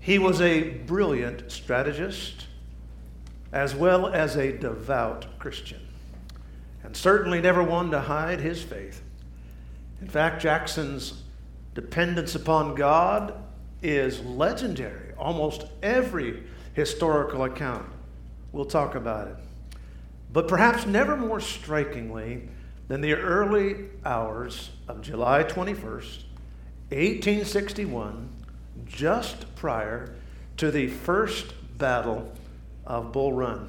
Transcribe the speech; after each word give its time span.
He 0.00 0.18
was 0.18 0.40
a 0.40 0.70
brilliant 0.70 1.50
strategist 1.52 2.46
as 3.52 3.74
well 3.74 4.08
as 4.08 4.36
a 4.36 4.58
devout 4.58 5.38
Christian, 5.38 5.80
and 6.82 6.96
certainly 6.96 7.40
never 7.40 7.62
one 7.62 7.90
to 7.92 8.00
hide 8.00 8.40
his 8.40 8.62
faith. 8.62 9.00
In 10.00 10.08
fact, 10.08 10.42
Jackson's 10.42 11.22
dependence 11.74 12.34
upon 12.34 12.74
God 12.74 13.34
is 13.82 14.20
legendary. 14.24 15.14
Almost 15.16 15.64
every 15.82 16.42
historical 16.74 17.44
account 17.44 17.86
will 18.52 18.66
talk 18.66 18.96
about 18.96 19.28
it. 19.28 19.36
But 20.32 20.48
perhaps 20.48 20.86
never 20.86 21.16
more 21.16 21.40
strikingly 21.40 22.48
than 22.88 23.00
the 23.00 23.14
early 23.14 23.88
hours 24.04 24.70
of 24.86 25.00
July 25.00 25.44
21st, 25.44 26.24
1861, 26.90 28.28
just 28.86 29.54
prior 29.56 30.14
to 30.56 30.70
the 30.70 30.88
first 30.88 31.54
battle 31.78 32.32
of 32.86 33.12
Bull 33.12 33.32
Run. 33.32 33.68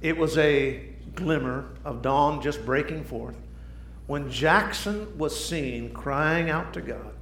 It 0.00 0.16
was 0.16 0.38
a 0.38 0.88
glimmer 1.14 1.70
of 1.84 2.02
dawn 2.02 2.40
just 2.40 2.64
breaking 2.64 3.04
forth 3.04 3.36
when 4.06 4.30
Jackson 4.30 5.18
was 5.18 5.44
seen 5.44 5.92
crying 5.92 6.48
out 6.48 6.72
to 6.74 6.80
God, 6.80 7.12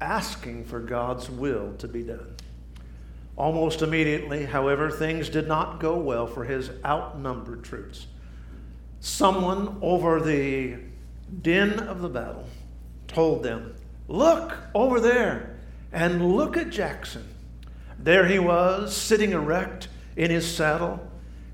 asking 0.00 0.64
for 0.64 0.80
God's 0.80 1.28
will 1.28 1.74
to 1.78 1.88
be 1.88 2.02
done. 2.02 2.36
Almost 3.36 3.82
immediately, 3.82 4.44
however, 4.44 4.90
things 4.90 5.28
did 5.28 5.48
not 5.48 5.80
go 5.80 5.96
well 5.96 6.26
for 6.26 6.44
his 6.44 6.70
outnumbered 6.84 7.64
troops. 7.64 8.06
Someone 9.00 9.78
over 9.80 10.20
the 10.20 10.76
din 11.40 11.78
of 11.78 12.02
the 12.02 12.08
battle 12.08 12.46
told 13.08 13.42
them, 13.42 13.74
Look 14.08 14.56
over 14.74 15.00
there 15.00 15.56
and 15.92 16.36
look 16.36 16.56
at 16.56 16.70
Jackson. 16.70 17.26
There 17.98 18.26
he 18.26 18.38
was, 18.38 18.94
sitting 18.96 19.32
erect 19.32 19.88
in 20.16 20.30
his 20.30 20.46
saddle, 20.52 21.00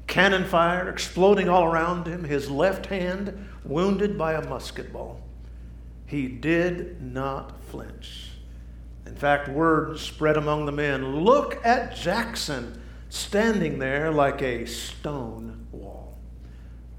cannon 0.06 0.44
fire 0.44 0.88
exploding 0.88 1.49
all 1.49 1.65
around 1.65 2.06
him, 2.06 2.25
his 2.25 2.50
left 2.50 2.87
hand 2.87 3.49
wounded 3.65 4.19
by 4.19 4.33
a 4.33 4.49
musket 4.49 4.93
ball. 4.93 5.21
He 6.06 6.27
did 6.27 7.03
not 7.03 7.62
flinch. 7.65 8.28
In 9.09 9.17
fact, 9.17 9.49
word 9.49 9.99
spread 9.99 10.37
among 10.37 10.67
the 10.67 10.73
men 10.73 11.25
look 11.25 11.65
at 11.65 11.97
Jackson 11.97 12.81
standing 13.09 13.79
there 13.79 14.13
like 14.13 14.43
a 14.43 14.67
stone 14.67 15.67
wall. 15.73 16.19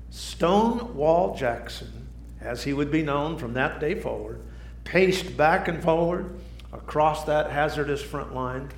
Stonewall 0.10 1.36
Jackson, 1.36 2.10
as 2.42 2.64
he 2.64 2.74
would 2.74 2.90
be 2.90 3.04
known 3.04 3.38
from 3.38 3.54
that 3.54 3.80
day 3.80 3.94
forward, 3.94 4.42
paced 4.84 5.38
back 5.38 5.68
and 5.68 5.84
forward 5.84 6.34
across 6.74 7.26
that 7.26 7.52
hazardous 7.52 8.02
front 8.02 8.34
line. 8.34 8.70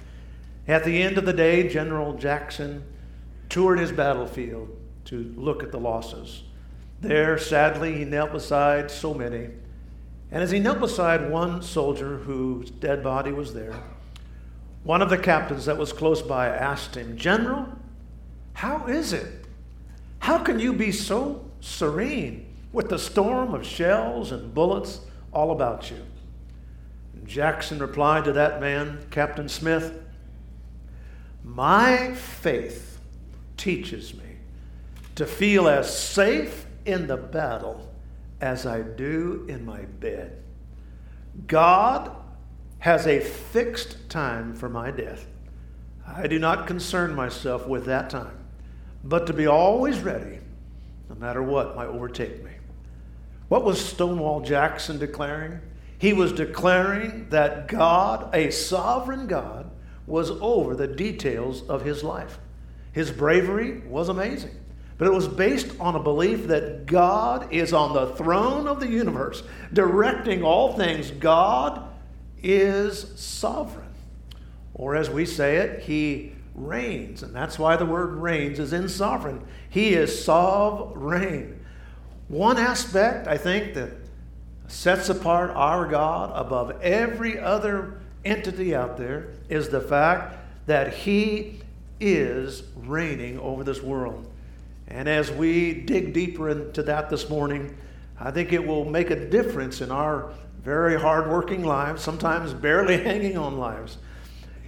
At 0.68 0.84
the 0.84 1.02
end 1.02 1.18
of 1.18 1.26
the 1.26 1.32
day, 1.32 1.70
General 1.70 2.14
Jackson 2.16 2.84
toured 3.48 3.80
his 3.80 3.94
battlefield 3.94 4.78
to 5.06 5.34
look 5.38 5.64
at 5.64 5.72
the 5.72 5.80
losses. 5.80 6.44
There, 7.00 7.38
sadly, 7.38 7.98
he 7.98 8.04
knelt 8.04 8.34
beside 8.34 8.92
so 8.92 9.14
many 9.14 9.52
and 10.32 10.42
as 10.42 10.52
he 10.52 10.60
knelt 10.60 10.80
beside 10.80 11.30
one 11.30 11.62
soldier 11.62 12.18
whose 12.20 12.70
dead 12.70 13.04
body 13.04 13.34
was 13.34 13.54
there, 13.54 13.76
one 14.84 15.02
of 15.02 15.10
the 15.10 15.18
captains 15.18 15.66
that 15.66 15.78
was 15.78 15.92
close 15.92 16.22
by 16.22 16.48
asked 16.48 16.96
him, 16.96 17.18
General, 17.18 17.68
how 18.54 18.88
is 18.88 19.12
it? 19.12 19.46
How 20.20 20.38
can 20.38 20.60
you 20.60 20.72
be 20.74 20.92
so 20.92 21.46
serene 21.60 22.46
with 22.72 22.90
the 22.90 22.98
storm 22.98 23.54
of 23.54 23.66
shells 23.66 24.32
and 24.32 24.54
bullets 24.54 25.02
all 25.34 25.52
about 25.52 25.92
you? 25.92 25.98
Jackson 27.26 27.80
replied 27.80 28.24
to 28.24 28.34
that 28.34 28.62
man, 28.62 29.06
Captain 29.12 29.50
Smith, 29.50 30.02
My 31.44 32.14
faith 32.14 33.00
teaches 33.58 34.14
me 34.14 34.38
to 35.16 35.26
feel 35.26 35.68
as 35.68 35.96
safe 35.96 36.66
in 36.86 37.08
the 37.08 37.18
battle 37.18 37.91
as 38.42 38.66
I 38.66 38.82
do 38.82 39.46
in 39.48 39.66
my 39.66 39.84
bed. 39.84 40.42
God 41.48 42.12
has 42.80 43.06
a 43.08 43.20
fixed 43.20 44.10
time 44.10 44.56
for 44.56 44.68
my 44.68 44.92
death. 44.92 45.28
I 46.06 46.28
do 46.28 46.40
not 46.40 46.68
concern 46.68 47.14
myself 47.14 47.68
with 47.68 47.86
that 47.86 48.10
time, 48.10 48.38
but 49.04 49.28
to 49.28 49.34
be 49.34 49.46
always 49.48 50.00
ready, 50.00 50.40
no 51.08 51.16
matter 51.16 51.44
what 51.44 51.76
might 51.76 51.88
overtake 51.88 52.44
me. 52.44 52.52
What 53.48 53.64
was 53.64 53.84
Stonewall 53.84 54.42
Jackson 54.42 54.98
declaring? 54.98 55.62
He 56.00 56.14
was 56.14 56.34
declaring 56.34 57.30
that 57.30 57.68
God, 57.68 58.34
a 58.34 58.50
sovereign 58.50 59.28
God, 59.28 59.70
was 60.08 60.32
over 60.32 60.76
the 60.76 60.88
details 60.88 61.62
of 61.70 61.86
his 61.86 62.04
life. 62.04 62.40
His 62.92 63.12
bravery 63.12 63.82
was 63.82 64.10
amazing. 64.10 64.56
But 65.02 65.08
it 65.08 65.14
was 65.14 65.28
based 65.28 65.72
on 65.80 65.96
a 65.96 66.00
belief 66.00 66.46
that 66.50 66.86
God 66.86 67.52
is 67.52 67.74
on 67.74 67.94
the 67.94 68.10
throne 68.10 68.68
of 68.68 68.80
the 68.80 68.88
universe, 68.88 69.42
directing 69.74 70.44
all 70.44 70.78
things. 70.78 71.10
God 71.10 71.90
is 72.44 73.12
sovereign. 73.20 73.90
Or 74.76 74.96
as 74.96 75.10
we 75.10 75.26
say 75.26 75.56
it, 75.56 75.82
He 75.82 76.34
reigns. 76.54 77.24
And 77.24 77.36
that's 77.36 77.58
why 77.58 77.78
the 77.78 77.86
word 77.88 78.14
reigns 78.14 78.60
is 78.60 78.74
in 78.74 78.88
sovereign. 78.88 79.44
He 79.72 79.96
is 79.96 80.24
sovereign. 80.24 81.66
One 82.28 82.60
aspect, 82.60 83.28
I 83.28 83.40
think, 83.40 83.74
that 83.74 83.94
sets 84.68 85.10
apart 85.10 85.50
our 85.56 85.88
God 85.88 86.32
above 86.36 86.80
every 86.80 87.40
other 87.40 88.00
entity 88.24 88.76
out 88.76 88.98
there 88.98 89.32
is 89.50 89.70
the 89.70 89.82
fact 89.82 90.38
that 90.68 90.94
He 90.94 91.62
is 92.00 92.62
reigning 92.76 93.40
over 93.40 93.64
this 93.64 93.82
world. 93.82 94.31
And 94.92 95.08
as 95.08 95.32
we 95.32 95.74
dig 95.74 96.14
deeper 96.14 96.50
into 96.50 96.84
that 96.84 97.10
this 97.10 97.30
morning, 97.30 97.76
I 98.20 98.30
think 98.30 98.52
it 98.52 98.66
will 98.66 98.84
make 98.84 99.10
a 99.10 99.30
difference 99.30 99.80
in 99.80 99.90
our 99.90 100.34
very 100.62 101.00
hardworking 101.00 101.64
lives, 101.64 102.04
sometimes 102.04 102.54
barely 102.54 102.98
hanging 103.04 103.38
on 103.38 103.58
lives. 103.58 103.98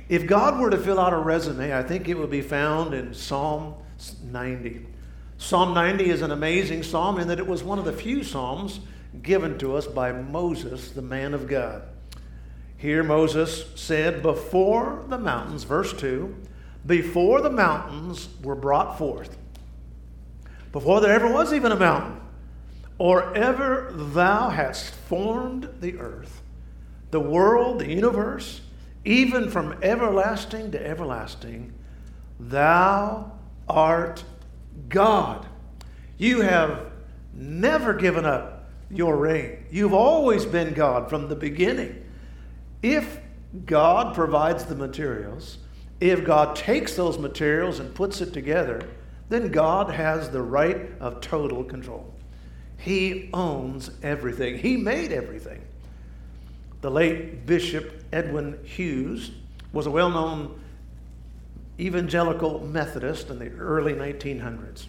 If 0.08 0.25
God 0.25 0.60
were 0.60 0.70
to 0.70 0.78
fill 0.78 1.00
out 1.00 1.12
a 1.12 1.18
resume, 1.18 1.78
I 1.78 1.84
think 1.84 2.08
it 2.08 2.18
would 2.18 2.31
be 2.31 2.42
found 2.42 2.94
in 2.94 3.14
Psalm 3.14 3.75
90. 4.24 4.88
Psalm 5.38 5.74
90 5.74 6.10
is 6.10 6.22
an 6.22 6.31
amazing 6.31 6.84
psalm 6.84 7.20
in 7.20 7.28
that 7.28 7.40
it 7.40 7.48
was 7.48 7.64
one 7.64 7.78
of 7.78 7.86
the 7.86 7.92
few 7.92 8.24
psalms 8.24 8.80
given 9.22 9.58
to 9.58 9.75
us 9.75 9.88
by 9.88 10.14
Moses, 10.14 10.92
the 10.92 11.02
man 11.02 11.34
of 11.34 11.48
God. 11.48 11.84
Here 12.78 13.04
Moses 13.04 13.66
said, 13.75 14.22
Before 14.22 15.04
the 15.10 15.18
mountains, 15.18 15.64
verse 15.66 15.94
2, 15.94 16.34
before 16.86 17.42
the 17.42 17.50
mountains 17.50 18.30
were 18.42 18.56
brought 18.56 18.98
forth, 18.98 19.38
before 20.74 21.00
there 21.00 21.14
ever 21.14 21.31
was 21.31 21.54
even 21.54 21.72
a 21.72 21.78
mountain, 21.78 22.20
or 22.98 23.34
ever 23.38 23.92
thou 23.94 24.50
hast 24.50 24.94
formed 24.94 25.70
the 25.80 25.98
earth, 25.98 26.42
the 27.12 27.20
world, 27.20 27.80
the 27.80 27.90
universe, 27.90 28.62
even 29.06 29.50
from 29.50 29.78
everlasting 29.84 30.72
to 30.72 30.86
everlasting, 30.86 31.72
thou 32.40 33.31
art 33.70 34.24
God. 34.90 35.46
You 36.18 36.42
have 36.42 36.88
never 37.34 37.94
given 37.94 38.25
up 38.25 38.68
your 38.90 39.16
reign. 39.16 39.66
You've 39.72 39.94
always 39.94 40.46
been 40.46 40.74
God 40.74 41.08
from 41.10 41.30
the 41.30 41.36
beginning. 41.36 42.04
If 42.81 43.20
God 43.66 44.16
provides 44.16 44.66
the 44.66 44.75
materials, 44.75 45.60
if 46.00 46.24
God 46.24 46.56
takes 46.56 46.96
those 46.96 47.20
materials 47.20 47.80
and 47.80 47.94
puts 47.94 48.22
it 48.22 48.34
together, 48.34 48.88
then 49.30 49.50
God 49.50 49.90
has 49.92 50.30
the 50.30 50.42
right 50.42 50.92
of 51.00 51.22
total 51.22 51.64
control. 51.64 52.14
He 52.78 53.30
owns 53.34 53.92
everything, 54.02 54.58
He 54.58 54.78
made 54.78 55.12
everything. 55.12 55.62
The 56.81 56.92
late 56.92 57.46
Bishop 57.46 58.04
Edwin 58.12 58.60
Hughes 58.66 59.31
was 59.72 59.86
a 59.86 59.92
well 59.92 60.10
known 60.10 60.60
evangelical 61.80 62.60
Methodist 62.60 63.30
in 63.30 63.40
the 63.40 63.52
early 63.52 63.94
1900s. 63.94 64.86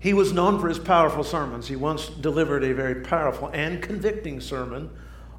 He 0.00 0.14
was 0.14 0.32
known 0.32 0.60
for 0.60 0.68
his 0.68 0.78
powerful 0.78 1.24
sermons. 1.24 1.66
He 1.66 1.76
once 1.76 2.08
delivered 2.08 2.62
a 2.62 2.72
very 2.72 2.96
powerful 2.96 3.50
and 3.52 3.82
convicting 3.82 4.40
sermon 4.40 4.90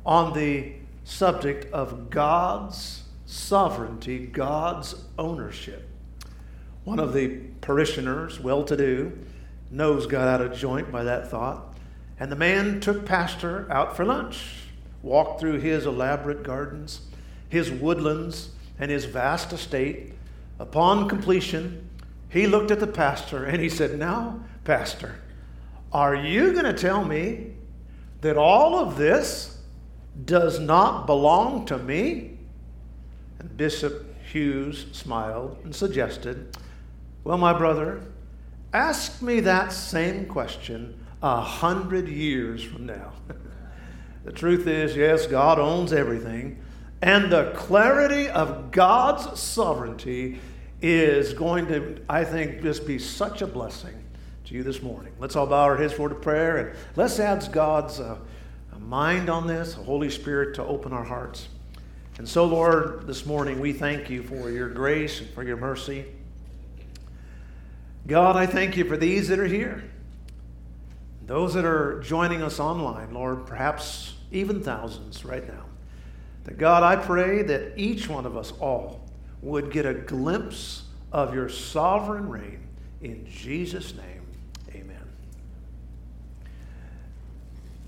on 0.06 0.34
the 0.34 0.74
subject 1.06 1.72
of 1.72 2.10
God's 2.10 3.04
sovereignty, 3.26 4.26
God's 4.26 4.96
ownership. 5.18 5.89
One 6.90 6.98
of 6.98 7.14
the 7.14 7.38
parishioners, 7.62 8.40
well 8.40 8.64
to 8.64 8.76
do, 8.76 9.16
nose 9.70 10.08
got 10.08 10.28
out 10.28 10.42
of 10.42 10.58
joint 10.58 10.92
by 10.92 11.04
that 11.04 11.30
thought, 11.30 11.78
and 12.20 12.32
the 12.32 12.36
man 12.36 12.80
took 12.80 13.06
Pastor 13.06 13.72
out 13.72 13.96
for 13.96 14.04
lunch, 14.04 14.64
walked 15.04 15.40
through 15.40 15.60
his 15.60 15.86
elaborate 15.86 16.42
gardens, 16.42 17.02
his 17.48 17.70
woodlands, 17.70 18.50
and 18.80 18.90
his 18.90 19.06
vast 19.06 19.54
estate. 19.54 20.14
Upon 20.58 21.08
completion, 21.08 21.88
he 22.28 22.48
looked 22.48 22.72
at 22.72 22.80
the 22.80 22.88
pastor 22.88 23.46
and 23.46 23.62
he 23.62 23.70
said, 23.70 24.00
Now, 24.00 24.40
Pastor, 24.64 25.22
are 25.94 26.16
you 26.16 26.54
going 26.54 26.66
to 26.66 26.74
tell 26.74 27.06
me 27.06 27.52
that 28.22 28.36
all 28.36 28.80
of 28.80 28.98
this 28.98 29.60
does 30.26 30.60
not 30.60 31.06
belong 31.06 31.68
to 31.68 31.78
me? 31.78 32.40
And 33.38 33.56
Bishop 33.56 34.08
Hughes 34.24 34.88
smiled 34.92 35.60
and 35.64 35.76
suggested, 35.76 36.58
Well, 37.24 37.38
my 37.38 37.54
brother, 37.54 38.02
ask 38.74 39.22
me 39.22 39.42
that 39.42 39.74
same 39.74 40.26
question 40.26 40.98
a 41.22 41.42
hundred 41.42 42.08
years 42.08 42.64
from 42.64 42.86
now. 42.86 43.12
the 44.24 44.32
truth 44.32 44.68
is, 44.68 44.96
yes, 44.96 45.28
God 45.28 45.60
owns 45.60 45.92
everything, 45.92 46.62
and 47.02 47.32
the 47.32 47.52
clarity 47.56 48.30
of 48.30 48.72
God's 48.72 49.40
sovereignty 49.40 50.40
is 50.82 51.34
going 51.34 51.68
to, 51.68 52.02
I 52.08 52.24
think, 52.24 52.62
just 52.62 52.88
be 52.88 53.00
such 53.00 53.42
a 53.42 53.48
blessing 53.48 54.02
to 54.46 54.56
you 54.56 54.64
this 54.64 54.82
morning. 54.82 55.12
Let's 55.20 55.36
all 55.36 55.46
bow 55.46 55.64
our 55.64 55.78
heads 55.78 55.94
for 55.94 56.08
the 56.08 56.16
prayer 56.16 56.58
and 56.58 56.78
let's 56.96 57.20
ask 57.20 57.52
God's 57.52 58.00
uh, 58.00 58.18
mind 58.80 59.30
on 59.30 59.46
this, 59.46 59.74
the 59.74 59.84
Holy 59.84 60.10
Spirit 60.10 60.56
to 60.56 60.64
open 60.66 60.94
our 60.94 61.04
hearts. 61.04 61.50
And 62.18 62.28
so, 62.28 62.46
Lord, 62.46 63.08
this 63.08 63.26
morning 63.26 63.60
we 63.60 63.74
thank 63.74 64.10
you 64.10 64.24
for 64.24 64.50
your 64.50 64.70
grace 64.70 65.20
and 65.20 65.30
for 65.32 65.44
your 65.44 65.58
mercy. 65.58 66.06
God, 68.10 68.36
I 68.36 68.48
thank 68.48 68.76
you 68.76 68.86
for 68.86 68.98
these 68.98 69.28
that 69.28 69.38
are 69.38 69.46
here, 69.46 69.84
those 71.28 71.54
that 71.54 71.64
are 71.64 72.00
joining 72.00 72.42
us 72.42 72.60
online, 72.60 73.14
Lord, 73.14 73.46
perhaps 73.46 74.16
even 74.32 74.64
thousands 74.64 75.24
right 75.24 75.48
now. 75.48 75.66
That 76.46 76.58
God, 76.58 76.82
I 76.82 76.96
pray 76.96 77.44
that 77.44 77.78
each 77.78 78.10
one 78.10 78.26
of 78.26 78.36
us 78.36 78.52
all 78.60 79.08
would 79.44 79.72
get 79.72 79.86
a 79.86 79.94
glimpse 79.94 80.86
of 81.12 81.36
your 81.36 81.50
sovereign 81.50 82.28
reign 82.28 82.62
in 83.00 83.28
Jesus' 83.28 83.94
name. 83.94 84.26
Amen. 84.74 85.08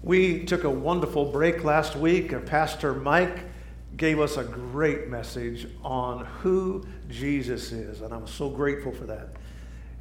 We 0.04 0.46
took 0.46 0.66
a 0.66 0.70
wonderful 0.70 1.32
break 1.32 1.64
last 1.64 1.96
week. 1.96 2.46
Pastor 2.46 2.94
Mike 2.94 3.40
gave 3.98 4.20
us 4.20 4.38
a 4.38 4.44
great 4.44 5.08
message 5.08 5.68
on 5.84 6.26
who 6.26 6.86
Jesus 7.10 7.72
is, 7.72 8.02
and 8.02 8.14
I'm 8.14 8.28
so 8.28 8.50
grateful 8.50 8.92
for 8.92 9.06
that. 9.06 9.30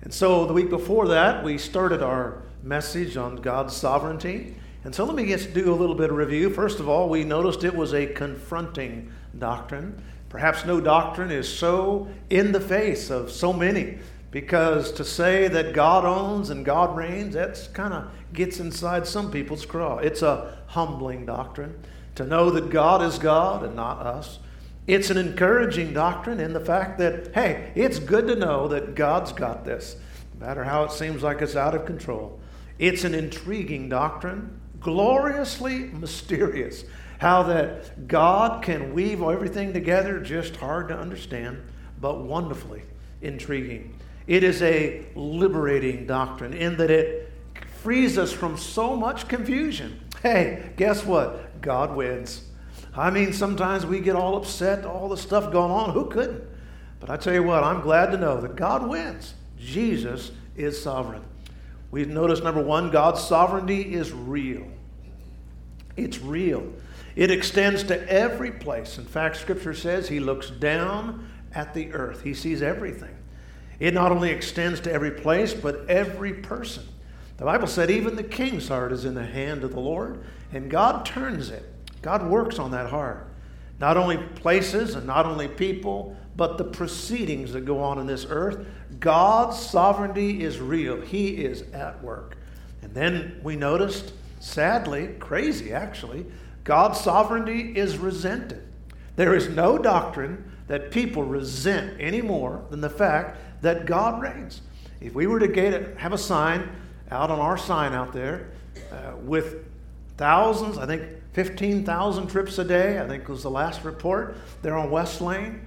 And 0.02 0.12
so 0.12 0.46
the 0.46 0.52
week 0.52 0.70
before 0.70 1.08
that, 1.08 1.44
we 1.44 1.58
started 1.58 2.02
our 2.02 2.42
message 2.62 3.16
on 3.16 3.36
God's 3.36 3.76
sovereignty. 3.76 4.56
And 4.84 4.94
so 4.94 5.04
let 5.04 5.14
me 5.14 5.26
just 5.26 5.52
do 5.52 5.72
a 5.72 5.76
little 5.76 5.94
bit 5.94 6.10
of 6.10 6.16
review. 6.16 6.50
First 6.50 6.80
of 6.80 6.88
all, 6.88 7.08
we 7.08 7.24
noticed 7.24 7.64
it 7.64 7.74
was 7.74 7.92
a 7.92 8.06
confronting 8.06 9.12
doctrine. 9.38 10.02
Perhaps 10.30 10.64
no 10.64 10.80
doctrine 10.80 11.30
is 11.30 11.52
so 11.52 12.08
in 12.30 12.52
the 12.52 12.60
face 12.60 13.10
of 13.10 13.30
so 13.30 13.52
many 13.52 13.98
because 14.30 14.92
to 14.92 15.04
say 15.04 15.48
that 15.48 15.74
God 15.74 16.04
owns 16.04 16.50
and 16.50 16.64
God 16.64 16.96
reigns, 16.96 17.34
that's 17.34 17.66
kind 17.68 17.92
of 17.92 18.10
gets 18.32 18.60
inside 18.60 19.06
some 19.06 19.30
people's 19.30 19.66
craw. 19.66 19.98
It's 19.98 20.22
a 20.22 20.56
humbling 20.68 21.26
doctrine 21.26 21.78
to 22.14 22.24
know 22.24 22.50
that 22.50 22.70
God 22.70 23.02
is 23.02 23.18
God 23.18 23.64
and 23.64 23.74
not 23.74 23.98
us. 24.06 24.38
It's 24.90 25.08
an 25.08 25.18
encouraging 25.18 25.92
doctrine 25.92 26.40
in 26.40 26.52
the 26.52 26.58
fact 26.58 26.98
that, 26.98 27.32
hey, 27.32 27.70
it's 27.76 28.00
good 28.00 28.26
to 28.26 28.34
know 28.34 28.66
that 28.66 28.96
God's 28.96 29.30
got 29.30 29.64
this, 29.64 29.94
no 30.34 30.44
matter 30.44 30.64
how 30.64 30.82
it 30.82 30.90
seems 30.90 31.22
like 31.22 31.40
it's 31.42 31.54
out 31.54 31.76
of 31.76 31.86
control. 31.86 32.40
It's 32.76 33.04
an 33.04 33.14
intriguing 33.14 33.88
doctrine, 33.88 34.60
gloriously 34.80 35.84
mysterious. 35.92 36.82
How 37.18 37.44
that 37.44 38.08
God 38.08 38.64
can 38.64 38.92
weave 38.92 39.22
everything 39.22 39.72
together, 39.72 40.18
just 40.18 40.56
hard 40.56 40.88
to 40.88 40.98
understand, 40.98 41.62
but 42.00 42.22
wonderfully 42.22 42.82
intriguing. 43.22 43.94
It 44.26 44.42
is 44.42 44.60
a 44.60 45.06
liberating 45.14 46.04
doctrine 46.04 46.52
in 46.52 46.76
that 46.78 46.90
it 46.90 47.32
frees 47.80 48.18
us 48.18 48.32
from 48.32 48.56
so 48.56 48.96
much 48.96 49.28
confusion. 49.28 50.00
Hey, 50.20 50.72
guess 50.76 51.06
what? 51.06 51.60
God 51.60 51.94
wins. 51.94 52.49
I 53.00 53.08
mean, 53.08 53.32
sometimes 53.32 53.86
we 53.86 54.00
get 54.00 54.14
all 54.14 54.36
upset, 54.36 54.84
all 54.84 55.08
the 55.08 55.16
stuff 55.16 55.50
going 55.50 55.70
on. 55.70 55.94
Who 55.94 56.10
couldn't? 56.10 56.44
But 57.00 57.08
I 57.08 57.16
tell 57.16 57.32
you 57.32 57.42
what, 57.42 57.64
I'm 57.64 57.80
glad 57.80 58.10
to 58.10 58.18
know 58.18 58.42
that 58.42 58.56
God 58.56 58.86
wins. 58.86 59.32
Jesus 59.58 60.32
is 60.54 60.80
sovereign. 60.80 61.22
We've 61.90 62.10
noticed 62.10 62.44
number 62.44 62.62
one, 62.62 62.90
God's 62.90 63.22
sovereignty 63.24 63.94
is 63.94 64.12
real. 64.12 64.66
It's 65.96 66.20
real. 66.20 66.70
It 67.16 67.30
extends 67.30 67.84
to 67.84 68.06
every 68.06 68.52
place. 68.52 68.98
In 68.98 69.06
fact, 69.06 69.36
Scripture 69.36 69.72
says 69.72 70.06
He 70.06 70.20
looks 70.20 70.50
down 70.50 71.26
at 71.54 71.72
the 71.72 71.94
earth, 71.94 72.20
He 72.22 72.34
sees 72.34 72.60
everything. 72.60 73.16
It 73.78 73.94
not 73.94 74.12
only 74.12 74.30
extends 74.30 74.78
to 74.80 74.92
every 74.92 75.12
place, 75.12 75.54
but 75.54 75.88
every 75.88 76.34
person. 76.34 76.86
The 77.38 77.46
Bible 77.46 77.66
said 77.66 77.90
even 77.90 78.14
the 78.14 78.22
king's 78.22 78.68
heart 78.68 78.92
is 78.92 79.06
in 79.06 79.14
the 79.14 79.24
hand 79.24 79.64
of 79.64 79.72
the 79.72 79.80
Lord, 79.80 80.22
and 80.52 80.70
God 80.70 81.06
turns 81.06 81.48
it. 81.48 81.64
God 82.02 82.26
works 82.26 82.58
on 82.58 82.70
that 82.70 82.90
heart. 82.90 83.26
Not 83.78 83.96
only 83.96 84.18
places 84.18 84.94
and 84.94 85.06
not 85.06 85.26
only 85.26 85.48
people, 85.48 86.16
but 86.36 86.58
the 86.58 86.64
proceedings 86.64 87.52
that 87.52 87.64
go 87.64 87.82
on 87.82 87.98
in 87.98 88.06
this 88.06 88.26
earth. 88.28 88.66
God's 88.98 89.58
sovereignty 89.58 90.42
is 90.42 90.58
real, 90.58 91.00
He 91.00 91.44
is 91.44 91.62
at 91.72 92.02
work. 92.02 92.36
And 92.82 92.94
then 92.94 93.40
we 93.42 93.56
noticed, 93.56 94.12
sadly, 94.38 95.08
crazy 95.18 95.72
actually, 95.72 96.26
God's 96.64 97.00
sovereignty 97.00 97.76
is 97.76 97.98
resented. 97.98 98.66
There 99.16 99.34
is 99.34 99.48
no 99.48 99.76
doctrine 99.76 100.50
that 100.66 100.90
people 100.90 101.24
resent 101.24 102.00
any 102.00 102.22
more 102.22 102.64
than 102.70 102.80
the 102.80 102.90
fact 102.90 103.38
that 103.62 103.86
God 103.86 104.22
reigns. 104.22 104.62
If 105.00 105.14
we 105.14 105.26
were 105.26 105.40
to 105.40 105.48
get, 105.48 105.98
have 105.98 106.12
a 106.12 106.18
sign 106.18 106.70
out 107.10 107.30
on 107.30 107.38
our 107.38 107.58
sign 107.58 107.92
out 107.92 108.12
there 108.12 108.50
uh, 108.92 109.16
with 109.16 109.66
thousands, 110.16 110.78
I 110.78 110.86
think 110.86 111.02
15,000 111.40 112.26
trips 112.26 112.58
a 112.58 112.64
day, 112.64 113.00
I 113.00 113.08
think 113.08 113.26
was 113.26 113.44
the 113.44 113.50
last 113.50 113.82
report 113.82 114.36
there 114.60 114.76
on 114.76 114.90
West 114.90 115.22
Lane. 115.22 115.66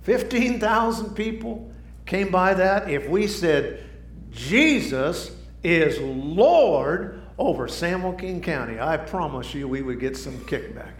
15,000 0.00 1.14
people 1.14 1.70
came 2.06 2.30
by 2.30 2.54
that. 2.54 2.88
If 2.88 3.06
we 3.06 3.26
said, 3.26 3.84
Jesus 4.30 5.36
is 5.62 5.98
Lord 6.00 7.20
over 7.36 7.68
San 7.68 8.02
Joaquin 8.02 8.40
County, 8.40 8.80
I 8.80 8.96
promise 8.96 9.52
you 9.52 9.68
we 9.68 9.82
would 9.82 10.00
get 10.00 10.16
some 10.16 10.38
kickback. 10.46 10.92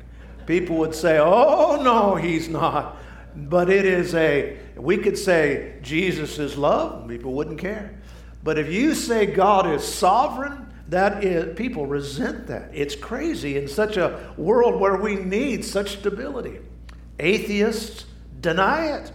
People 0.45 0.77
would 0.77 0.95
say, 0.95 1.19
oh, 1.19 1.81
no, 1.83 2.15
he's 2.15 2.47
not. 2.47 2.99
But 3.35 3.71
it 3.71 3.87
is 3.87 4.15
a, 4.15 4.59
we 4.77 4.99
could 4.99 5.17
say 5.17 5.79
Jesus 5.81 6.39
is 6.39 6.59
love, 6.59 7.09
people 7.09 7.33
wouldn't 7.33 7.59
care. 7.59 7.99
But 8.43 8.59
if 8.59 8.71
you 8.71 8.95
say 8.95 9.25
God 9.25 9.67
is 9.67 9.83
sovereign, 9.83 10.64
that 10.89 11.25
is, 11.25 11.57
people 11.57 11.87
resent 11.87 12.47
that. 12.49 12.71
It's 12.73 12.95
crazy 12.95 13.57
in 13.57 13.69
such 13.69 13.97
a 13.97 14.33
world 14.37 14.81
where 14.81 14.97
we 14.97 15.17
need 15.17 15.65
such 15.65 15.99
stability. 15.99 16.59
Atheists 17.19 18.05
deny 18.41 18.97
it, 18.99 19.13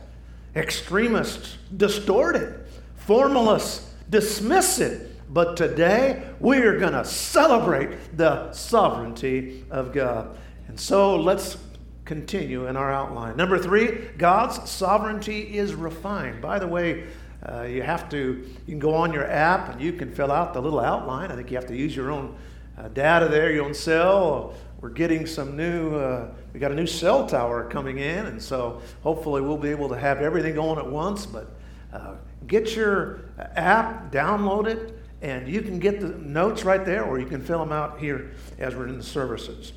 extremists 0.55 1.57
distort 1.75 2.35
it, 2.35 2.67
formalists 2.95 3.93
dismiss 4.09 4.79
it. 4.79 5.05
But 5.31 5.57
today, 5.57 6.23
we 6.39 6.57
are 6.59 6.79
going 6.79 6.93
to 6.93 7.05
celebrate 7.05 8.17
the 8.17 8.51
sovereignty 8.51 9.63
of 9.69 9.93
God. 9.93 10.35
And 10.67 10.79
so 10.79 11.15
let's 11.15 11.57
continue 12.05 12.65
in 12.65 12.75
our 12.75 12.91
outline. 12.91 13.37
Number 13.37 13.59
three, 13.59 14.07
God's 14.17 14.67
sovereignty 14.67 15.55
is 15.55 15.75
refined. 15.75 16.41
By 16.41 16.57
the 16.57 16.67
way, 16.67 17.05
Uh, 17.47 17.63
you 17.63 17.81
have 17.81 18.09
to, 18.09 18.17
you 18.17 18.65
can 18.67 18.79
go 18.79 18.93
on 18.93 19.13
your 19.13 19.29
app 19.29 19.69
and 19.69 19.81
you 19.81 19.93
can 19.93 20.13
fill 20.13 20.31
out 20.31 20.53
the 20.53 20.61
little 20.61 20.79
outline. 20.79 21.31
I 21.31 21.35
think 21.35 21.49
you 21.51 21.57
have 21.57 21.67
to 21.67 21.75
use 21.75 21.95
your 21.95 22.11
own 22.11 22.35
uh, 22.77 22.89
data 22.89 23.27
there, 23.27 23.51
your 23.51 23.65
own 23.65 23.73
cell. 23.73 24.53
We're 24.81 24.89
getting 24.89 25.25
some 25.25 25.55
new, 25.55 25.95
uh, 25.95 26.31
we 26.53 26.59
got 26.59 26.71
a 26.71 26.75
new 26.75 26.87
cell 26.87 27.27
tower 27.27 27.69
coming 27.69 27.97
in, 27.97 28.25
and 28.25 28.41
so 28.41 28.81
hopefully 29.03 29.41
we'll 29.41 29.57
be 29.57 29.69
able 29.69 29.89
to 29.89 29.97
have 29.97 30.21
everything 30.21 30.55
going 30.55 30.79
at 30.79 30.89
once. 30.89 31.25
But 31.25 31.49
uh, 31.93 32.15
get 32.47 32.75
your 32.75 33.21
app, 33.37 34.11
download 34.11 34.67
it, 34.67 34.97
and 35.21 35.47
you 35.47 35.61
can 35.61 35.79
get 35.79 35.99
the 35.99 36.09
notes 36.09 36.63
right 36.63 36.85
there, 36.85 37.03
or 37.03 37.19
you 37.19 37.25
can 37.25 37.41
fill 37.41 37.59
them 37.59 37.71
out 37.71 37.99
here 37.99 38.31
as 38.57 38.75
we're 38.75 38.87
in 38.87 38.97
the 38.97 39.03
services. 39.03 39.73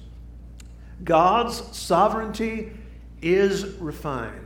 God's 1.04 1.62
sovereignty 1.76 2.72
is 3.20 3.66
refined. 3.78 4.41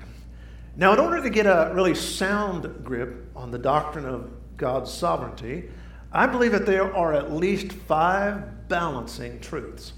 Now, 0.78 0.92
in 0.92 0.98
order 0.98 1.22
to 1.22 1.30
get 1.30 1.46
a 1.46 1.72
really 1.74 1.94
sound 1.94 2.84
grip 2.84 3.30
on 3.34 3.50
the 3.50 3.58
doctrine 3.58 4.04
of 4.04 4.30
God's 4.58 4.92
sovereignty, 4.92 5.70
I 6.12 6.26
believe 6.26 6.52
that 6.52 6.66
there 6.66 6.94
are 6.94 7.14
at 7.14 7.32
least 7.32 7.72
five 7.72 8.68
balancing 8.68 9.40
truths. 9.40 9.94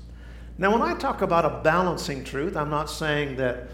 Now, 0.57 0.73
when 0.73 0.83
I 0.83 0.95
talk 0.95 1.23
about 1.23 1.45
a 1.45 1.63
balancing 1.65 2.23
truth, 2.23 2.57
I'm 2.57 2.71
not 2.71 2.89
saying 2.89 3.37
that 3.37 3.71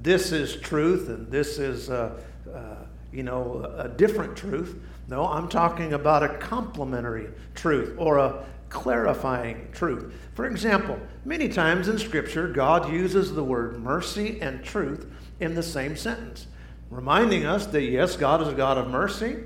this 0.00 0.30
is 0.30 0.54
truth 0.56 1.08
and 1.08 1.28
this 1.28 1.58
is, 1.58 1.90
uh, 1.90 2.20
uh, 2.52 2.74
you 3.12 3.24
know, 3.24 3.68
a 3.76 3.88
different 3.88 4.36
truth. 4.36 4.80
No, 5.08 5.26
I'm 5.26 5.48
talking 5.48 5.92
about 5.92 6.22
a 6.22 6.38
complementary 6.38 7.30
truth 7.54 7.94
or 7.98 8.18
a 8.18 8.44
clarifying 8.68 9.68
truth. 9.72 10.12
For 10.34 10.46
example, 10.46 10.98
many 11.24 11.48
times 11.48 11.88
in 11.88 11.98
Scripture, 11.98 12.48
God 12.48 12.92
uses 12.92 13.32
the 13.32 13.44
word 13.44 13.80
mercy 13.82 14.40
and 14.40 14.62
truth 14.64 15.06
in 15.40 15.54
the 15.54 15.62
same 15.62 15.96
sentence, 15.96 16.46
reminding 16.90 17.44
us 17.44 17.66
that 17.66 17.82
yes, 17.82 18.16
God 18.16 18.42
is 18.42 18.48
a 18.48 18.54
God 18.54 18.78
of 18.78 18.88
mercy, 18.88 19.36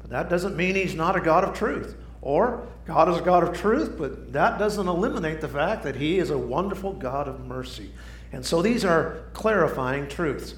but 0.00 0.10
that 0.10 0.28
doesn't 0.28 0.56
mean 0.56 0.74
He's 0.74 0.94
not 0.94 1.16
a 1.16 1.20
God 1.20 1.44
of 1.44 1.54
truth. 1.54 1.96
Or 2.20 2.66
God 2.84 3.08
is 3.08 3.18
a 3.18 3.22
God 3.22 3.44
of 3.44 3.56
truth, 3.56 3.94
but 3.96 4.32
that 4.32 4.58
doesn't 4.58 4.88
eliminate 4.88 5.40
the 5.40 5.48
fact 5.48 5.82
that 5.84 5.96
He 5.96 6.18
is 6.18 6.30
a 6.30 6.38
wonderful 6.38 6.92
God 6.92 7.28
of 7.28 7.46
mercy. 7.46 7.90
And 8.32 8.44
so 8.44 8.60
these 8.60 8.84
are 8.84 9.22
clarifying 9.32 10.08
truths. 10.08 10.54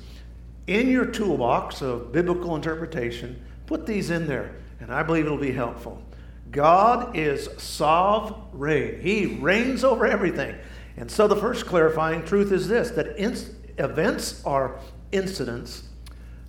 In 0.66 0.88
your 0.88 1.06
toolbox 1.06 1.82
of 1.82 2.12
biblical 2.12 2.56
interpretation, 2.56 3.42
put 3.66 3.86
these 3.86 4.10
in 4.10 4.26
there, 4.26 4.54
and 4.80 4.92
I 4.92 5.02
believe 5.02 5.26
it'll 5.26 5.38
be 5.38 5.52
helpful. 5.52 6.02
God 6.50 7.16
is 7.16 7.48
sovereign. 7.58 9.00
He 9.00 9.26
reigns 9.26 9.84
over 9.84 10.06
everything. 10.06 10.56
And 10.96 11.10
so 11.10 11.28
the 11.28 11.36
first 11.36 11.66
clarifying 11.66 12.24
truth 12.24 12.52
is 12.52 12.68
this 12.68 12.90
that 12.92 13.16
in- 13.16 13.36
events 13.80 14.44
are 14.44 14.78
incidents, 15.12 15.84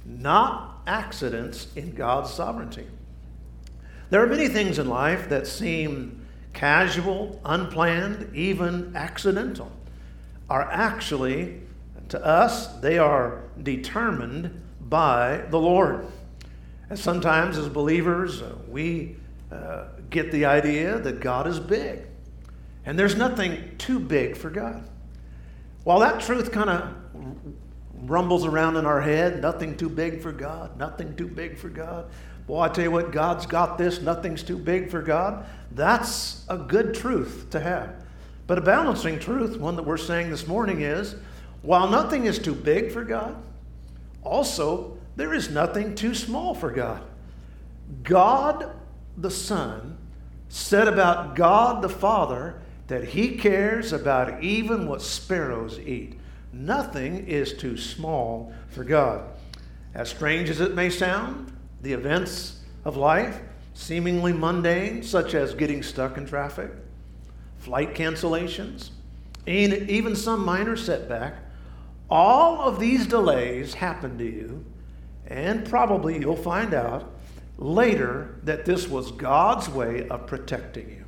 not 0.05 0.81
accidents 0.88 1.67
in 1.75 1.93
God's 1.93 2.31
sovereignty. 2.31 2.85
There 4.09 4.21
are 4.23 4.27
many 4.27 4.47
things 4.47 4.77
in 4.77 4.88
life 4.88 5.29
that 5.29 5.47
seem 5.47 6.25
casual, 6.53 7.39
unplanned, 7.45 8.35
even 8.35 8.95
accidental, 8.95 9.71
are 10.50 10.69
actually, 10.69 11.61
to 12.09 12.23
us, 12.23 12.67
they 12.79 12.97
are 12.97 13.43
determined 13.63 14.61
by 14.81 15.45
the 15.50 15.59
Lord. 15.59 16.05
And 16.89 17.00
sometimes, 17.00 17.57
as 17.57 17.69
believers, 17.69 18.41
uh, 18.41 18.53
we 18.67 19.15
uh, 19.50 19.85
get 20.09 20.31
the 20.31 20.43
idea 20.43 21.00
that 21.00 21.21
God 21.21 21.47
is 21.47 21.59
big. 21.59 22.01
And 22.85 23.00
there's 23.00 23.15
nothing 23.15 23.75
too 23.77 23.97
big 23.97 24.35
for 24.35 24.50
God. 24.50 24.83
While 25.85 26.00
that 26.00 26.19
truth 26.19 26.51
kind 26.51 26.69
of 26.69 26.93
rumbles 27.94 28.46
around 28.46 28.78
in 28.78 28.86
our 28.86 29.01
head, 29.01 29.42
nothing 29.42 29.78
too 29.78 29.90
big 29.90 30.22
for 30.22 30.32
God, 30.32 30.78
nothing 30.78 31.16
too 31.16 31.28
big 31.28 31.58
for 31.58 31.70
God. 31.70 32.10
Boy, 32.48 32.62
I 32.62 32.70
tell 32.70 32.84
you 32.84 32.92
what, 32.92 33.12
God's 33.12 33.46
got 33.46 33.78
this, 33.78 34.01
nothing's 34.01 34.44
too 34.44 34.58
big 34.58 34.90
for 34.90 35.01
God. 35.01 35.46
That's 35.72 36.46
a 36.50 36.58
good 36.58 36.94
truth 36.94 37.48
to 37.51 37.60
have. 37.60 38.04
But 38.48 38.58
a 38.58 38.62
balancing 38.62 39.20
truth, 39.20 39.58
one 39.58 39.75
that 39.75 39.84
we're 39.84 39.98
saying 39.98 40.30
this 40.30 40.48
morning 40.48 40.82
is 40.82 41.16
while 41.62 41.88
nothing 41.88 42.25
is 42.25 42.40
too 42.40 42.56
big 42.56 42.92
for 42.92 43.04
God, 43.04 43.36
also 44.24 44.98
there 45.16 45.34
is 45.34 45.50
nothing 45.50 45.96
too 45.96 46.16
small 46.16 46.54
for 46.56 46.72
God. 46.72 47.04
God 48.04 48.72
the 49.18 49.32
Son 49.32 49.98
said 50.50 50.88
about 50.88 51.36
God 51.36 51.82
the 51.82 51.90
Father 51.90 52.62
that 52.88 53.06
he 53.06 53.38
cares 53.38 53.94
about 53.94 54.44
even 54.44 54.88
what 54.88 55.01
sparrows 55.01 55.80
eat. 55.80 56.20
Nothing 56.53 57.27
is 57.27 57.53
too 57.53 57.77
small 57.77 58.53
for 58.70 58.84
God. 58.84 59.24
As 59.93 60.10
strange 60.10 60.50
as 60.50 60.62
it 60.62 60.75
may 60.75 60.89
sound, 60.89 61.51
the 61.81 61.93
events 61.93 62.60
of 62.86 62.98
life, 62.98 63.39
seemingly 63.74 64.34
mundane, 64.34 65.03
such 65.03 65.34
as 65.34 65.53
getting 65.53 65.81
stuck 65.81 66.17
in 66.17 66.25
traffic, 66.25 66.72
flight 67.60 67.93
cancellations, 67.93 68.89
and 69.48 69.89
even 69.89 70.15
some 70.15 70.46
minor 70.46 70.75
setback, 70.75 71.36
all 72.10 72.62
of 72.62 72.79
these 72.79 73.08
delays 73.08 73.74
happen 73.74 74.17
to 74.17 74.25
you, 74.25 74.65
and 75.27 75.67
probably 75.67 76.20
you'll 76.20 76.36
find 76.36 76.74
out 76.74 77.13
later 77.58 78.39
that 78.43 78.65
this 78.65 78.88
was 78.88 79.12
God's 79.12 79.70
way 79.70 80.08
of 80.10 80.27
protecting 80.27 80.89
you. 80.89 81.05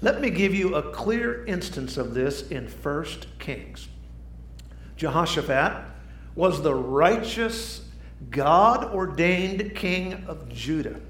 Let 0.00 0.20
me 0.20 0.30
give 0.30 0.54
you 0.54 0.76
a 0.76 0.90
clear 0.92 1.44
instance 1.44 1.96
of 1.96 2.14
this 2.14 2.48
in 2.48 2.68
1 2.68 3.04
Kings. 3.38 3.88
Jehoshaphat 4.98 5.84
was 6.34 6.60
the 6.60 6.74
righteous, 6.74 7.82
God 8.30 8.92
ordained 8.92 9.74
king 9.74 10.24
of 10.26 10.48
Judah. 10.48 11.00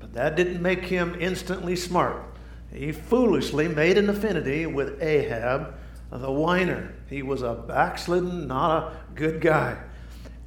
But 0.00 0.14
that 0.14 0.34
didn't 0.34 0.60
make 0.60 0.86
him 0.86 1.16
instantly 1.20 1.76
smart. 1.76 2.24
He 2.72 2.90
foolishly 2.90 3.68
made 3.68 3.98
an 3.98 4.08
affinity 4.08 4.64
with 4.64 5.00
Ahab, 5.02 5.74
the 6.10 6.32
whiner. 6.32 6.94
He 7.08 7.22
was 7.22 7.42
a 7.42 7.52
backslidden, 7.54 8.48
not 8.48 8.92
a 8.92 8.96
good 9.14 9.42
guy. 9.42 9.76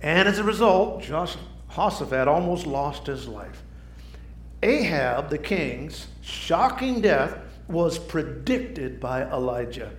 And 0.01 0.27
as 0.27 0.39
a 0.39 0.43
result, 0.43 1.03
Jehoshaphat 1.03 2.27
almost 2.27 2.65
lost 2.65 3.05
his 3.05 3.27
life. 3.27 3.62
Ahab, 4.63 5.29
the 5.29 5.38
king's 5.38 6.07
shocking 6.22 7.01
death, 7.01 7.38
was 7.67 8.00
predicted 8.00 9.00
by 9.00 9.24
Elijah. 9.24 9.91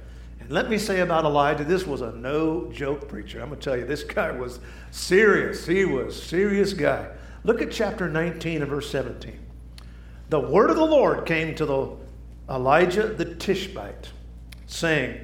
And 0.47 0.55
let 0.55 0.71
me 0.71 0.79
say 0.79 1.01
about 1.01 1.25
Elijah, 1.25 1.65
this 1.65 1.89
was 1.89 2.03
a 2.03 2.13
no 2.13 2.71
joke 2.71 3.09
preacher. 3.09 3.41
I'm 3.41 3.49
going 3.49 3.59
to 3.59 3.65
tell 3.65 3.77
you, 3.77 3.85
this 3.85 4.05
guy 4.05 4.31
was 4.31 4.61
serious. 4.93 5.67
He 5.67 5.85
was 5.85 6.23
serious 6.23 6.73
guy. 6.73 7.09
Look 7.43 7.61
at 7.61 7.73
chapter 7.73 8.09
19 8.09 8.63
and 8.63 8.71
verse 8.71 8.89
17. 8.89 9.41
The 10.29 10.39
word 10.39 10.71
of 10.71 10.77
the 10.77 10.87
Lord 10.87 11.27
came 11.27 11.57
to 11.57 11.67
the 11.67 11.97
Elijah 12.49 13.09
the 13.09 13.25
Tishbite, 13.25 14.13
saying, 14.69 15.21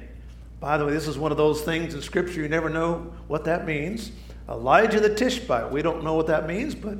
by 0.59 0.77
the 0.77 0.85
way, 0.85 0.91
this 0.91 1.07
is 1.07 1.17
one 1.17 1.31
of 1.31 1.37
those 1.37 1.61
things 1.61 1.93
in 1.93 2.01
Scripture 2.01 2.41
you 2.41 2.49
never 2.49 2.69
know 2.69 3.13
what 3.27 3.45
that 3.45 3.65
means. 3.65 4.11
Elijah 4.49 4.99
the 4.99 5.15
Tishbite. 5.15 5.71
We 5.71 5.81
don't 5.81 6.03
know 6.03 6.15
what 6.15 6.27
that 6.27 6.47
means, 6.47 6.75
but 6.75 6.97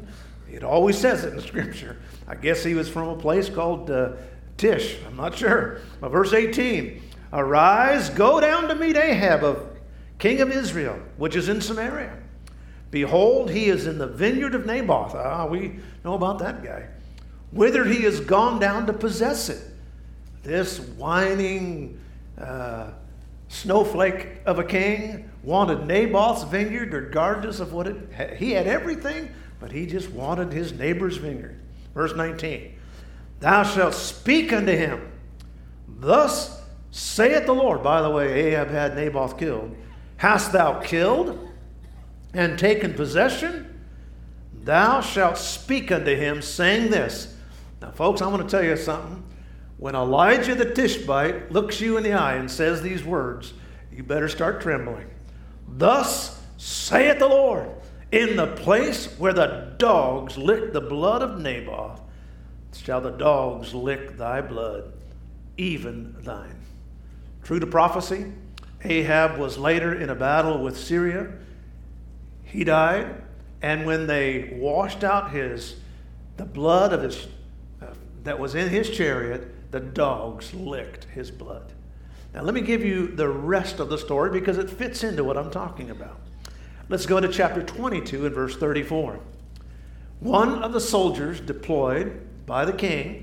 it 0.49 0.63
always 0.63 0.97
says 0.97 1.25
it 1.25 1.33
in 1.33 1.41
Scripture. 1.41 1.97
I 2.25 2.35
guess 2.35 2.63
he 2.63 2.73
was 2.73 2.87
from 2.87 3.09
a 3.09 3.17
place 3.17 3.49
called 3.49 3.91
uh, 3.91 4.13
Tish. 4.55 4.95
I'm 5.05 5.17
not 5.17 5.35
sure. 5.35 5.81
But 5.99 6.07
verse 6.07 6.31
18 6.31 7.01
Arise, 7.33 8.09
go 8.11 8.39
down 8.39 8.67
to 8.67 8.75
meet 8.75 8.95
Ahab, 8.95 9.43
of 9.43 9.67
king 10.19 10.39
of 10.39 10.51
Israel, 10.51 10.99
which 11.17 11.35
is 11.35 11.49
in 11.49 11.59
Samaria. 11.59 12.17
Behold, 12.91 13.49
he 13.49 13.65
is 13.65 13.87
in 13.87 13.97
the 13.97 14.07
vineyard 14.07 14.53
of 14.53 14.67
Naboth. 14.67 15.15
Ah, 15.15 15.47
we 15.47 15.79
know 16.05 16.13
about 16.13 16.37
that 16.39 16.63
guy. 16.63 16.87
Whither 17.51 17.85
he 17.85 18.03
has 18.03 18.19
gone 18.19 18.59
down 18.59 18.85
to 18.85 18.93
possess 18.93 19.49
it. 19.49 19.61
This 20.43 20.79
whining 20.79 21.99
uh, 22.39 22.91
snowflake 23.47 24.41
of 24.45 24.59
a 24.59 24.63
king 24.63 25.29
wanted 25.41 25.87
Naboth's 25.87 26.43
vineyard 26.43 26.93
regardless 26.93 27.59
of 27.59 27.73
what 27.73 27.87
it 27.87 28.37
he 28.37 28.51
had 28.51 28.67
everything 28.67 29.29
but 29.63 29.71
he 29.71 29.85
just 29.85 30.09
wanted 30.11 30.51
his 30.51 30.73
neighbor's 30.73 31.15
vineyard. 31.15 31.57
Verse 31.93 32.13
19 32.13 32.75
Thou 33.39 33.63
shalt 33.63 33.93
speak 33.93 34.51
unto 34.51 34.73
him, 34.73 35.09
Thus 35.87 36.62
saith 36.93 37.47
the 37.47 37.55
Lord. 37.55 37.81
By 37.81 38.03
the 38.03 38.09
way, 38.09 38.53
Ahab 38.53 38.69
had 38.69 38.95
Naboth 38.95 39.37
killed. 39.37 39.75
Hast 40.17 40.53
thou 40.53 40.79
killed 40.79 41.49
and 42.33 42.57
taken 42.57 42.93
possession? 42.93 43.83
Thou 44.53 45.01
shalt 45.01 45.37
speak 45.37 45.91
unto 45.91 46.15
him, 46.15 46.41
saying 46.41 46.91
this. 46.91 47.35
Now, 47.81 47.91
folks, 47.91 48.21
I'm 48.21 48.29
going 48.29 48.43
to 48.43 48.49
tell 48.49 48.63
you 48.63 48.77
something. 48.77 49.23
When 49.77 49.95
Elijah 49.95 50.53
the 50.53 50.71
Tishbite 50.71 51.51
looks 51.51 51.81
you 51.81 51.97
in 51.97 52.03
the 52.03 52.13
eye 52.13 52.35
and 52.35 52.49
says 52.49 52.81
these 52.81 53.03
words, 53.03 53.53
you 53.91 54.03
better 54.03 54.29
start 54.29 54.61
trembling. 54.61 55.09
Thus 55.67 56.39
saith 56.57 57.17
the 57.17 57.27
Lord 57.27 57.69
in 58.11 58.35
the 58.35 58.47
place 58.47 59.07
where 59.17 59.33
the 59.33 59.73
dogs 59.79 60.37
licked 60.37 60.73
the 60.73 60.81
blood 60.81 61.23
of 61.23 61.41
Naboth, 61.41 61.99
shall 62.71 63.01
the 63.01 63.09
dogs 63.09 63.73
lick 63.73 64.15
thy 64.15 64.41
blood, 64.41 64.93
even 65.57 66.15
thine. 66.19 66.62
True 67.43 67.59
to 67.59 67.67
prophecy, 67.67 68.31
Ahab 68.83 69.37
was 69.37 69.57
later 69.57 69.93
in 69.93 70.09
a 70.09 70.15
battle 70.15 70.61
with 70.63 70.77
Syria. 70.77 71.31
He 72.43 72.63
died, 72.63 73.21
And 73.61 73.85
when 73.85 74.07
they 74.07 74.57
washed 74.57 75.03
out 75.03 75.31
his, 75.31 75.75
the 76.37 76.45
blood 76.45 76.93
of 76.93 77.01
his, 77.01 77.27
uh, 77.81 77.87
that 78.23 78.39
was 78.39 78.55
in 78.55 78.69
his 78.69 78.89
chariot, 78.89 79.71
the 79.71 79.79
dogs 79.79 80.53
licked 80.53 81.05
his 81.05 81.31
blood. 81.31 81.73
Now, 82.33 82.41
let 82.41 82.53
me 82.53 82.61
give 82.61 82.83
you 82.83 83.07
the 83.07 83.29
rest 83.29 83.79
of 83.79 83.89
the 83.89 83.97
story 83.97 84.31
because 84.31 84.57
it 84.57 84.69
fits 84.69 85.03
into 85.03 85.23
what 85.23 85.37
I'm 85.37 85.51
talking 85.51 85.89
about. 85.89 86.19
Let's 86.89 87.05
go 87.05 87.19
to 87.19 87.27
chapter 87.27 87.61
22 87.61 88.25
and 88.25 88.35
verse 88.35 88.55
34. 88.55 89.19
One 90.19 90.63
of 90.63 90.73
the 90.73 90.81
soldiers 90.81 91.39
deployed 91.39 92.21
by 92.45 92.65
the 92.65 92.73
king, 92.73 93.22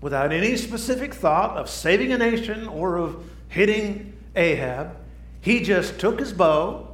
without 0.00 0.32
any 0.32 0.56
specific 0.56 1.14
thought 1.14 1.56
of 1.56 1.68
saving 1.68 2.12
a 2.12 2.18
nation 2.18 2.68
or 2.68 2.96
of 2.96 3.24
hitting 3.48 4.12
Ahab, 4.34 4.96
he 5.40 5.62
just 5.62 5.98
took 5.98 6.18
his 6.18 6.32
bow 6.32 6.86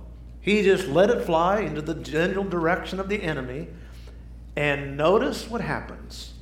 he 0.42 0.62
just 0.62 0.88
let 0.88 1.08
it 1.08 1.24
fly 1.24 1.60
into 1.60 1.80
the 1.80 1.94
general 1.94 2.44
direction 2.44 2.98
of 2.98 3.08
the 3.08 3.22
enemy. 3.22 3.68
And 4.56 4.96
notice 4.96 5.48
what 5.48 5.60
happens. 5.60 6.34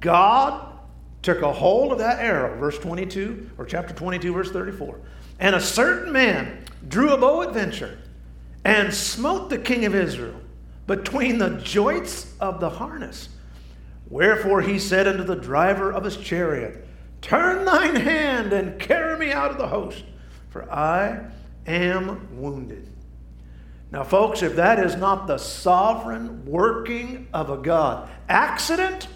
God 0.00 0.76
took 1.22 1.40
a 1.42 1.52
hold 1.52 1.92
of 1.92 1.98
that 1.98 2.18
arrow, 2.18 2.58
verse 2.58 2.78
22, 2.78 3.50
or 3.56 3.64
chapter 3.64 3.94
22, 3.94 4.34
verse 4.34 4.50
34. 4.50 5.00
And 5.38 5.54
a 5.54 5.60
certain 5.60 6.12
man 6.12 6.64
drew 6.88 7.12
a 7.12 7.16
bow 7.16 7.42
at 7.42 7.54
venture 7.54 7.98
and 8.64 8.92
smote 8.92 9.50
the 9.50 9.58
king 9.58 9.84
of 9.84 9.94
Israel 9.94 10.40
between 10.88 11.38
the 11.38 11.50
joints 11.62 12.34
of 12.40 12.58
the 12.58 12.68
harness. 12.68 13.28
Wherefore 14.10 14.62
he 14.62 14.78
said 14.78 15.06
unto 15.06 15.24
the 15.24 15.36
driver 15.36 15.92
of 15.92 16.04
his 16.04 16.16
chariot, 16.16 16.86
Turn 17.20 17.64
thine 17.64 17.96
hand 17.96 18.52
and 18.52 18.80
carry 18.80 19.18
me 19.18 19.32
out 19.32 19.50
of 19.50 19.58
the 19.58 19.66
host, 19.66 20.04
for 20.50 20.70
I 20.72 21.24
am 21.66 22.40
wounded. 22.40 22.88
Now, 23.90 24.04
folks, 24.04 24.42
if 24.42 24.56
that 24.56 24.78
is 24.78 24.96
not 24.96 25.26
the 25.26 25.38
sovereign 25.38 26.44
working 26.44 27.28
of 27.32 27.50
a 27.50 27.56
God, 27.56 28.08
accident? 28.28 29.08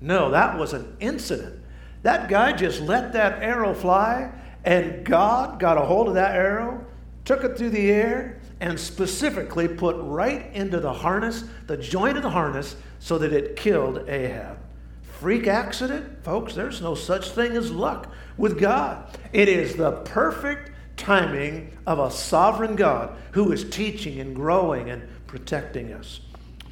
No, 0.00 0.30
that 0.30 0.58
was 0.58 0.72
an 0.72 0.96
incident. 1.00 1.60
That 2.02 2.28
guy 2.28 2.52
just 2.52 2.80
let 2.80 3.12
that 3.12 3.42
arrow 3.42 3.74
fly, 3.74 4.32
and 4.64 5.04
God 5.04 5.60
got 5.60 5.76
a 5.76 5.82
hold 5.82 6.08
of 6.08 6.14
that 6.14 6.34
arrow, 6.34 6.84
took 7.24 7.44
it 7.44 7.56
through 7.56 7.70
the 7.70 7.90
air, 7.90 8.40
and 8.60 8.78
specifically 8.78 9.68
put 9.68 9.96
right 9.98 10.52
into 10.52 10.78
the 10.78 10.92
harness, 10.92 11.44
the 11.66 11.76
joint 11.76 12.16
of 12.16 12.22
the 12.22 12.30
harness, 12.30 12.76
so 13.02 13.18
that 13.18 13.32
it 13.32 13.56
killed 13.56 14.08
Ahab. 14.08 14.58
Freak 15.02 15.48
accident? 15.48 16.22
Folks, 16.22 16.54
there's 16.54 16.80
no 16.80 16.94
such 16.94 17.30
thing 17.30 17.56
as 17.56 17.72
luck 17.72 18.12
with 18.36 18.60
God. 18.60 19.18
It 19.32 19.48
is 19.48 19.74
the 19.74 19.90
perfect 20.04 20.70
timing 20.96 21.76
of 21.84 21.98
a 21.98 22.12
sovereign 22.12 22.76
God 22.76 23.16
who 23.32 23.50
is 23.50 23.68
teaching 23.68 24.20
and 24.20 24.36
growing 24.36 24.88
and 24.88 25.02
protecting 25.26 25.92
us. 25.92 26.20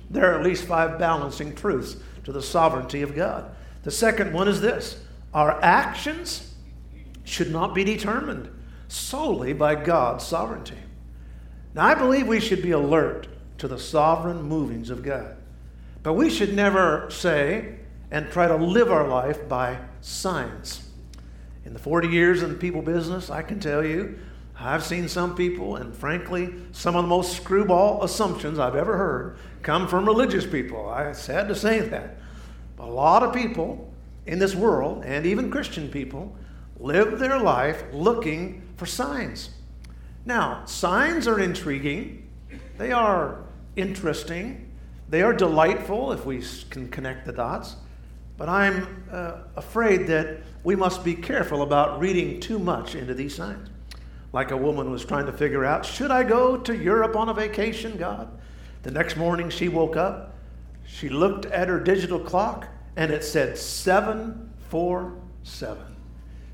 There 0.09 0.31
are 0.31 0.39
at 0.39 0.45
least 0.45 0.67
five 0.67 1.01
balancing 1.01 1.53
truths 1.53 1.97
to 2.23 2.31
the 2.31 2.43
sovereignty 2.43 3.03
of 3.03 3.17
God. 3.17 3.53
The 3.83 3.91
second 3.91 4.33
one 4.33 4.47
is 4.47 4.61
this 4.61 5.03
our 5.35 5.61
actions 5.61 6.55
should 7.25 7.51
not 7.51 7.75
be 7.75 7.83
determined 7.83 8.49
solely 8.87 9.53
by 9.53 9.75
God's 9.75 10.25
sovereignty. 10.25 10.79
Now, 11.75 11.87
I 11.87 11.95
believe 11.95 12.29
we 12.29 12.39
should 12.39 12.63
be 12.63 12.71
alert 12.71 13.27
to 13.59 13.67
the 13.67 13.79
sovereign 13.79 14.43
movings 14.43 14.91
of 14.91 15.03
God, 15.03 15.37
but 16.03 16.15
we 16.15 16.31
should 16.31 16.55
never 16.55 17.09
say 17.11 17.77
and 18.11 18.31
try 18.31 18.49
to 18.49 18.57
live 18.57 18.91
our 18.91 19.07
life 19.07 19.49
by 19.49 19.79
signs. 20.01 20.89
In 21.65 21.73
the 21.73 21.79
40 21.79 22.09
years 22.09 22.43
in 22.43 22.51
the 22.51 22.59
people 22.59 22.83
business, 22.83 23.31
I 23.31 23.43
can 23.43 23.61
tell 23.61 23.85
you, 23.85 24.19
I've 24.59 24.85
seen 24.85 25.09
some 25.09 25.35
people, 25.37 25.77
and 25.77 25.95
frankly, 25.95 26.55
some 26.73 26.97
of 26.97 27.05
the 27.05 27.09
most 27.09 27.37
screwball 27.37 28.03
assumptions 28.05 28.59
I've 28.59 28.75
ever 28.75 28.97
heard 28.97 29.39
come 29.63 29.89
from 29.89 30.05
religious 30.05 30.47
people. 30.47 30.89
I 30.89 31.13
sad 31.13 31.49
to 31.49 31.55
say 31.55 31.81
that. 31.81 32.19
But 32.77 32.89
a 32.89 32.93
lot 32.93 33.23
of 33.23 33.35
people 33.35 33.93
in 34.27 34.39
this 34.39 34.55
world, 34.55 35.03
and 35.05 35.25
even 35.27 35.51
Christian 35.51 35.89
people, 35.89 36.37
live 36.79 37.19
their 37.19 37.39
life 37.39 37.85
looking 37.93 38.63
for 38.77 38.87
signs. 38.87 39.51
Now, 40.25 40.65
signs 40.67 41.27
are 41.27 41.41
intriguing, 41.41 42.29
they 42.79 42.93
are 42.93 43.45
interesting, 43.77 44.70
they 45.11 45.23
are 45.23 45.33
delightful 45.33 46.13
if 46.13 46.25
we 46.25 46.43
can 46.71 46.89
connect 46.89 47.27
the 47.27 47.33
dots. 47.33 47.75
But 48.37 48.49
I'm 48.49 49.05
uh, 49.11 49.39
afraid 49.57 50.07
that 50.07 50.39
we 50.65 50.77
must 50.77 51.05
be 51.05 51.15
careful 51.15 51.63
about 51.63 52.01
reading 52.01 52.41
too 52.41 52.59
much 52.59 52.95
into 52.95 53.13
these 53.13 53.35
signs. 53.35 53.69
Like 54.33 54.53
a 54.53 54.57
woman 54.57 54.91
was 54.91 55.05
trying 55.05 55.27
to 55.27 55.33
figure 55.33 55.65
out, 55.65 55.85
should 55.85 56.13
I 56.13 56.23
go 56.23 56.57
to 56.57 56.75
Europe 56.75 57.17
on 57.17 57.29
a 57.29 57.35
vacation, 57.35 57.99
God? 57.99 58.31
The 58.83 58.93
next 58.93 59.17
morning 59.17 59.51
she 59.51 59.69
woke 59.69 59.97
up, 59.97 60.37
she 60.87 61.09
looked 61.09 61.47
at 61.47 61.67
her 61.69 61.81
digital 61.81 62.21
clock, 62.21 62.69
and 62.97 63.11
it 63.11 63.25
said 63.25 63.59
747. 63.59 65.83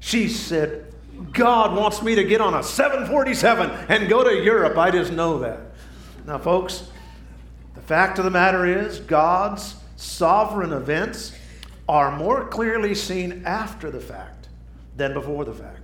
She 0.00 0.28
said, 0.28 0.94
God 1.32 1.76
wants 1.76 2.02
me 2.02 2.14
to 2.14 2.24
get 2.24 2.40
on 2.40 2.54
a 2.54 2.62
747 2.62 3.70
and 3.88 4.08
go 4.08 4.24
to 4.24 4.42
Europe. 4.42 4.78
I 4.78 4.90
just 4.90 5.12
know 5.12 5.40
that. 5.40 5.60
Now, 6.26 6.38
folks, 6.38 6.88
fact 7.86 8.18
of 8.18 8.24
the 8.24 8.30
matter 8.30 8.66
is, 8.66 9.00
God's 9.00 9.76
sovereign 9.96 10.72
events 10.72 11.32
are 11.88 12.16
more 12.16 12.46
clearly 12.48 12.94
seen 12.94 13.42
after 13.44 13.90
the 13.90 14.00
fact 14.00 14.48
than 14.96 15.14
before 15.14 15.44
the 15.44 15.54
fact. 15.54 15.80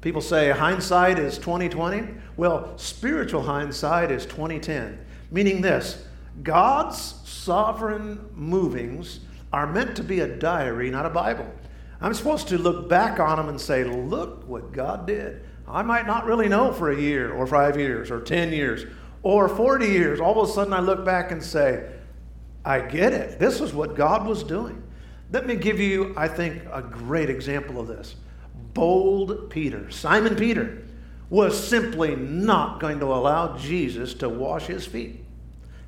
People 0.00 0.20
say 0.20 0.50
hindsight 0.50 1.18
is 1.18 1.38
2020. 1.38 2.08
Well, 2.36 2.76
spiritual 2.76 3.42
hindsight 3.42 4.10
is 4.10 4.24
2010, 4.26 4.98
meaning 5.30 5.60
this 5.60 6.04
God's 6.42 6.98
sovereign 7.24 8.28
movings 8.34 9.20
are 9.52 9.66
meant 9.66 9.96
to 9.96 10.02
be 10.02 10.20
a 10.20 10.36
diary, 10.36 10.90
not 10.90 11.06
a 11.06 11.10
Bible. 11.10 11.52
I'm 12.00 12.14
supposed 12.14 12.48
to 12.48 12.58
look 12.58 12.88
back 12.88 13.20
on 13.20 13.36
them 13.36 13.48
and 13.48 13.60
say, 13.60 13.84
look 13.84 14.46
what 14.48 14.72
God 14.72 15.06
did. 15.06 15.44
I 15.68 15.82
might 15.82 16.06
not 16.06 16.24
really 16.24 16.48
know 16.48 16.72
for 16.72 16.90
a 16.90 17.00
year 17.00 17.32
or 17.32 17.46
five 17.46 17.78
years 17.78 18.10
or 18.10 18.20
10 18.20 18.52
years 18.52 18.84
or 19.22 19.48
40 19.48 19.86
years. 19.86 20.20
All 20.20 20.40
of 20.40 20.48
a 20.48 20.52
sudden, 20.52 20.72
I 20.72 20.80
look 20.80 21.04
back 21.04 21.30
and 21.30 21.42
say, 21.42 21.88
I 22.64 22.80
get 22.80 23.12
it. 23.12 23.38
This 23.38 23.60
is 23.60 23.72
what 23.72 23.96
God 23.96 24.26
was 24.26 24.42
doing. 24.42 24.82
Let 25.32 25.46
me 25.46 25.56
give 25.56 25.80
you, 25.80 26.14
I 26.16 26.28
think, 26.28 26.62
a 26.72 26.82
great 26.82 27.30
example 27.30 27.80
of 27.80 27.86
this. 27.86 28.16
Bold 28.74 29.50
Peter, 29.50 29.90
Simon 29.90 30.36
Peter, 30.36 30.82
was 31.30 31.58
simply 31.68 32.14
not 32.14 32.80
going 32.80 33.00
to 33.00 33.06
allow 33.06 33.56
Jesus 33.56 34.14
to 34.14 34.28
wash 34.28 34.66
his 34.66 34.86
feet. 34.86 35.24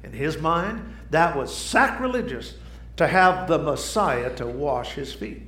In 0.03 0.13
his 0.13 0.39
mind, 0.39 0.95
that 1.11 1.37
was 1.37 1.55
sacrilegious 1.55 2.55
to 2.97 3.07
have 3.07 3.49
the 3.49 3.59
Messiah 3.59 4.35
to 4.37 4.47
wash 4.47 4.93
his 4.93 5.13
feet. 5.13 5.43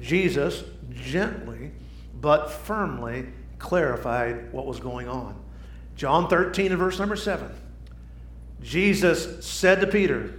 Jesus 0.00 0.64
gently 0.90 1.72
but 2.20 2.50
firmly 2.50 3.26
clarified 3.58 4.52
what 4.52 4.66
was 4.66 4.80
going 4.80 5.08
on. 5.08 5.43
John 5.96 6.28
13 6.28 6.72
and 6.72 6.78
verse 6.78 6.98
number 6.98 7.16
7. 7.16 7.50
Jesus 8.62 9.44
said 9.46 9.80
to 9.80 9.86
Peter, 9.86 10.38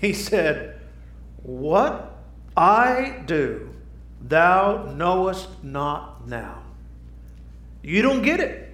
He 0.00 0.12
said, 0.12 0.80
What 1.42 2.18
I 2.56 3.22
do, 3.26 3.70
thou 4.20 4.92
knowest 4.96 5.62
not 5.62 6.26
now. 6.26 6.62
You 7.82 8.02
don't 8.02 8.22
get 8.22 8.40
it. 8.40 8.72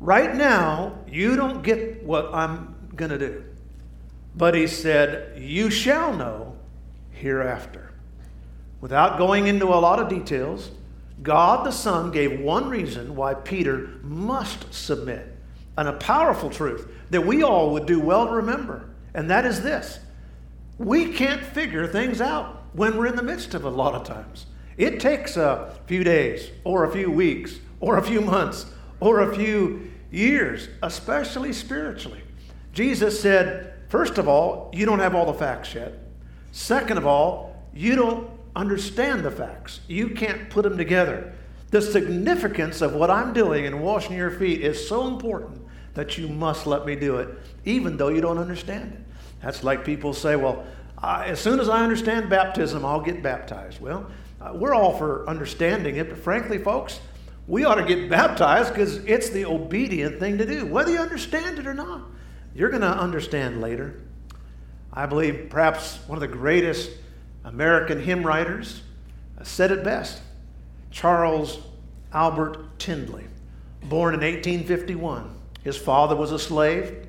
Right 0.00 0.34
now, 0.34 0.98
you 1.08 1.36
don't 1.36 1.62
get 1.62 2.02
what 2.02 2.34
I'm 2.34 2.74
going 2.94 3.10
to 3.10 3.18
do. 3.18 3.44
But 4.36 4.54
he 4.54 4.66
said, 4.66 5.40
You 5.40 5.70
shall 5.70 6.12
know 6.14 6.56
hereafter. 7.10 7.92
Without 8.80 9.18
going 9.18 9.46
into 9.46 9.66
a 9.66 9.80
lot 9.80 9.98
of 9.98 10.08
details, 10.08 10.70
God 11.22 11.64
the 11.64 11.70
Son 11.70 12.10
gave 12.10 12.40
one 12.40 12.68
reason 12.68 13.14
why 13.16 13.34
Peter 13.34 13.90
must 14.02 14.72
submit, 14.74 15.36
and 15.76 15.88
a 15.88 15.94
powerful 15.94 16.50
truth 16.50 16.90
that 17.10 17.26
we 17.26 17.42
all 17.42 17.72
would 17.72 17.86
do 17.86 18.00
well 18.00 18.26
to 18.26 18.32
remember, 18.32 18.90
and 19.14 19.30
that 19.30 19.46
is 19.46 19.62
this 19.62 20.00
we 20.78 21.12
can't 21.12 21.42
figure 21.42 21.86
things 21.86 22.20
out 22.20 22.64
when 22.72 22.96
we're 22.96 23.06
in 23.06 23.16
the 23.16 23.22
midst 23.22 23.54
of 23.54 23.64
a 23.64 23.70
lot 23.70 23.94
of 23.94 24.04
times. 24.04 24.46
It 24.76 24.98
takes 24.98 25.36
a 25.36 25.72
few 25.86 26.02
days, 26.02 26.50
or 26.64 26.84
a 26.84 26.90
few 26.90 27.10
weeks, 27.10 27.60
or 27.78 27.96
a 27.96 28.02
few 28.02 28.20
months, 28.20 28.66
or 28.98 29.20
a 29.20 29.34
few 29.34 29.92
years, 30.10 30.68
especially 30.82 31.52
spiritually. 31.52 32.22
Jesus 32.72 33.20
said, 33.20 33.74
first 33.88 34.18
of 34.18 34.26
all, 34.26 34.70
you 34.72 34.84
don't 34.84 34.98
have 34.98 35.14
all 35.14 35.26
the 35.26 35.38
facts 35.38 35.74
yet. 35.74 35.92
Second 36.50 36.98
of 36.98 37.06
all, 37.06 37.62
you 37.72 37.94
don't 37.94 38.28
understand 38.56 39.24
the 39.24 39.30
facts. 39.30 39.80
You 39.88 40.10
can't 40.10 40.50
put 40.50 40.62
them 40.62 40.76
together. 40.76 41.32
The 41.70 41.82
significance 41.82 42.80
of 42.82 42.94
what 42.94 43.10
I'm 43.10 43.32
doing 43.32 43.64
in 43.64 43.80
washing 43.80 44.16
your 44.16 44.30
feet 44.30 44.60
is 44.60 44.88
so 44.88 45.08
important 45.08 45.60
that 45.94 46.18
you 46.18 46.28
must 46.28 46.66
let 46.66 46.86
me 46.86 46.94
do 46.96 47.16
it, 47.16 47.28
even 47.64 47.96
though 47.96 48.08
you 48.08 48.20
don't 48.20 48.38
understand 48.38 48.92
it. 48.92 49.00
That's 49.42 49.64
like 49.64 49.84
people 49.84 50.12
say, 50.12 50.36
well, 50.36 50.64
as 51.02 51.40
soon 51.40 51.60
as 51.60 51.68
I 51.68 51.82
understand 51.82 52.30
baptism, 52.30 52.84
I'll 52.84 53.00
get 53.00 53.22
baptized. 53.22 53.80
Well, 53.80 54.10
uh, 54.40 54.52
we're 54.54 54.74
all 54.74 54.96
for 54.96 55.28
understanding 55.28 55.96
it, 55.96 56.08
but 56.08 56.18
frankly, 56.18 56.58
folks, 56.58 57.00
we 57.46 57.64
ought 57.64 57.76
to 57.76 57.84
get 57.84 58.08
baptized 58.10 58.70
because 58.70 58.96
it's 59.04 59.30
the 59.30 59.44
obedient 59.44 60.18
thing 60.18 60.38
to 60.38 60.46
do, 60.46 60.66
whether 60.66 60.92
you 60.92 60.98
understand 60.98 61.58
it 61.58 61.66
or 61.66 61.74
not. 61.74 62.02
you're 62.54 62.70
going 62.70 62.82
to 62.82 62.88
understand 62.88 63.60
later. 63.60 64.00
I 64.92 65.06
believe 65.06 65.48
perhaps 65.50 65.98
one 66.06 66.16
of 66.16 66.20
the 66.20 66.28
greatest 66.28 66.90
American 67.44 68.00
hymn 68.00 68.24
writers 68.24 68.82
said 69.42 69.70
it 69.70 69.84
best 69.84 70.22
Charles 70.90 71.58
Albert 72.12 72.78
Tindley, 72.78 73.24
born 73.82 74.14
in 74.14 74.20
1851. 74.20 75.34
His 75.62 75.76
father 75.76 76.14
was 76.14 76.30
a 76.30 76.38
slave. 76.38 77.06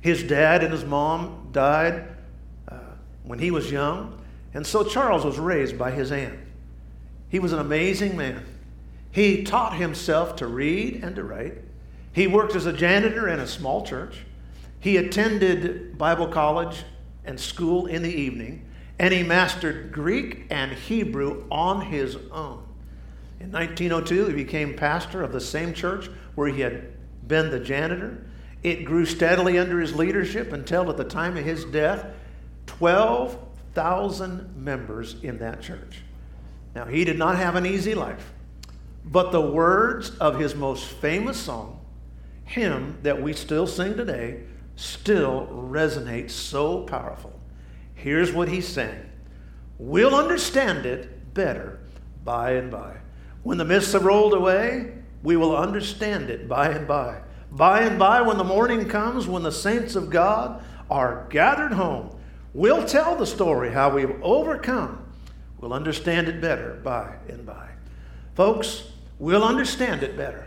His 0.00 0.22
dad 0.22 0.62
and 0.62 0.72
his 0.72 0.84
mom 0.84 1.48
died 1.52 2.08
uh, 2.68 2.76
when 3.24 3.38
he 3.38 3.50
was 3.50 3.70
young, 3.70 4.20
and 4.54 4.66
so 4.66 4.84
Charles 4.84 5.24
was 5.24 5.38
raised 5.38 5.78
by 5.78 5.90
his 5.90 6.12
aunt. 6.12 6.38
He 7.28 7.38
was 7.38 7.52
an 7.52 7.58
amazing 7.58 8.16
man. 8.16 8.44
He 9.10 9.42
taught 9.42 9.76
himself 9.76 10.36
to 10.36 10.46
read 10.46 11.02
and 11.02 11.16
to 11.16 11.24
write. 11.24 11.54
He 12.12 12.26
worked 12.26 12.54
as 12.54 12.66
a 12.66 12.72
janitor 12.72 13.28
in 13.28 13.40
a 13.40 13.46
small 13.46 13.84
church. 13.84 14.24
He 14.80 14.96
attended 14.96 15.98
Bible 15.98 16.28
college 16.28 16.84
and 17.24 17.38
school 17.38 17.86
in 17.86 18.02
the 18.02 18.12
evening, 18.12 18.64
and 18.98 19.14
he 19.14 19.22
mastered 19.22 19.92
Greek 19.92 20.46
and 20.50 20.72
Hebrew 20.72 21.44
on 21.50 21.82
his 21.82 22.16
own. 22.32 22.64
In 23.40 23.52
1902, 23.52 24.26
he 24.26 24.32
became 24.32 24.74
pastor 24.74 25.22
of 25.22 25.32
the 25.32 25.40
same 25.40 25.72
church 25.72 26.10
where 26.34 26.48
he 26.48 26.60
had 26.60 26.88
been 27.28 27.50
the 27.50 27.60
janitor. 27.60 28.26
It 28.64 28.84
grew 28.84 29.06
steadily 29.06 29.58
under 29.58 29.78
his 29.80 29.94
leadership 29.94 30.52
until 30.52 30.90
at 30.90 30.96
the 30.96 31.04
time 31.04 31.36
of 31.36 31.44
his 31.44 31.64
death, 31.66 32.06
12,000 32.66 34.56
members 34.56 35.16
in 35.22 35.38
that 35.38 35.62
church. 35.62 36.02
Now, 36.74 36.86
he 36.86 37.04
did 37.04 37.18
not 37.18 37.36
have 37.36 37.54
an 37.54 37.66
easy 37.66 37.94
life, 37.94 38.32
but 39.04 39.30
the 39.30 39.40
words 39.40 40.10
of 40.18 40.40
his 40.40 40.54
most 40.56 40.84
famous 40.84 41.38
song, 41.38 41.80
hymn 42.44 42.98
that 43.02 43.22
we 43.22 43.32
still 43.32 43.66
sing 43.66 43.96
today, 43.96 44.42
still 44.74 45.46
resonate 45.52 46.30
so 46.30 46.82
powerful. 46.82 47.38
Here's 47.98 48.32
what 48.32 48.48
he's 48.48 48.66
saying 48.66 49.10
We'll 49.76 50.14
understand 50.14 50.86
it 50.86 51.34
better 51.34 51.80
by 52.24 52.52
and 52.52 52.70
by. 52.70 52.96
When 53.42 53.58
the 53.58 53.64
mists 53.64 53.92
have 53.92 54.04
rolled 54.04 54.34
away, 54.34 54.92
we 55.22 55.36
will 55.36 55.56
understand 55.56 56.30
it 56.30 56.48
by 56.48 56.68
and 56.68 56.86
by. 56.86 57.20
By 57.50 57.80
and 57.82 57.98
by, 57.98 58.20
when 58.20 58.38
the 58.38 58.44
morning 58.44 58.88
comes, 58.88 59.26
when 59.26 59.42
the 59.42 59.52
saints 59.52 59.96
of 59.96 60.10
God 60.10 60.62
are 60.90 61.26
gathered 61.30 61.72
home, 61.72 62.16
we'll 62.54 62.84
tell 62.84 63.16
the 63.16 63.26
story 63.26 63.72
how 63.72 63.90
we've 63.90 64.22
overcome. 64.22 65.04
We'll 65.58 65.72
understand 65.72 66.28
it 66.28 66.40
better 66.40 66.80
by 66.84 67.16
and 67.28 67.44
by. 67.44 67.70
Folks, 68.34 68.92
we'll 69.18 69.44
understand 69.44 70.02
it 70.02 70.16
better. 70.16 70.46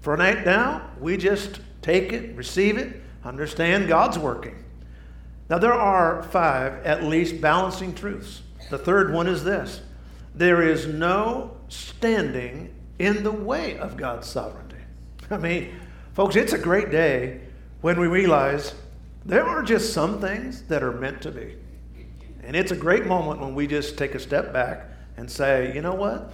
For 0.00 0.16
right 0.16 0.44
now, 0.44 0.90
we 0.98 1.16
just 1.16 1.60
take 1.82 2.12
it, 2.12 2.36
receive 2.36 2.76
it, 2.76 3.00
understand 3.24 3.88
God's 3.88 4.18
working. 4.18 4.64
Now, 5.50 5.58
there 5.58 5.74
are 5.74 6.22
five, 6.22 6.84
at 6.84 7.02
least, 7.02 7.40
balancing 7.40 7.92
truths. 7.92 8.42
The 8.70 8.78
third 8.78 9.12
one 9.12 9.26
is 9.26 9.42
this 9.42 9.80
there 10.32 10.62
is 10.62 10.86
no 10.86 11.56
standing 11.66 12.72
in 13.00 13.24
the 13.24 13.32
way 13.32 13.76
of 13.76 13.96
God's 13.96 14.28
sovereignty. 14.28 14.76
I 15.28 15.38
mean, 15.38 15.74
folks, 16.12 16.36
it's 16.36 16.52
a 16.52 16.58
great 16.58 16.92
day 16.92 17.40
when 17.80 17.98
we 17.98 18.06
realize 18.06 18.74
there 19.26 19.44
are 19.44 19.64
just 19.64 19.92
some 19.92 20.20
things 20.20 20.62
that 20.62 20.84
are 20.84 20.92
meant 20.92 21.20
to 21.22 21.32
be. 21.32 21.56
And 22.44 22.54
it's 22.54 22.70
a 22.70 22.76
great 22.76 23.06
moment 23.06 23.40
when 23.40 23.56
we 23.56 23.66
just 23.66 23.98
take 23.98 24.14
a 24.14 24.20
step 24.20 24.52
back 24.52 24.86
and 25.16 25.28
say, 25.28 25.74
you 25.74 25.82
know 25.82 25.94
what? 25.94 26.32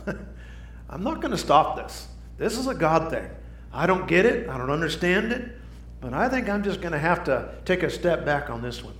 I'm 0.90 1.02
not 1.02 1.22
going 1.22 1.30
to 1.30 1.38
stop 1.38 1.76
this. 1.76 2.06
This 2.36 2.58
is 2.58 2.66
a 2.66 2.74
God 2.74 3.10
thing. 3.10 3.30
I 3.72 3.86
don't 3.86 4.06
get 4.06 4.26
it, 4.26 4.46
I 4.48 4.58
don't 4.58 4.70
understand 4.70 5.32
it, 5.32 5.52
but 6.02 6.12
I 6.12 6.28
think 6.28 6.50
I'm 6.50 6.62
just 6.62 6.82
going 6.82 6.92
to 6.92 6.98
have 6.98 7.24
to 7.24 7.54
take 7.64 7.82
a 7.82 7.90
step 7.90 8.26
back 8.26 8.50
on 8.50 8.60
this 8.60 8.84
one. 8.84 8.94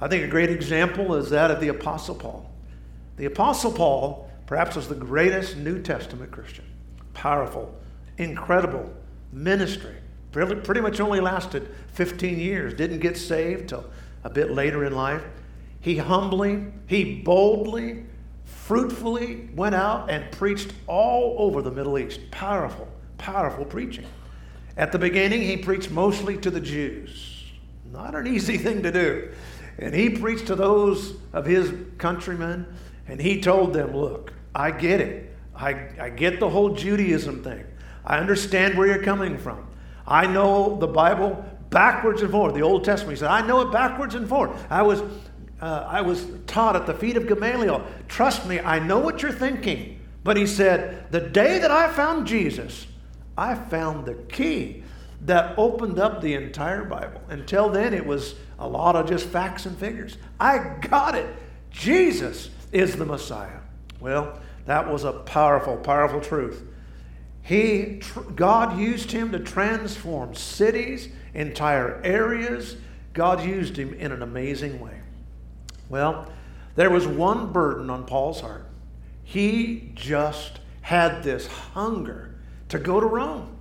I 0.00 0.08
think 0.08 0.24
a 0.24 0.28
great 0.28 0.50
example 0.50 1.14
is 1.14 1.30
that 1.30 1.50
of 1.50 1.60
the 1.60 1.68
Apostle 1.68 2.14
Paul. 2.14 2.50
The 3.16 3.26
Apostle 3.26 3.72
Paul 3.72 4.30
perhaps 4.46 4.76
was 4.76 4.88
the 4.88 4.94
greatest 4.94 5.56
New 5.56 5.80
Testament 5.80 6.30
Christian 6.30 6.64
powerful, 7.12 7.74
incredible 8.18 8.90
ministry. 9.32 9.96
Pretty, 10.32 10.80
much 10.80 11.00
only 11.00 11.20
lasted 11.20 11.68
15 11.92 12.38
years, 12.38 12.72
didn't 12.72 13.00
get 13.00 13.16
saved 13.16 13.68
till 13.68 13.84
a 14.24 14.30
bit 14.30 14.52
later 14.52 14.84
in 14.84 14.94
life. 14.94 15.22
He 15.80 15.96
humbly, 15.96 16.66
he 16.86 17.20
boldly, 17.20 18.04
fruitfully 18.44 19.50
went 19.54 19.74
out 19.74 20.08
and 20.08 20.30
preached 20.32 20.72
all 20.86 21.36
over 21.38 21.62
the 21.62 21.70
Middle 21.70 21.98
East. 21.98 22.20
Powerful, 22.30 22.88
powerful 23.18 23.64
preaching. 23.64 24.06
At 24.76 24.92
the 24.92 24.98
beginning, 24.98 25.42
he 25.42 25.56
preached 25.56 25.90
mostly 25.90 26.38
to 26.38 26.50
the 26.50 26.60
Jews. 26.60 27.44
Not 27.92 28.14
an 28.14 28.26
easy 28.26 28.56
thing 28.66 28.82
to 28.82 28.92
do. 28.92 29.30
And 29.78 29.94
he 29.94 30.10
preached 30.10 30.46
to 30.48 30.54
those 30.54 31.14
of 31.32 31.46
his 31.46 31.72
countrymen, 31.98 32.66
and 33.06 33.20
he 33.20 33.40
told 33.40 33.72
them, 33.72 33.96
Look, 33.96 34.32
I 34.54 34.70
get 34.70 35.00
it. 35.00 35.34
I, 35.54 35.88
I 36.00 36.10
get 36.10 36.40
the 36.40 36.48
whole 36.48 36.74
Judaism 36.74 37.42
thing. 37.42 37.64
I 38.04 38.18
understand 38.18 38.76
where 38.76 38.86
you're 38.86 39.02
coming 39.02 39.36
from. 39.36 39.66
I 40.06 40.26
know 40.26 40.76
the 40.78 40.86
Bible 40.86 41.44
backwards 41.70 42.22
and 42.22 42.30
forward. 42.30 42.54
The 42.54 42.62
Old 42.62 42.84
Testament, 42.84 43.16
he 43.16 43.20
said, 43.20 43.30
I 43.30 43.46
know 43.46 43.60
it 43.60 43.72
backwards 43.72 44.14
and 44.14 44.28
forward. 44.28 44.56
I 44.68 44.82
was, 44.82 45.02
uh, 45.60 45.86
I 45.86 46.00
was 46.00 46.26
taught 46.46 46.76
at 46.76 46.86
the 46.86 46.94
feet 46.94 47.16
of 47.16 47.28
Gamaliel. 47.28 47.86
Trust 48.08 48.46
me, 48.46 48.58
I 48.58 48.78
know 48.78 48.98
what 48.98 49.22
you're 49.22 49.32
thinking. 49.32 50.00
But 50.24 50.36
he 50.36 50.46
said, 50.46 51.10
The 51.12 51.20
day 51.20 51.58
that 51.58 51.70
I 51.70 51.92
found 51.92 52.26
Jesus, 52.26 52.86
I 53.36 53.54
found 53.54 54.06
the 54.06 54.14
key 54.14 54.82
that 55.22 55.54
opened 55.58 55.98
up 55.98 56.20
the 56.20 56.34
entire 56.34 56.84
Bible. 56.84 57.20
Until 57.28 57.68
then, 57.68 57.92
it 57.92 58.04
was 58.04 58.34
a 58.58 58.66
lot 58.66 58.96
of 58.96 59.08
just 59.08 59.26
facts 59.26 59.66
and 59.66 59.76
figures. 59.76 60.16
I 60.38 60.76
got 60.80 61.14
it. 61.14 61.34
Jesus 61.70 62.50
is 62.72 62.96
the 62.96 63.04
Messiah. 63.04 63.60
Well, 64.00 64.38
that 64.66 64.90
was 64.90 65.04
a 65.04 65.12
powerful, 65.12 65.76
powerful 65.76 66.20
truth. 66.20 66.62
He, 67.42 68.00
God 68.36 68.78
used 68.78 69.10
him 69.10 69.32
to 69.32 69.38
transform 69.38 70.34
cities, 70.34 71.08
entire 71.34 72.00
areas. 72.04 72.76
God 73.12 73.44
used 73.44 73.76
him 73.76 73.94
in 73.94 74.12
an 74.12 74.22
amazing 74.22 74.80
way. 74.80 75.00
Well, 75.88 76.30
there 76.76 76.90
was 76.90 77.06
one 77.06 77.52
burden 77.52 77.90
on 77.90 78.04
Paul's 78.04 78.40
heart. 78.40 78.66
He 79.24 79.90
just 79.94 80.60
had 80.82 81.22
this 81.22 81.46
hunger 81.46 82.34
to 82.68 82.78
go 82.78 83.00
to 83.00 83.06
Rome. 83.06 83.56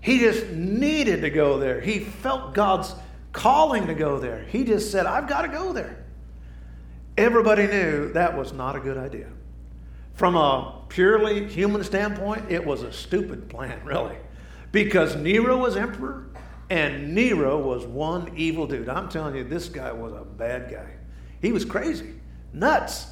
He 0.00 0.18
just 0.18 0.48
needed 0.48 1.20
to 1.22 1.30
go 1.30 1.58
there. 1.58 1.80
He 1.80 2.00
felt 2.00 2.54
God's 2.54 2.94
calling 3.32 3.86
to 3.86 3.94
go 3.94 4.18
there. 4.18 4.44
He 4.44 4.64
just 4.64 4.90
said, 4.90 5.06
I've 5.06 5.28
got 5.28 5.42
to 5.42 5.48
go 5.48 5.72
there. 5.72 6.04
Everybody 7.16 7.66
knew 7.66 8.12
that 8.12 8.36
was 8.36 8.52
not 8.52 8.76
a 8.76 8.80
good 8.80 8.96
idea. 8.96 9.28
From 10.14 10.36
a 10.36 10.82
purely 10.88 11.48
human 11.48 11.84
standpoint, 11.84 12.50
it 12.50 12.64
was 12.64 12.82
a 12.82 12.92
stupid 12.92 13.48
plan, 13.48 13.80
really. 13.84 14.16
Because 14.72 15.16
Nero 15.16 15.56
was 15.56 15.76
emperor, 15.76 16.26
and 16.70 17.14
Nero 17.14 17.58
was 17.58 17.84
one 17.84 18.32
evil 18.36 18.66
dude. 18.66 18.88
I'm 18.88 19.08
telling 19.08 19.34
you, 19.34 19.44
this 19.44 19.68
guy 19.68 19.92
was 19.92 20.12
a 20.12 20.24
bad 20.24 20.70
guy. 20.70 20.86
He 21.42 21.52
was 21.52 21.64
crazy, 21.64 22.14
nuts. 22.52 23.06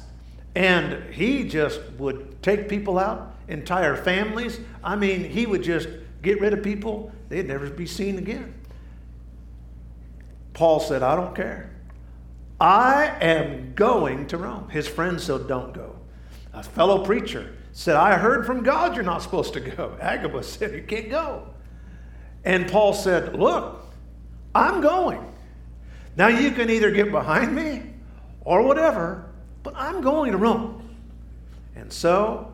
And 0.55 1.13
he 1.13 1.47
just 1.47 1.81
would 1.97 2.41
take 2.41 2.67
people 2.67 2.97
out, 2.97 3.35
entire 3.47 3.95
families. 3.95 4.59
I 4.83 4.95
mean, 4.95 5.23
he 5.23 5.45
would 5.45 5.61
just 5.61 5.87
get 6.21 6.41
rid 6.41 6.53
of 6.53 6.63
people, 6.63 7.11
they'd 7.29 7.47
never 7.47 7.69
be 7.69 7.85
seen 7.85 8.17
again. 8.17 8.53
Paul 10.53 10.79
said, 10.79 11.03
I 11.03 11.15
don't 11.15 11.35
care. 11.35 11.71
I 12.59 13.15
am 13.21 13.73
going 13.73 14.27
to 14.27 14.37
Rome. 14.37 14.69
His 14.69 14.87
friends 14.87 15.23
said, 15.23 15.47
Don't 15.47 15.73
go. 15.73 15.95
A 16.53 16.63
fellow 16.63 17.05
preacher 17.05 17.55
said, 17.71 17.95
I 17.95 18.17
heard 18.17 18.45
from 18.45 18.63
God 18.63 18.95
you're 18.95 19.03
not 19.03 19.21
supposed 19.21 19.53
to 19.53 19.61
go. 19.61 19.97
Agabus 20.01 20.51
said, 20.51 20.73
You 20.73 20.83
can't 20.83 21.09
go. 21.09 21.47
And 22.43 22.69
Paul 22.69 22.93
said, 22.93 23.35
Look, 23.39 23.85
I'm 24.53 24.81
going. 24.81 25.25
Now 26.17 26.27
you 26.27 26.51
can 26.51 26.69
either 26.69 26.91
get 26.91 27.11
behind 27.11 27.55
me 27.55 27.83
or 28.41 28.63
whatever, 28.63 29.29
but 29.63 29.73
I'm 29.77 30.01
going 30.01 30.33
to 30.33 30.37
Rome. 30.37 30.97
And 31.75 31.93
so, 31.93 32.53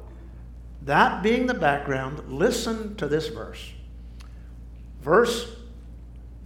that 0.85 1.23
being 1.23 1.47
the 1.47 1.53
background, 1.53 2.31
listen 2.31 2.95
to 2.95 3.07
this 3.07 3.27
verse. 3.27 3.71
Verse 5.01 5.55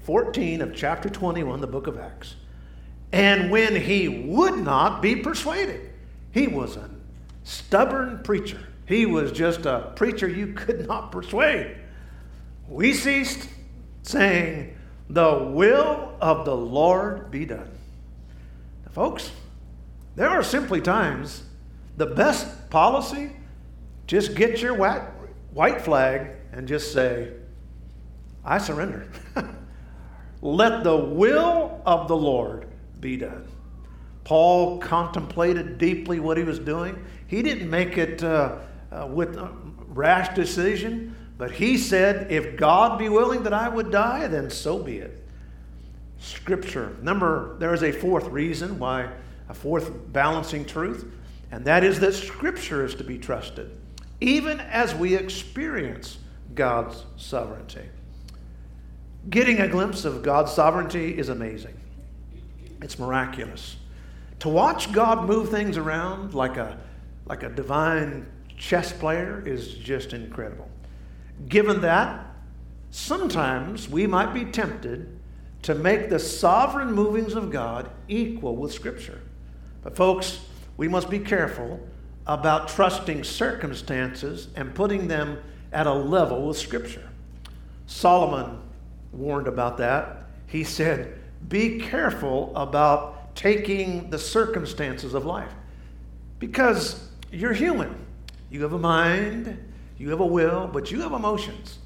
14 0.04 0.62
of 0.62 0.76
chapter 0.76 1.10
21, 1.10 1.62
the 1.62 1.68
book 1.68 1.88
of 1.88 1.98
Acts. 1.98 2.36
And 3.12 3.52
when 3.52 3.76
he 3.76 4.08
would 4.08 4.58
not 4.58 5.02
be 5.02 5.16
persuaded, 5.16 5.92
he 6.32 6.48
was 6.48 6.78
a 6.78 6.90
stubborn 7.44 8.22
preacher. 8.24 8.60
He 8.86 9.06
was 9.06 9.32
just 9.32 9.66
a 9.66 9.92
preacher 9.96 10.28
you 10.28 10.54
could 10.54 10.88
not 10.88 11.12
persuade. 11.12 11.78
We 12.68 12.94
ceased 12.94 13.48
saying, 14.04 14.76
The 15.10 15.50
will 15.52 16.16
of 16.22 16.46
the 16.46 16.56
Lord 16.56 17.30
be 17.30 17.46
done. 17.46 17.70
Now, 18.86 18.92
folks, 18.92 19.32
there 20.16 20.30
are 20.30 20.44
simply 20.44 20.82
times 20.82 21.44
the 21.98 22.06
best 22.06 22.70
policy 22.70 23.32
just 24.10 24.34
get 24.34 24.60
your 24.60 24.74
white 24.74 25.82
flag 25.82 26.32
and 26.52 26.68
just 26.68 26.94
say, 26.94 27.32
I 28.44 28.58
surrender. 28.58 29.08
let 30.42 30.84
the 30.84 30.98
will 30.98 31.80
of 31.86 32.08
the 32.08 32.16
Lord 32.16 32.66
be 33.00 33.18
done. 33.18 33.48
Paul 34.24 34.80
contemplated 34.80 35.78
deeply 35.78 36.20
what 36.20 36.38
he 36.38 36.44
was 36.44 36.58
doing. 36.58 37.06
He 37.28 37.44
didn't 37.44 37.70
make 37.70 38.00
it 38.00 38.24
uh, 38.24 38.58
uh, 38.92 39.06
with 39.06 39.38
a 39.38 39.52
rash 39.90 40.34
decision, 40.34 41.16
but 41.38 41.52
he 41.52 41.78
said, 41.78 42.32
If 42.32 42.58
God 42.58 42.98
be 42.98 43.10
willing 43.10 43.44
that 43.44 43.54
I 43.54 43.70
would 43.70 43.92
die, 43.92 44.26
then 44.26 44.50
so 44.50 44.80
be 44.80 44.98
it. 44.98 45.24
Scripture. 46.18 46.98
Number, 47.04 47.58
there 47.60 47.76
is 47.76 47.84
a 47.84 47.92
fourth 47.92 48.26
reason 48.30 48.80
why, 48.80 49.12
a 49.50 49.54
fourth 49.54 49.92
balancing 50.12 50.66
truth, 50.66 51.06
and 51.52 51.64
that 51.66 51.84
is 51.84 52.00
that 52.00 52.16
Scripture 52.16 52.84
is 52.84 52.96
to 52.96 53.04
be 53.04 53.20
trusted, 53.20 53.79
even 54.22 54.60
as 54.60 54.94
we 54.94 55.16
experience 55.16 56.18
God's 56.56 57.06
sovereignty. 57.18 57.88
Getting 59.30 59.60
a 59.60 59.68
glimpse 59.68 60.06
of 60.06 60.24
God's 60.24 60.52
sovereignty 60.52 61.18
is 61.18 61.30
amazing, 61.30 61.78
it's 62.82 62.98
miraculous. 62.98 63.78
To 64.40 64.50
watch 64.50 64.92
God 64.94 65.28
move 65.28 65.50
things 65.50 65.78
around 65.78 66.34
like 66.34 66.56
a, 66.56 66.78
like 67.26 67.44
a 67.44 67.50
divine 67.50 68.26
chess 68.58 68.94
player 68.94 69.44
is 69.46 69.74
just 69.74 70.14
incredible. 70.14 70.70
Given 71.48 71.82
that, 71.82 72.26
sometimes 72.90 73.90
we 73.90 74.08
might 74.08 74.34
be 74.34 74.46
tempted 74.46 75.20
to 75.64 75.76
make 75.76 76.10
the 76.10 76.20
sovereign 76.20 76.92
movings 76.92 77.34
of 77.34 77.52
God 77.52 77.90
equal 78.08 78.56
with 78.56 78.72
Scripture. 78.74 79.22
But, 79.82 79.96
folks, 79.96 80.40
we 80.78 80.88
must 80.88 81.10
be 81.10 81.20
careful 81.20 81.86
about 82.30 82.70
trusting 82.70 83.24
circumstances 83.24 84.50
and 84.56 84.74
putting 84.76 85.08
them 85.08 85.42
at 85.74 85.88
a 85.88 85.94
level 85.94 86.46
with 86.46 86.58
Scripture. 86.58 87.10
Solomon 87.88 88.62
warned 89.12 89.48
about 89.48 89.78
that. 89.78 90.28
He 90.46 90.64
said, 90.64 91.20
Be 91.48 91.80
careful 91.80 92.56
about 92.56 93.36
taking 93.36 94.12
the 94.12 94.20
circumstances 94.20 95.16
of 95.16 95.26
life 95.26 95.52
because 96.38 97.10
you're 97.32 97.54
human. 97.54 97.96
You 98.52 98.62
have 98.62 98.74
a 98.74 98.80
mind, 98.80 99.58
you 99.98 100.12
have 100.12 100.20
a 100.20 100.26
will, 100.26 100.70
but 100.72 100.92
you 100.92 101.02
have 101.02 101.14
emotions. 101.14 101.80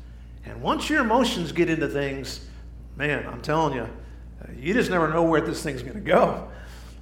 And 0.46 0.62
once 0.62 0.90
your 0.90 1.02
emotions 1.02 1.54
get 1.54 1.70
into 1.70 1.88
things, 1.88 2.46
man, 2.98 3.26
I'm 3.28 3.42
telling 3.42 3.76
you, 3.76 3.88
you 4.58 4.74
just 4.74 4.92
never 4.92 5.08
know 5.08 5.24
where 5.24 5.40
this 5.40 5.64
thing's 5.64 5.84
going 5.84 5.94
to 5.94 6.02
go. 6.02 6.50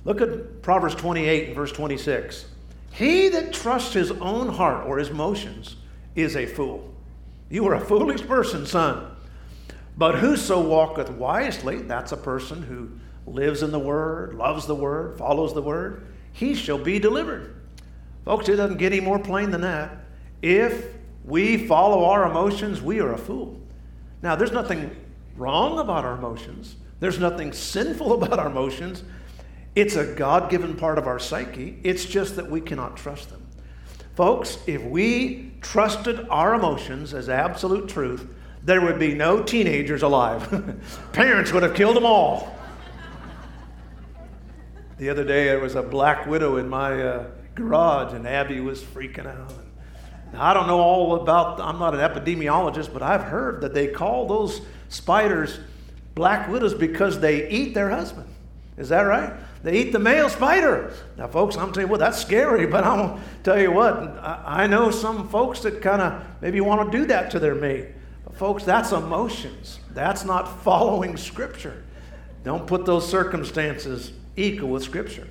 Look 0.06 0.22
at 0.22 0.62
Proverbs 0.62 0.94
28 0.94 1.48
and 1.48 1.56
verse 1.56 1.72
26. 1.72 2.46
He 2.92 3.30
that 3.30 3.54
trusts 3.54 3.94
his 3.94 4.12
own 4.12 4.50
heart 4.50 4.86
or 4.86 4.98
his 4.98 5.10
emotions 5.10 5.76
is 6.16 6.36
a 6.36 6.46
fool. 6.46 6.94
You 7.50 7.68
are 7.68 7.76
a 7.76 7.82
foolish 7.82 8.22
person, 8.28 8.66
son. 8.66 9.08
But 9.98 10.16
whoso 10.16 10.62
walketh 10.62 11.10
wisely, 11.10 11.82
that's 11.82 12.12
a 12.12 12.18
person 12.18 12.64
who 12.64 12.92
lives 13.26 13.62
in 13.62 13.72
the 13.72 13.80
Word, 13.80 14.36
loves 14.36 14.66
the 14.66 14.76
Word, 14.76 15.18
follows 15.18 15.54
the 15.54 15.62
Word, 15.62 16.08
he 16.34 16.56
shall 16.56 16.78
be 16.78 17.00
delivered. 17.00 17.56
Folks, 18.26 18.48
it 18.50 18.56
doesn't 18.56 18.78
get 18.78 18.94
any 18.94 19.02
more 19.02 19.20
plain 19.20 19.52
than 19.52 19.62
that. 19.62 19.98
If 20.42 20.86
we 21.26 21.68
follow 21.68 22.06
our 22.06 22.30
emotions, 22.30 22.82
we 22.82 23.00
are 23.00 23.14
a 23.14 23.18
fool. 23.18 23.60
Now, 24.22 24.36
there's 24.36 24.52
nothing 24.52 24.96
wrong 25.36 25.80
about 25.80 26.06
our 26.06 26.16
emotions, 26.16 26.76
there's 27.00 27.20
nothing 27.20 27.54
sinful 27.54 28.14
about 28.24 28.40
our 28.40 28.48
emotions. 28.48 29.04
It's 29.76 29.96
a 29.96 30.06
God 30.06 30.50
given 30.50 30.76
part 30.76 30.98
of 30.98 31.08
our 31.08 31.20
psyche. 31.20 31.80
It's 31.84 32.06
just 32.06 32.36
that 32.36 32.50
we 32.50 32.60
cannot 32.60 32.98
trust 32.98 33.30
them. 33.30 33.46
Folks, 34.16 34.58
if 34.68 34.84
we 34.84 35.54
trusted 35.62 36.28
our 36.30 36.56
emotions 36.56 37.14
as 37.14 37.30
absolute 37.30 37.88
truth, 37.88 38.28
there 38.64 38.82
would 38.82 39.00
be 39.00 39.16
no 39.16 39.42
teenagers 39.42 40.04
alive. 40.04 40.80
Parents 41.14 41.52
would 41.54 41.64
have 41.64 41.74
killed 41.74 41.96
them 41.96 42.06
all. 42.06 42.56
The 44.98 45.10
other 45.10 45.24
day, 45.24 45.46
there 45.46 45.60
was 45.60 45.76
a 45.76 45.82
black 45.82 46.28
widow 46.28 46.58
in 46.58 46.70
my 46.70 47.02
uh, 47.02 47.26
garage, 47.56 48.14
and 48.14 48.28
Abby 48.28 48.60
was 48.60 48.84
freaking 48.84 49.26
out. 49.26 49.54
Now, 50.34 50.44
I 50.44 50.54
don't 50.54 50.68
know 50.68 50.80
all 50.80 51.16
about, 51.16 51.60
I'm 51.60 51.80
not 51.80 51.96
an 51.96 52.02
epidemiologist, 52.02 52.94
but 52.94 53.02
I've 53.02 53.24
heard 53.24 53.62
that 53.62 53.74
they 53.74 53.88
call 53.88 54.28
those 54.28 54.62
spiders 54.90 55.60
black 56.14 56.50
widows 56.50 56.74
because 56.74 57.20
they 57.20 57.50
eat 57.50 57.74
their 57.74 57.90
husband. 57.90 58.28
Is 58.78 58.90
that 58.90 59.02
right? 59.02 59.34
They 59.64 59.80
eat 59.80 59.92
the 59.92 60.00
male 60.00 60.30
spider. 60.30 60.94
Now, 61.18 61.28
folks, 61.28 61.56
I'm 61.56 61.72
telling 61.72 61.88
you 61.88 61.92
what, 61.92 62.00
that's 62.00 62.20
scary, 62.20 62.66
but 62.68 62.82
to 62.82 63.20
tell 63.44 63.60
you 63.60 63.72
what, 63.72 63.96
I, 64.20 64.64
I 64.64 64.68
know 64.68 64.92
some 64.92 65.30
folks 65.30 65.62
that 65.62 65.82
kind 65.82 66.02
of 66.02 66.24
maybe 66.42 66.62
want 66.62 66.92
to 66.92 66.98
do 66.98 67.06
that 67.08 67.32
to 67.32 67.40
their 67.40 67.56
mate. 67.56 67.88
But, 68.24 68.36
folks, 68.36 68.64
that's 68.64 68.92
emotions. 68.92 69.80
That's 69.94 70.26
not 70.26 70.62
following 70.64 71.18
Scripture. 71.18 71.84
Don't 72.44 72.66
put 72.66 72.86
those 72.86 73.08
circumstances 73.08 74.14
equal 74.36 74.70
with 74.70 74.84
Scripture. 74.84 75.28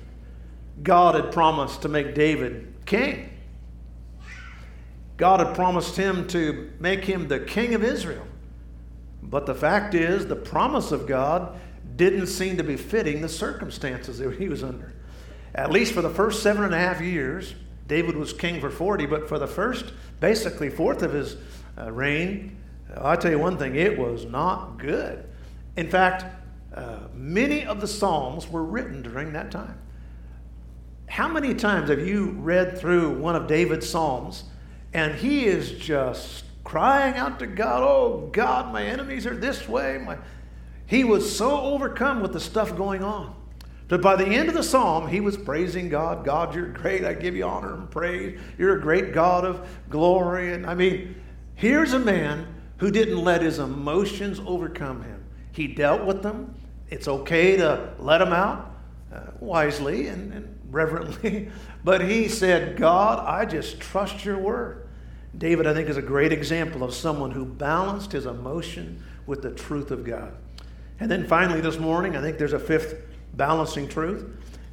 God 0.81 1.15
had 1.15 1.31
promised 1.31 1.81
to 1.81 1.89
make 1.89 2.15
David 2.15 2.73
king. 2.85 3.29
God 5.17 5.39
had 5.39 5.53
promised 5.53 5.97
him 5.97 6.27
to 6.29 6.71
make 6.79 7.05
him 7.05 7.27
the 7.27 7.39
king 7.39 7.75
of 7.75 7.83
Israel. 7.83 8.25
But 9.21 9.45
the 9.45 9.53
fact 9.53 9.93
is, 9.93 10.25
the 10.25 10.35
promise 10.35 10.91
of 10.91 11.05
God 11.05 11.59
didn't 11.95 12.27
seem 12.27 12.57
to 12.57 12.63
be 12.63 12.77
fitting 12.77 13.21
the 13.21 13.29
circumstances 13.29 14.19
that 14.19 14.37
he 14.37 14.49
was 14.49 14.63
under. 14.63 14.93
At 15.53 15.71
least 15.71 15.93
for 15.93 16.01
the 16.01 16.09
first 16.09 16.41
seven 16.41 16.63
and 16.63 16.73
a 16.73 16.77
half 16.77 17.01
years, 17.01 17.55
David 17.87 18.15
was 18.15 18.31
king 18.31 18.61
for 18.61 18.69
40, 18.69 19.05
but 19.05 19.27
for 19.27 19.37
the 19.37 19.47
first, 19.47 19.91
basically, 20.19 20.69
fourth 20.69 21.01
of 21.01 21.11
his 21.11 21.35
uh, 21.77 21.91
reign, 21.91 22.55
I'll 22.95 23.17
tell 23.17 23.31
you 23.31 23.39
one 23.39 23.57
thing, 23.57 23.75
it 23.75 23.97
was 23.97 24.25
not 24.25 24.77
good. 24.77 25.25
In 25.75 25.89
fact, 25.89 26.25
uh, 26.73 26.99
many 27.13 27.65
of 27.65 27.81
the 27.81 27.87
Psalms 27.87 28.47
were 28.49 28.63
written 28.63 29.01
during 29.01 29.33
that 29.33 29.51
time. 29.51 29.77
How 31.07 31.27
many 31.27 31.53
times 31.53 31.89
have 31.89 32.07
you 32.07 32.29
read 32.39 32.77
through 32.77 33.17
one 33.17 33.35
of 33.35 33.47
David's 33.47 33.89
Psalms 33.89 34.45
and 34.93 35.13
he 35.15 35.45
is 35.45 35.71
just 35.71 36.45
crying 36.63 37.15
out 37.15 37.39
to 37.39 37.47
God, 37.47 37.83
Oh 37.83 38.29
God, 38.31 38.71
my 38.71 38.83
enemies 38.83 39.25
are 39.25 39.35
this 39.35 39.67
way. 39.67 39.97
My... 39.97 40.17
He 40.91 41.05
was 41.05 41.33
so 41.33 41.61
overcome 41.61 42.21
with 42.21 42.33
the 42.33 42.39
stuff 42.41 42.75
going 42.75 43.01
on 43.01 43.33
that 43.87 44.01
by 44.01 44.17
the 44.17 44.25
end 44.25 44.49
of 44.49 44.55
the 44.55 44.61
psalm, 44.61 45.07
he 45.07 45.21
was 45.21 45.37
praising 45.37 45.87
God. 45.87 46.25
God, 46.25 46.53
you're 46.53 46.67
great. 46.67 47.05
I 47.05 47.13
give 47.13 47.33
you 47.33 47.45
honor 47.45 47.75
and 47.75 47.89
praise. 47.89 48.37
You're 48.57 48.77
a 48.77 48.81
great 48.81 49.13
God 49.13 49.45
of 49.45 49.65
glory. 49.89 50.51
And 50.51 50.65
I 50.65 50.73
mean, 50.73 51.15
here's 51.55 51.93
a 51.93 51.99
man 51.99 52.45
who 52.79 52.91
didn't 52.91 53.23
let 53.23 53.41
his 53.41 53.57
emotions 53.57 54.41
overcome 54.45 55.01
him. 55.03 55.23
He 55.53 55.65
dealt 55.65 56.03
with 56.03 56.23
them. 56.23 56.55
It's 56.89 57.07
okay 57.07 57.55
to 57.55 57.93
let 57.97 58.17
them 58.17 58.33
out 58.33 58.75
uh, 59.13 59.27
wisely 59.39 60.07
and, 60.07 60.33
and 60.33 60.59
reverently. 60.69 61.47
But 61.85 62.01
he 62.01 62.27
said, 62.27 62.75
God, 62.75 63.25
I 63.25 63.45
just 63.45 63.79
trust 63.79 64.25
your 64.25 64.37
word. 64.37 64.89
David, 65.37 65.67
I 65.67 65.73
think, 65.73 65.87
is 65.87 65.95
a 65.95 66.01
great 66.01 66.33
example 66.33 66.83
of 66.83 66.93
someone 66.93 67.31
who 67.31 67.45
balanced 67.45 68.11
his 68.11 68.25
emotion 68.25 69.01
with 69.25 69.41
the 69.41 69.51
truth 69.51 69.89
of 69.89 70.03
God. 70.03 70.33
And 71.01 71.09
then 71.09 71.25
finally, 71.25 71.61
this 71.61 71.79
morning, 71.79 72.15
I 72.15 72.21
think 72.21 72.37
there's 72.37 72.53
a 72.53 72.59
fifth 72.59 73.01
balancing 73.33 73.87
truth, 73.87 74.23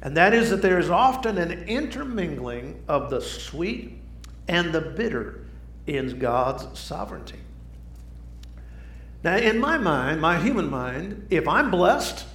and 0.03 0.15
that 0.15 0.31
is 0.31 0.51
that 0.51 0.61
there 0.61 0.77
is 0.77 0.91
often 0.91 1.39
an 1.39 1.63
intermingling 1.67 2.83
of 2.87 3.09
the 3.09 3.19
sweet 3.19 3.97
and 4.47 4.71
the 4.71 4.79
bitter 4.79 5.47
in 5.87 6.19
God's 6.19 6.79
sovereignty. 6.79 7.39
Now, 9.23 9.37
in 9.37 9.57
my 9.57 9.79
mind, 9.79 10.21
my 10.21 10.39
human 10.39 10.69
mind, 10.69 11.25
if 11.31 11.47
I'm 11.47 11.71
blessed, 11.71 12.25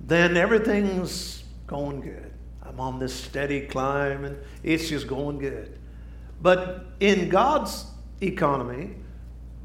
then 0.00 0.36
everything's 0.36 1.44
going 1.68 2.00
good. 2.00 2.32
I'm 2.64 2.80
on 2.80 2.98
this 2.98 3.14
steady 3.14 3.60
climb 3.60 4.24
and 4.24 4.36
it's 4.64 4.88
just 4.88 5.06
going 5.06 5.38
good. 5.38 5.78
But 6.42 6.84
in 6.98 7.28
God's 7.28 7.86
economy, 8.20 8.96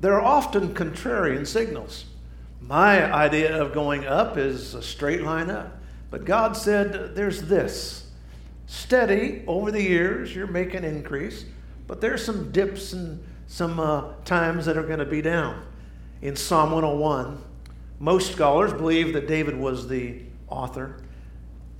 there 0.01 0.13
are 0.13 0.21
often 0.21 0.75
contrarian 0.75 1.47
signals. 1.47 2.05
My 2.67 3.13
idea 3.13 3.61
of 3.61 3.73
going 3.73 4.07
up 4.07 4.37
is 4.37 4.73
a 4.73 4.81
straight 4.81 5.21
line 5.21 5.51
up. 5.51 5.77
But 6.09 6.25
God 6.25 6.57
said 6.57 7.15
there's 7.15 7.43
this. 7.43 8.09
Steady 8.65 9.43
over 9.45 9.69
the 9.69 9.81
years, 9.81 10.35
you're 10.35 10.47
making 10.47 10.83
increase, 10.83 11.45
but 11.85 12.01
there's 12.01 12.25
some 12.25 12.51
dips 12.51 12.93
and 12.93 13.23
some 13.45 13.79
uh, 13.79 14.13
times 14.23 14.65
that 14.65 14.77
are 14.77 14.83
going 14.83 14.99
to 14.99 15.05
be 15.05 15.21
down. 15.21 15.63
In 16.23 16.35
Psalm 16.35 16.71
101, 16.71 17.43
most 17.99 18.31
scholars 18.31 18.73
believe 18.73 19.13
that 19.13 19.27
David 19.27 19.55
was 19.55 19.87
the 19.87 20.21
author. 20.47 20.97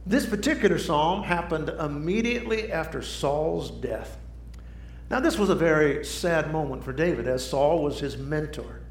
This 0.06 0.28
particular 0.28 0.78
psalm 0.78 1.24
happened 1.24 1.70
immediately 1.70 2.72
after 2.72 3.02
Saul's 3.02 3.72
death. 3.72 4.20
Now, 5.10 5.20
this 5.20 5.40
was 5.40 5.50
a 5.50 5.56
very 5.56 6.06
sad 6.06 6.52
moment 6.52 6.84
for 6.84 6.94
David, 6.94 7.28
as 7.28 7.48
Saul 7.48 7.82
was 7.82 8.00
his 8.00 8.18
mentor. 8.18 8.82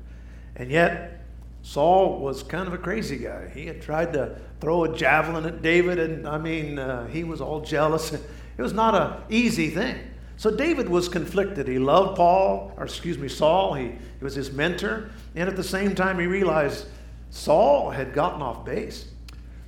And 0.56 0.70
yet, 0.70 1.23
Saul 1.64 2.18
was 2.18 2.42
kind 2.42 2.68
of 2.68 2.74
a 2.74 2.78
crazy 2.78 3.16
guy. 3.16 3.48
He 3.48 3.66
had 3.66 3.80
tried 3.80 4.12
to 4.12 4.38
throw 4.60 4.84
a 4.84 4.94
javelin 4.94 5.46
at 5.46 5.62
David, 5.62 5.98
and 5.98 6.28
I 6.28 6.36
mean, 6.36 6.78
uh, 6.78 7.06
he 7.06 7.24
was 7.24 7.40
all 7.40 7.60
jealous. 7.62 8.12
It 8.56 8.62
was 8.62 8.72
not 8.72 8.94
an 8.94 9.20
easy 9.30 9.70
thing. 9.70 9.98
So 10.36 10.54
David 10.54 10.88
was 10.88 11.08
conflicted. 11.08 11.66
He 11.66 11.80
loved 11.80 12.16
Paul, 12.16 12.72
or 12.76 12.84
excuse 12.84 13.18
me, 13.18 13.26
Saul. 13.26 13.74
He, 13.74 13.86
he 13.86 14.22
was 14.22 14.36
his 14.36 14.52
mentor. 14.52 15.10
And 15.34 15.48
at 15.48 15.56
the 15.56 15.64
same 15.64 15.96
time, 15.96 16.20
he 16.20 16.26
realized 16.26 16.86
Saul 17.30 17.90
had 17.90 18.14
gotten 18.14 18.42
off 18.42 18.64
base. 18.64 19.08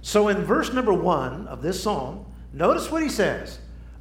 So 0.03 0.29
in 0.29 0.45
verse 0.45 0.73
number 0.73 0.93
one 0.93 1.49
of 1.49 1.63
this 1.63 1.83
psalm, 1.83 2.27
notice 2.53 2.93
what 2.93 3.03
he 3.03 3.09
says 3.09 3.59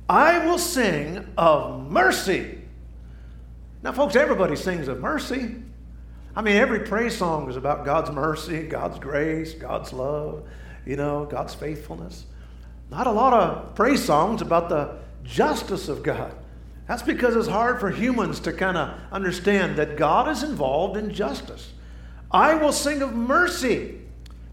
I 0.07 0.45
will 0.45 0.59
sing 0.59 1.27
of 1.35 1.89
mercy. 1.89 2.59
Now, 3.81 3.91
folks, 3.91 4.15
everybody 4.15 4.55
sings 4.55 4.87
of 4.87 4.99
mercy. 4.99 5.55
I 6.35 6.41
mean, 6.41 6.57
every 6.57 6.81
praise 6.81 7.17
song 7.17 7.49
is 7.49 7.55
about 7.55 7.85
God's 7.85 8.11
mercy, 8.11 8.63
God's 8.63 8.99
grace, 8.99 9.53
God's 9.53 9.93
love, 9.93 10.43
you 10.85 10.97
know, 10.97 11.25
God's 11.25 11.55
faithfulness. 11.55 12.25
Not 12.91 13.07
a 13.07 13.11
lot 13.11 13.33
of 13.33 13.75
praise 13.75 14.03
songs 14.03 14.41
about 14.41 14.69
the 14.69 14.97
justice 15.23 15.87
of 15.87 16.03
God. 16.03 16.35
That's 16.87 17.01
because 17.01 17.35
it's 17.35 17.47
hard 17.47 17.79
for 17.79 17.89
humans 17.89 18.39
to 18.41 18.53
kind 18.53 18.77
of 18.77 18.99
understand 19.11 19.77
that 19.77 19.97
God 19.97 20.27
is 20.29 20.43
involved 20.43 20.97
in 20.97 21.13
justice. 21.13 21.71
I 22.29 22.55
will 22.55 22.73
sing 22.73 23.01
of 23.01 23.15
mercy. 23.15 24.01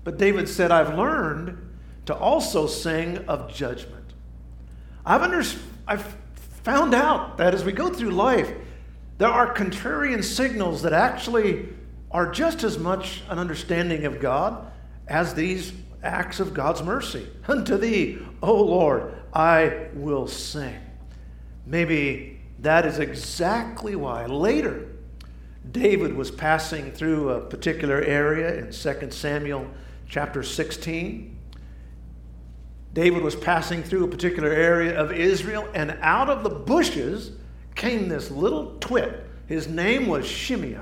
But 0.04 0.18
David 0.18 0.48
said, 0.48 0.70
I've 0.70 0.96
learned 0.96 1.58
to 2.06 2.14
also 2.14 2.66
sing 2.66 3.18
of 3.28 3.52
judgment. 3.52 4.04
I've, 5.04 5.22
under, 5.22 5.42
I've 5.86 6.16
found 6.62 6.94
out 6.94 7.38
that 7.38 7.54
as 7.54 7.64
we 7.64 7.72
go 7.72 7.90
through 7.90 8.10
life, 8.10 8.52
there 9.22 9.30
are 9.30 9.54
contrarian 9.54 10.24
signals 10.24 10.82
that 10.82 10.92
actually 10.92 11.68
are 12.10 12.32
just 12.32 12.64
as 12.64 12.76
much 12.76 13.22
an 13.28 13.38
understanding 13.38 14.04
of 14.04 14.18
God 14.18 14.68
as 15.06 15.32
these 15.32 15.72
acts 16.02 16.40
of 16.40 16.52
God's 16.52 16.82
mercy. 16.82 17.28
Unto 17.46 17.76
thee, 17.76 18.18
O 18.42 18.52
Lord, 18.52 19.14
I 19.32 19.86
will 19.94 20.26
sing. 20.26 20.74
Maybe 21.64 22.40
that 22.58 22.84
is 22.84 22.98
exactly 22.98 23.94
why 23.94 24.26
later 24.26 24.88
David 25.70 26.16
was 26.16 26.32
passing 26.32 26.90
through 26.90 27.28
a 27.28 27.42
particular 27.42 28.02
area 28.02 28.56
in 28.56 28.72
2 28.72 29.12
Samuel 29.12 29.68
chapter 30.08 30.42
16. 30.42 31.38
David 32.92 33.22
was 33.22 33.36
passing 33.36 33.84
through 33.84 34.02
a 34.02 34.08
particular 34.08 34.50
area 34.50 34.98
of 34.98 35.12
Israel, 35.12 35.68
and 35.74 35.96
out 36.00 36.28
of 36.28 36.42
the 36.42 36.50
bushes 36.50 37.36
came 37.82 38.08
this 38.08 38.30
little 38.30 38.76
twit. 38.78 39.26
His 39.48 39.66
name 39.66 40.06
was 40.06 40.24
Shimei. 40.24 40.76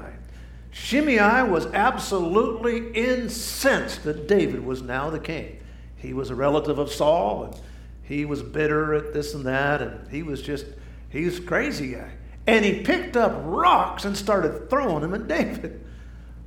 Shimei 0.70 1.42
was 1.42 1.64
absolutely 1.72 2.92
incensed 2.92 4.04
that 4.04 4.28
David 4.28 4.64
was 4.66 4.82
now 4.82 5.08
the 5.08 5.18
king. 5.18 5.58
He 5.96 6.12
was 6.12 6.28
a 6.28 6.34
relative 6.34 6.78
of 6.78 6.92
Saul, 6.92 7.44
and 7.44 7.56
he 8.02 8.26
was 8.26 8.42
bitter 8.42 8.92
at 8.94 9.14
this 9.14 9.32
and 9.32 9.46
that, 9.46 9.80
and 9.80 10.10
he 10.10 10.22
was 10.22 10.42
just, 10.42 10.66
he 11.08 11.24
was 11.24 11.38
a 11.38 11.42
crazy 11.42 11.92
guy. 11.92 12.10
And 12.46 12.66
he 12.66 12.82
picked 12.82 13.16
up 13.16 13.32
rocks 13.46 14.04
and 14.04 14.14
started 14.14 14.68
throwing 14.68 15.00
them 15.00 15.14
at 15.14 15.26
David. 15.26 15.82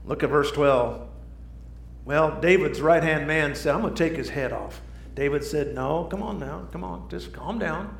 Look 0.05 0.21
at 0.21 0.29
verse 0.29 0.51
12. 0.51 1.07
Well, 2.05 2.39
David's 2.41 2.79
right 2.79 3.01
hand 3.01 3.25
man 3.25 3.55
said, 3.55 3.73
I'm 3.73 3.81
going 3.81 3.95
to 3.95 4.09
take 4.09 4.17
his 4.17 4.29
head 4.29 4.53
off. 4.53 4.81
David 5.15 5.43
said, 5.43 5.73
No, 5.73 6.03
come 6.05 6.21
on 6.21 6.39
now, 6.39 6.67
come 6.71 6.83
on, 6.83 7.09
just 7.09 7.33
calm 7.33 7.57
down. 7.57 7.97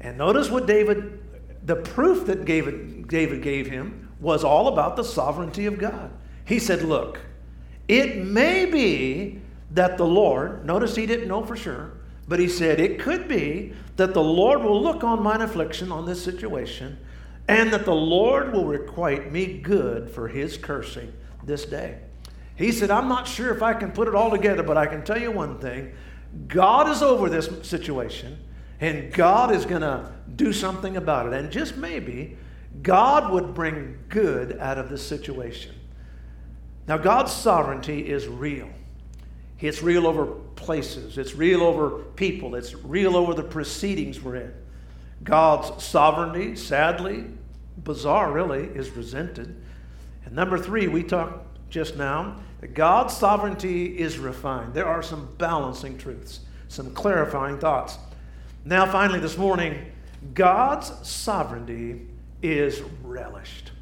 And 0.00 0.18
notice 0.18 0.50
what 0.50 0.66
David, 0.66 1.23
the 1.64 1.76
proof 1.76 2.26
that 2.26 2.44
David, 2.44 3.08
David 3.08 3.42
gave 3.42 3.66
him 3.66 4.10
was 4.20 4.44
all 4.44 4.68
about 4.68 4.96
the 4.96 5.04
sovereignty 5.04 5.66
of 5.66 5.78
God. 5.78 6.10
He 6.44 6.58
said, 6.58 6.82
Look, 6.82 7.20
it 7.88 8.18
may 8.18 8.66
be 8.66 9.40
that 9.70 9.96
the 9.96 10.06
Lord, 10.06 10.64
notice 10.64 10.94
he 10.94 11.06
didn't 11.06 11.28
know 11.28 11.44
for 11.44 11.56
sure, 11.56 11.92
but 12.28 12.38
he 12.38 12.48
said, 12.48 12.80
It 12.80 12.98
could 12.98 13.28
be 13.28 13.72
that 13.96 14.14
the 14.14 14.22
Lord 14.22 14.62
will 14.62 14.80
look 14.80 15.04
on 15.04 15.22
mine 15.22 15.40
affliction, 15.40 15.90
on 15.90 16.06
this 16.06 16.22
situation, 16.22 16.98
and 17.48 17.72
that 17.72 17.84
the 17.84 17.94
Lord 17.94 18.52
will 18.52 18.66
requite 18.66 19.32
me 19.32 19.58
good 19.58 20.10
for 20.10 20.28
his 20.28 20.56
cursing 20.56 21.12
this 21.44 21.64
day. 21.64 21.98
He 22.56 22.72
said, 22.72 22.90
I'm 22.90 23.08
not 23.08 23.26
sure 23.26 23.54
if 23.54 23.62
I 23.62 23.74
can 23.74 23.92
put 23.92 24.08
it 24.08 24.14
all 24.14 24.30
together, 24.30 24.62
but 24.62 24.76
I 24.76 24.86
can 24.86 25.04
tell 25.04 25.20
you 25.20 25.30
one 25.30 25.58
thing 25.58 25.92
God 26.48 26.88
is 26.88 27.02
over 27.02 27.28
this 27.28 27.48
situation, 27.62 28.38
and 28.80 29.12
God 29.12 29.54
is 29.54 29.64
going 29.64 29.82
to 29.82 30.12
do 30.34 30.52
something 30.52 30.96
about 30.96 31.26
it. 31.26 31.32
And 31.32 31.50
just 31.50 31.76
maybe, 31.76 32.36
God 32.82 33.32
would 33.32 33.54
bring 33.54 33.98
good 34.08 34.58
out 34.58 34.78
of 34.78 34.88
this 34.88 35.06
situation. 35.06 35.74
Now, 36.86 36.98
God's 36.98 37.32
sovereignty 37.32 38.08
is 38.08 38.26
real. 38.26 38.68
It's 39.60 39.82
real 39.82 40.06
over 40.06 40.26
places, 40.56 41.16
it's 41.16 41.34
real 41.34 41.62
over 41.62 41.90
people, 42.16 42.54
it's 42.54 42.74
real 42.74 43.16
over 43.16 43.32
the 43.34 43.42
proceedings 43.42 44.20
we're 44.20 44.36
in. 44.36 44.54
God's 45.22 45.82
sovereignty, 45.82 46.56
sadly, 46.56 47.24
bizarre 47.78 48.30
really, 48.30 48.64
is 48.64 48.90
resented. 48.90 49.56
And 50.26 50.34
number 50.34 50.58
three, 50.58 50.88
we 50.88 51.02
talked 51.02 51.70
just 51.70 51.96
now 51.96 52.36
that 52.60 52.74
God's 52.74 53.16
sovereignty 53.16 53.98
is 53.98 54.18
refined. 54.18 54.74
There 54.74 54.86
are 54.86 55.02
some 55.02 55.34
balancing 55.38 55.96
truths, 55.96 56.40
some 56.68 56.92
clarifying 56.92 57.58
thoughts. 57.58 57.96
Now, 58.66 58.90
finally, 58.90 59.20
this 59.20 59.36
morning, 59.36 59.92
God's 60.32 60.90
sovereignty 61.06 62.06
is 62.42 62.80
relished. 63.02 63.72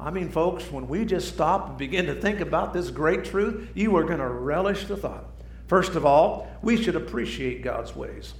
I 0.00 0.10
mean, 0.10 0.30
folks, 0.30 0.70
when 0.72 0.88
we 0.88 1.04
just 1.04 1.28
stop 1.28 1.68
and 1.68 1.78
begin 1.78 2.06
to 2.06 2.14
think 2.14 2.40
about 2.40 2.72
this 2.72 2.90
great 2.90 3.26
truth, 3.26 3.68
you 3.74 3.94
are 3.96 4.04
going 4.04 4.20
to 4.20 4.28
relish 4.28 4.86
the 4.86 4.96
thought. 4.96 5.26
First 5.66 5.94
of 5.94 6.06
all, 6.06 6.48
we 6.62 6.82
should 6.82 6.96
appreciate 6.96 7.62
God's 7.62 7.94
ways. 7.94 8.32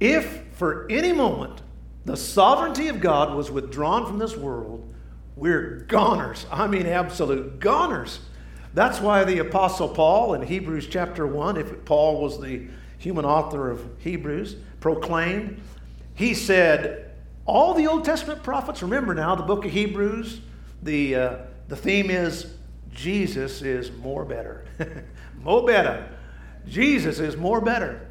If 0.00 0.42
for 0.52 0.86
any 0.90 1.12
moment 1.12 1.60
the 2.06 2.16
sovereignty 2.16 2.88
of 2.88 3.00
God 3.00 3.34
was 3.34 3.50
withdrawn 3.50 4.06
from 4.06 4.18
this 4.18 4.36
world, 4.36 4.90
we're 5.36 5.84
goners. 5.88 6.46
I 6.50 6.66
mean, 6.66 6.86
absolute 6.86 7.60
goners. 7.60 8.20
That's 8.72 9.00
why 9.00 9.24
the 9.24 9.38
Apostle 9.38 9.90
Paul 9.90 10.34
in 10.34 10.42
Hebrews 10.42 10.86
chapter 10.86 11.26
1, 11.26 11.58
if 11.58 11.84
Paul 11.84 12.22
was 12.22 12.40
the 12.40 12.68
human 13.04 13.26
author 13.26 13.70
of 13.70 13.86
Hebrews, 13.98 14.56
proclaimed, 14.80 15.60
he 16.14 16.32
said, 16.32 17.10
all 17.44 17.74
the 17.74 17.86
Old 17.86 18.06
Testament 18.06 18.42
prophets, 18.42 18.82
remember 18.82 19.14
now, 19.14 19.34
the 19.34 19.42
book 19.42 19.66
of 19.66 19.70
Hebrews, 19.70 20.40
the, 20.82 21.14
uh, 21.14 21.36
the 21.68 21.76
theme 21.76 22.10
is 22.10 22.54
Jesus 22.94 23.60
is 23.60 23.92
more 23.92 24.24
better. 24.24 24.64
more 25.42 25.66
better. 25.66 26.08
Jesus 26.66 27.18
is 27.18 27.36
more 27.36 27.60
better. 27.60 28.08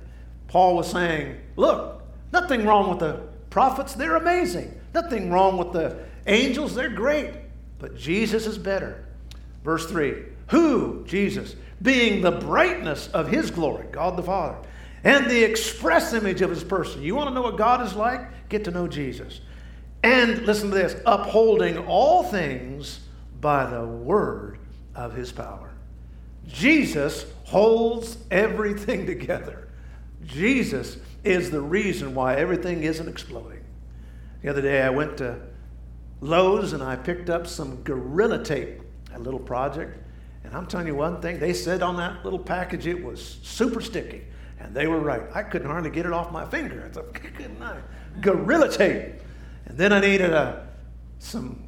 Paul 0.47 0.75
was 0.75 0.91
saying, 0.91 1.38
look, 1.56 2.03
nothing 2.32 2.63
wrong 2.63 2.91
with 2.91 2.99
the 2.99 3.21
prophets, 3.49 3.93
they're 3.93 4.15
amazing. 4.15 4.79
Nothing 4.93 5.32
wrong 5.32 5.58
with 5.58 5.71
the 5.71 5.97
angels, 6.27 6.75
they're 6.75 6.89
great. 6.89 7.34
But 7.79 7.97
Jesus 7.97 8.45
is 8.45 8.60
better. 8.60 9.03
Verse 9.63 9.88
3 9.88 10.23
Who, 10.49 11.03
Jesus, 11.08 11.56
being 11.82 12.21
the 12.21 12.32
brightness 12.32 13.08
of 13.08 13.29
his 13.29 13.49
glory, 13.49 13.88
God 13.91 14.17
the 14.17 14.23
Father, 14.23 14.58
and 15.04 15.30
the 15.30 15.44
express 15.44 16.13
image 16.13 16.42
of 16.42 16.50
his 16.50 16.63
person. 16.63 17.02
You 17.04 17.16
want 17.16 17.30
to 17.30 17.34
know 17.34 17.42
what 17.42 17.58
God 17.58 17.86
is 17.86 17.94
like? 17.94 18.50
Get 18.50 18.63
to 18.66 18.72
know 18.72 18.88
Jesus. 18.88 19.42
And 20.02 20.46
listen 20.46 20.70
to 20.70 20.76
this 20.76 20.96
upholding 21.06 21.78
all 21.78 22.24
things 22.24 23.02
by 23.39 23.66
the 23.66 23.86
word 23.86 24.60
of 24.96 25.13
his 25.13 25.32
power. 25.32 25.72
Jesus 26.48 27.26
holds 27.46 28.18
everything 28.32 29.06
together. 29.06 29.70
Jesus 30.26 30.98
is 31.24 31.52
the 31.52 31.62
reason 31.62 32.13
why 32.16 32.36
everything 32.36 32.84
isn't 32.84 33.08
exploding. 33.08 33.63
The 34.42 34.50
other 34.50 34.62
day 34.62 34.82
I 34.82 34.89
went 34.89 35.18
to 35.18 35.39
Lowe's 36.22 36.74
and 36.74 36.84
I 36.84 36.96
picked 36.96 37.30
up 37.30 37.48
some 37.48 37.82
Gorilla 37.84 38.44
Tape, 38.44 38.82
a 39.13 39.20
little 39.20 39.39
project. 39.39 39.98
And 40.44 40.54
I'm 40.56 40.66
telling 40.68 40.88
you 40.88 40.96
one 40.96 41.22
thing, 41.22 41.39
they 41.39 41.54
said 41.54 41.82
on 41.82 41.98
that 41.98 42.24
little 42.24 42.39
package 42.39 42.88
it 42.88 43.04
was 43.04 43.39
super 43.44 43.82
sticky. 43.82 44.24
And 44.63 44.73
they 44.73 44.88
were 44.88 44.99
right. 44.99 45.21
I 45.36 45.43
couldn't 45.43 45.67
hardly 45.67 45.89
get 45.89 46.06
it 46.06 46.13
off 46.13 46.32
my 46.32 46.45
finger. 46.45 46.82
It's 46.82 46.97
a 46.97 47.04
good 47.38 47.60
night. 47.60 47.84
Gorilla 48.21 48.71
tape. 48.71 49.13
And 49.65 49.78
then 49.78 49.93
I 49.93 49.99
needed 49.99 50.32
a, 50.32 50.39
uh, 50.39 50.65
some 51.19 51.63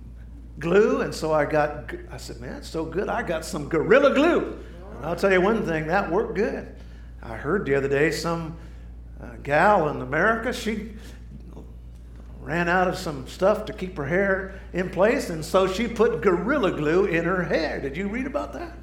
glue, 0.60 1.02
and 1.02 1.14
so 1.14 1.34
I 1.34 1.46
got, 1.46 1.92
I 2.12 2.18
said, 2.18 2.40
man, 2.40 2.58
it's 2.58 2.70
so 2.70 2.86
good, 2.86 3.10
I 3.10 3.24
got 3.24 3.46
some 3.46 3.70
Gorilla 3.70 4.14
Glue. 4.14 4.58
And 4.96 5.06
I'll 5.06 5.16
tell 5.16 5.32
you 5.32 5.42
one 5.42 5.66
thing, 5.66 5.88
that 5.88 6.12
worked 6.12 6.36
good. 6.36 6.76
I 7.22 7.36
heard 7.36 7.66
the 7.66 7.76
other 7.76 7.88
day 7.88 8.12
some 8.12 8.58
uh, 9.22 9.36
gal 9.44 9.90
in 9.90 10.02
America, 10.02 10.54
she 10.54 10.94
ran 12.42 12.70
out 12.70 12.88
of 12.88 12.98
some 12.98 13.28
stuff 13.28 13.66
to 13.66 13.74
keep 13.74 13.98
her 13.98 14.06
hair 14.06 14.60
in 14.74 14.90
place, 14.90 15.30
and 15.30 15.44
so 15.44 15.68
she 15.68 15.88
put 15.88 16.22
Gorilla 16.22 16.72
Glue 16.72 17.06
in 17.06 17.26
her 17.26 17.44
hair. 17.44 17.82
Did 17.82 17.98
you 17.98 18.08
read 18.08 18.28
about 18.28 18.54
that? 18.54 18.78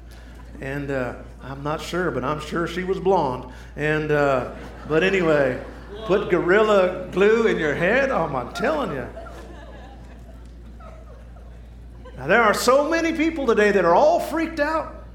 And 0.61 0.91
uh, 0.91 1.15
I'm 1.41 1.63
not 1.63 1.81
sure, 1.81 2.11
but 2.11 2.23
I'm 2.23 2.39
sure 2.39 2.67
she 2.67 2.83
was 2.83 2.99
blonde. 2.99 3.51
And 3.75 4.11
uh, 4.11 4.55
but 4.87 5.03
anyway, 5.03 5.61
put 6.05 6.29
gorilla 6.29 7.09
glue 7.11 7.47
in 7.47 7.57
your 7.57 7.75
head. 7.75 8.11
Oh, 8.11 8.25
I'm 8.25 8.53
telling 8.53 8.91
you. 8.91 9.07
Now 12.17 12.27
there 12.27 12.41
are 12.41 12.53
so 12.53 12.89
many 12.89 13.13
people 13.13 13.45
today 13.47 13.71
that 13.71 13.83
are 13.83 13.95
all 13.95 14.19
freaked 14.19 14.59
out. 14.59 15.05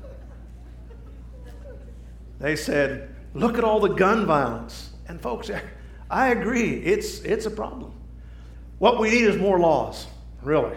They 2.38 2.56
said, 2.56 3.14
"Look 3.34 3.56
at 3.56 3.64
all 3.64 3.80
the 3.80 3.94
gun 3.94 4.26
violence." 4.26 4.90
And 5.08 5.20
folks, 5.20 5.50
I 6.10 6.28
agree. 6.28 6.74
It's 6.82 7.20
it's 7.20 7.46
a 7.46 7.50
problem. 7.50 7.92
What 8.78 9.00
we 9.00 9.10
need 9.10 9.24
is 9.24 9.36
more 9.36 9.58
laws, 9.58 10.06
really. 10.42 10.76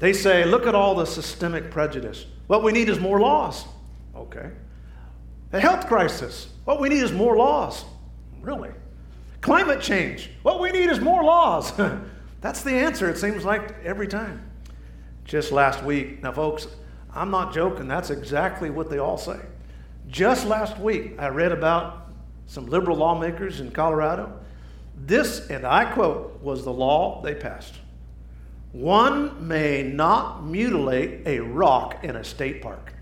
They 0.00 0.12
say, 0.12 0.44
"Look 0.44 0.66
at 0.66 0.74
all 0.74 0.94
the 0.94 1.06
systemic 1.06 1.70
prejudice." 1.70 2.26
What 2.46 2.62
we 2.62 2.72
need 2.72 2.88
is 2.88 2.98
more 2.98 3.20
laws. 3.20 3.64
Okay. 4.14 4.50
A 5.52 5.60
health 5.60 5.86
crisis. 5.86 6.48
What 6.64 6.80
we 6.80 6.88
need 6.88 7.02
is 7.02 7.12
more 7.12 7.36
laws. 7.36 7.84
Really? 8.40 8.70
Climate 9.40 9.80
change. 9.80 10.30
What 10.42 10.60
we 10.60 10.70
need 10.70 10.90
is 10.90 11.00
more 11.00 11.22
laws. 11.22 11.72
That's 12.40 12.62
the 12.62 12.72
answer, 12.72 13.08
it 13.08 13.16
seems 13.16 13.44
like, 13.44 13.74
every 13.84 14.06
time. 14.06 14.50
Just 15.24 15.52
last 15.52 15.82
week, 15.82 16.22
now, 16.22 16.32
folks, 16.32 16.66
I'm 17.14 17.30
not 17.30 17.54
joking, 17.54 17.88
that's 17.88 18.10
exactly 18.10 18.68
what 18.68 18.90
they 18.90 18.98
all 18.98 19.16
say. 19.16 19.38
Just 20.08 20.44
last 20.44 20.78
week, 20.78 21.14
I 21.18 21.28
read 21.28 21.52
about 21.52 22.10
some 22.46 22.66
liberal 22.66 22.98
lawmakers 22.98 23.60
in 23.60 23.70
Colorado. 23.70 24.30
This, 24.94 25.48
and 25.48 25.64
I 25.64 25.86
quote, 25.86 26.40
was 26.42 26.64
the 26.64 26.72
law 26.72 27.22
they 27.22 27.34
passed. 27.34 27.74
One 28.74 29.46
may 29.46 29.84
not 29.84 30.44
mutilate 30.44 31.24
a 31.26 31.38
rock 31.38 32.02
in 32.02 32.16
a 32.16 32.24
state 32.24 32.60
park. 32.60 32.92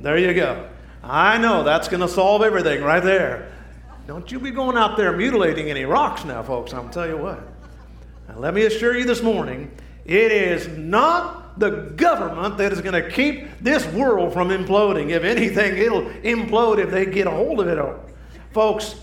There 0.00 0.16
you 0.16 0.32
go. 0.32 0.66
I 1.02 1.36
know 1.36 1.62
that's 1.62 1.88
going 1.88 2.00
to 2.00 2.08
solve 2.08 2.40
everything 2.40 2.82
right 2.82 3.02
there. 3.02 3.52
Don't 4.06 4.32
you 4.32 4.40
be 4.40 4.50
going 4.50 4.78
out 4.78 4.96
there 4.96 5.14
mutilating 5.14 5.68
any 5.68 5.84
rocks 5.84 6.24
now, 6.24 6.42
folks. 6.42 6.72
I'm 6.72 6.88
tell 6.88 7.06
you 7.06 7.18
what. 7.18 7.46
Now, 8.28 8.38
let 8.38 8.54
me 8.54 8.64
assure 8.64 8.96
you 8.96 9.04
this 9.04 9.22
morning, 9.22 9.70
it 10.06 10.32
is 10.32 10.68
not 10.68 11.60
the 11.60 11.92
government 11.94 12.56
that 12.56 12.72
is 12.72 12.80
going 12.80 12.94
to 12.94 13.10
keep 13.10 13.60
this 13.60 13.86
world 13.88 14.32
from 14.32 14.48
imploding. 14.48 15.10
If 15.10 15.22
anything, 15.22 15.76
it'll 15.76 16.04
implode 16.22 16.78
if 16.78 16.90
they 16.90 17.04
get 17.04 17.26
a 17.26 17.30
hold 17.30 17.60
of 17.60 17.68
it. 17.68 18.14
Folks, 18.52 18.94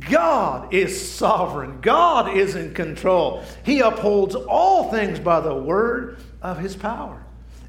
God 0.00 0.72
is 0.74 1.10
sovereign. 1.10 1.80
God 1.80 2.36
is 2.36 2.56
in 2.56 2.74
control. 2.74 3.44
He 3.64 3.80
upholds 3.80 4.34
all 4.34 4.90
things 4.90 5.18
by 5.18 5.40
the 5.40 5.54
word 5.54 6.18
of 6.42 6.58
his 6.58 6.74
power. 6.76 7.24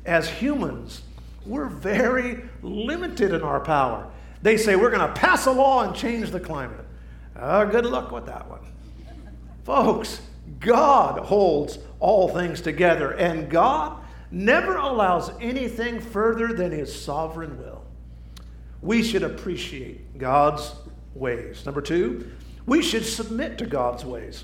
As 0.05 0.30
humans, 0.30 1.01
we're 1.45 1.68
very 1.68 2.43
limited 2.62 3.34
in 3.34 3.41
our 3.41 3.60
power. 3.60 4.07
They 4.41 4.57
say 4.57 4.76
we're 4.76 4.91
going 4.91 5.07
to 5.07 5.14
pass 5.14 5.45
a 5.45 5.51
law 5.51 5.84
and 5.84 5.95
change 5.95 6.32
the 6.32 6.39
climate. 6.39 6.86
Uh, 7.36 7.66
good 7.66 7.86
luck 7.86 8.12
with 8.12 8.26
that 8.26 8.49
one. 8.49 8.62
Folks, 9.64 10.22
God 10.60 11.20
holds 11.20 11.80
all 11.99 12.30
things 12.30 12.62
together, 12.62 13.12
and 13.12 13.49
God 13.49 13.97
never 14.32 14.78
allows 14.78 15.32
anything 15.39 15.99
further 15.99 16.53
than 16.53 16.72
His 16.72 16.93
sovereign 16.93 17.57
will. 17.60 17.84
We 18.82 19.03
should 19.03 19.24
appreciate 19.24 20.18
God's 20.18 20.74
ways. 21.14 21.66
Number 21.66 21.82
two, 21.82 22.32
we 22.66 22.82
should 22.82 23.05
submit 23.05 23.57
to 23.57 23.66
God's 23.66 24.05
ways. 24.05 24.43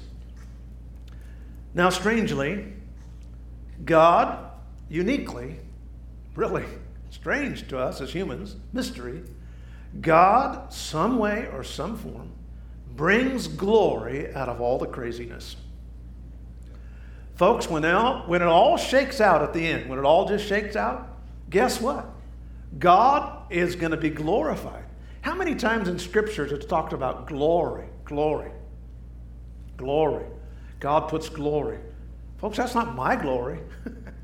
Now, 1.73 1.89
strangely, 1.89 2.73
God 3.83 4.51
uniquely, 4.89 5.59
really 6.35 6.65
strange 7.09 7.67
to 7.67 7.77
us 7.77 8.01
as 8.01 8.11
humans, 8.11 8.55
mystery, 8.73 9.23
God, 10.01 10.73
some 10.73 11.17
way 11.17 11.47
or 11.53 11.63
some 11.63 11.97
form, 11.97 12.31
brings 12.95 13.47
glory 13.47 14.33
out 14.33 14.49
of 14.49 14.61
all 14.61 14.77
the 14.77 14.87
craziness. 14.87 15.55
Folks, 17.35 17.69
when, 17.69 17.83
all, 17.83 18.23
when 18.27 18.41
it 18.41 18.47
all 18.47 18.77
shakes 18.77 19.19
out 19.19 19.41
at 19.41 19.53
the 19.53 19.65
end, 19.65 19.89
when 19.89 19.99
it 19.99 20.05
all 20.05 20.27
just 20.27 20.45
shakes 20.45 20.75
out, 20.75 21.17
guess 21.49 21.81
what? 21.81 22.05
God 22.79 23.51
is 23.51 23.75
going 23.75 23.91
to 23.91 23.97
be 23.97 24.09
glorified. 24.09 24.84
How 25.25 25.33
many 25.33 25.55
times 25.55 25.87
in 25.87 25.97
scriptures 25.97 26.51
it's 26.51 26.67
talked 26.67 26.93
about 26.93 27.25
glory, 27.25 27.87
glory, 28.03 28.51
glory? 29.75 30.23
God 30.79 31.09
puts 31.09 31.29
glory. 31.29 31.79
Folks, 32.37 32.57
that's 32.57 32.75
not 32.75 32.93
my 32.93 33.15
glory. 33.15 33.57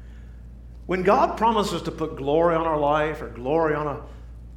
when 0.86 1.02
God 1.02 1.38
promises 1.38 1.82
to 1.82 1.92
put 1.92 2.18
glory 2.18 2.54
on 2.54 2.68
our 2.68 2.78
life 2.78 3.24
or 3.24 3.30
glory 3.30 3.74
on 3.74 3.88
a 3.88 4.04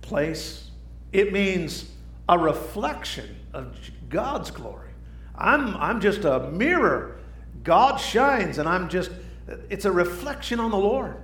place, 0.03 0.71
it 1.15 1.33
means 1.33 1.91
a 2.29 2.39
reflection 2.39 3.37
of 3.55 3.75
God's 4.11 4.51
glory. 4.51 4.91
I'm, 5.35 5.75
I'm 5.79 5.99
just 5.99 6.25
a 6.25 6.51
mirror 6.51 7.21
God 7.63 7.97
shines, 7.97 8.59
and 8.59 8.69
I'm 8.69 8.91
just, 8.91 9.11
it's 9.71 9.87
a 9.87 9.93
reflection 9.93 10.61
on 10.61 10.71
the 10.71 10.77
Lord. 10.77 11.17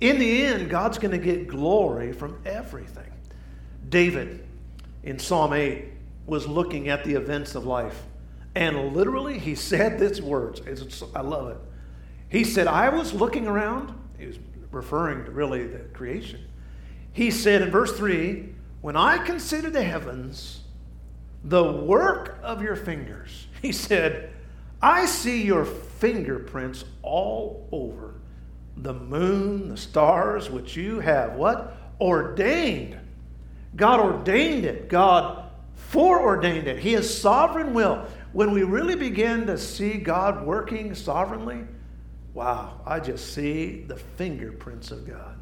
In 0.00 0.18
the 0.18 0.46
end, 0.46 0.70
God's 0.70 0.96
going 0.96 1.10
to 1.12 1.18
get 1.18 1.48
glory 1.48 2.14
from 2.14 2.40
everything. 2.46 3.12
David 3.90 4.43
in 5.04 5.18
Psalm 5.18 5.52
8 5.52 5.84
was 6.26 6.46
looking 6.46 6.88
at 6.88 7.04
the 7.04 7.14
events 7.14 7.54
of 7.54 7.66
life, 7.66 8.02
and 8.54 8.94
literally 8.94 9.38
he 9.38 9.54
said 9.54 9.98
these 9.98 10.20
words. 10.20 10.60
I 11.14 11.20
love 11.20 11.50
it. 11.50 11.58
He 12.28 12.42
said, 12.44 12.66
I 12.66 12.88
was 12.88 13.12
looking 13.12 13.46
around. 13.46 13.94
He 14.18 14.26
was 14.26 14.38
referring 14.70 15.24
to 15.26 15.30
really 15.30 15.66
the 15.66 15.80
creation. 15.92 16.46
He 17.12 17.30
said 17.30 17.62
in 17.62 17.70
verse 17.70 17.96
3 17.96 18.48
When 18.80 18.96
I 18.96 19.18
consider 19.18 19.70
the 19.70 19.84
heavens, 19.84 20.62
the 21.44 21.62
work 21.62 22.38
of 22.42 22.62
your 22.62 22.76
fingers, 22.76 23.46
he 23.62 23.72
said, 23.72 24.30
I 24.80 25.06
see 25.06 25.42
your 25.42 25.64
fingerprints 25.64 26.84
all 27.02 27.68
over 27.70 28.14
the 28.76 28.92
moon, 28.92 29.68
the 29.68 29.76
stars, 29.76 30.50
which 30.50 30.76
you 30.76 31.00
have 31.00 31.34
what? 31.34 31.76
Ordained. 32.00 32.98
God 33.76 34.00
ordained 34.00 34.64
it. 34.64 34.88
God 34.88 35.50
foreordained 35.74 36.68
it. 36.68 36.78
He 36.78 36.92
has 36.92 37.12
sovereign 37.12 37.74
will. 37.74 38.06
When 38.32 38.52
we 38.52 38.62
really 38.62 38.96
begin 38.96 39.46
to 39.46 39.56
see 39.56 39.94
God 39.94 40.44
working 40.44 40.94
sovereignly, 40.94 41.64
wow, 42.32 42.80
I 42.84 43.00
just 43.00 43.32
see 43.32 43.84
the 43.86 43.96
fingerprints 43.96 44.90
of 44.90 45.06
God. 45.06 45.36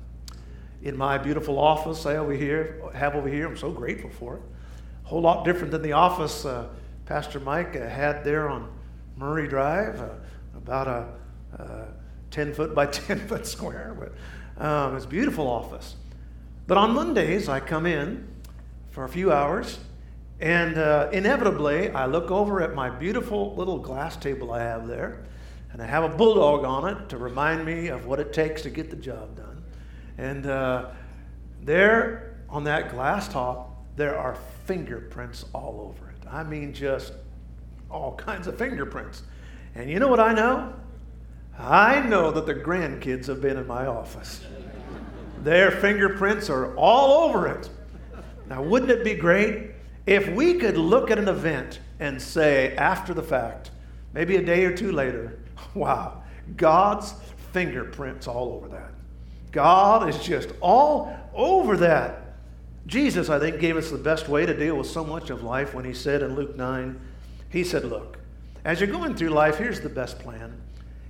In 0.82 0.96
my 0.96 1.16
beautiful 1.16 1.58
office 1.58 2.06
I 2.06 2.16
over 2.16 2.32
here 2.32 2.82
have 2.94 3.14
over 3.14 3.28
here, 3.28 3.46
I'm 3.46 3.56
so 3.56 3.70
grateful 3.70 4.10
for 4.10 4.36
it. 4.36 4.42
A 5.04 5.08
whole 5.08 5.20
lot 5.22 5.44
different 5.44 5.70
than 5.70 5.82
the 5.82 5.92
office 5.92 6.44
uh, 6.44 6.68
Pastor 7.06 7.40
Mike 7.40 7.76
uh, 7.76 7.88
had 7.88 8.24
there 8.24 8.48
on 8.48 8.70
Murray 9.16 9.48
Drive, 9.48 10.00
uh, 10.00 10.08
about 10.56 10.88
a, 10.88 11.62
a, 11.62 11.86
10 12.30 12.54
foot 12.54 12.74
by 12.74 12.86
10 13.06 13.26
foot 13.28 13.46
square. 13.46 13.96
But 13.98 14.64
um, 14.64 14.96
it's 14.96 15.04
a 15.04 15.08
beautiful 15.08 15.46
office. 15.46 15.96
But 16.66 16.78
on 16.78 16.94
Mondays, 16.94 17.48
I 17.48 17.60
come 17.60 17.86
in 17.86 18.28
for 18.90 19.04
a 19.04 19.08
few 19.08 19.32
hours, 19.32 19.78
and 20.40 20.78
uh, 20.78 21.08
inevitably, 21.12 21.90
I 21.90 22.06
look 22.06 22.30
over 22.30 22.62
at 22.62 22.74
my 22.74 22.90
beautiful 22.90 23.54
little 23.56 23.78
glass 23.78 24.16
table 24.16 24.52
I 24.52 24.60
have 24.62 24.86
there, 24.86 25.24
and 25.72 25.82
I 25.82 25.86
have 25.86 26.04
a 26.04 26.08
bulldog 26.08 26.64
on 26.64 26.88
it 26.96 27.08
to 27.08 27.16
remind 27.16 27.64
me 27.64 27.88
of 27.88 28.06
what 28.06 28.20
it 28.20 28.32
takes 28.32 28.62
to 28.62 28.70
get 28.70 28.90
the 28.90 28.96
job 28.96 29.36
done. 29.36 29.62
And 30.18 30.46
uh, 30.46 30.90
there 31.62 32.36
on 32.48 32.64
that 32.64 32.90
glass 32.90 33.28
top, 33.28 33.84
there 33.96 34.16
are 34.16 34.36
fingerprints 34.66 35.44
all 35.52 35.80
over 35.80 36.10
it. 36.10 36.26
I 36.30 36.44
mean, 36.44 36.72
just 36.72 37.12
all 37.90 38.14
kinds 38.14 38.46
of 38.46 38.56
fingerprints. 38.56 39.22
And 39.74 39.90
you 39.90 39.98
know 39.98 40.08
what 40.08 40.20
I 40.20 40.32
know? 40.32 40.74
I 41.58 42.00
know 42.00 42.30
that 42.30 42.46
the 42.46 42.54
grandkids 42.54 43.26
have 43.26 43.40
been 43.40 43.56
in 43.56 43.66
my 43.66 43.86
office. 43.86 44.44
Their 45.42 45.72
fingerprints 45.72 46.48
are 46.48 46.74
all 46.76 47.28
over 47.28 47.48
it. 47.48 47.68
Now, 48.48 48.62
wouldn't 48.62 48.92
it 48.92 49.02
be 49.02 49.14
great 49.14 49.70
if 50.06 50.28
we 50.28 50.54
could 50.54 50.76
look 50.76 51.10
at 51.10 51.18
an 51.18 51.28
event 51.28 51.80
and 51.98 52.20
say, 52.20 52.76
after 52.76 53.12
the 53.12 53.22
fact, 53.22 53.70
maybe 54.12 54.36
a 54.36 54.42
day 54.42 54.64
or 54.64 54.76
two 54.76 54.92
later, 54.92 55.38
wow, 55.74 56.22
God's 56.56 57.14
fingerprints 57.52 58.28
all 58.28 58.52
over 58.52 58.68
that. 58.68 58.92
God 59.50 60.08
is 60.08 60.18
just 60.22 60.50
all 60.60 61.16
over 61.34 61.76
that. 61.78 62.36
Jesus, 62.86 63.28
I 63.28 63.38
think, 63.38 63.58
gave 63.58 63.76
us 63.76 63.90
the 63.90 63.98
best 63.98 64.28
way 64.28 64.46
to 64.46 64.56
deal 64.56 64.76
with 64.76 64.86
so 64.86 65.04
much 65.04 65.30
of 65.30 65.42
life 65.42 65.74
when 65.74 65.84
he 65.84 65.94
said 65.94 66.22
in 66.22 66.34
Luke 66.36 66.56
9, 66.56 67.00
he 67.50 67.64
said, 67.64 67.84
Look, 67.84 68.18
as 68.64 68.80
you're 68.80 68.90
going 68.90 69.14
through 69.14 69.30
life, 69.30 69.58
here's 69.58 69.80
the 69.80 69.88
best 69.88 70.18
plan. 70.20 70.60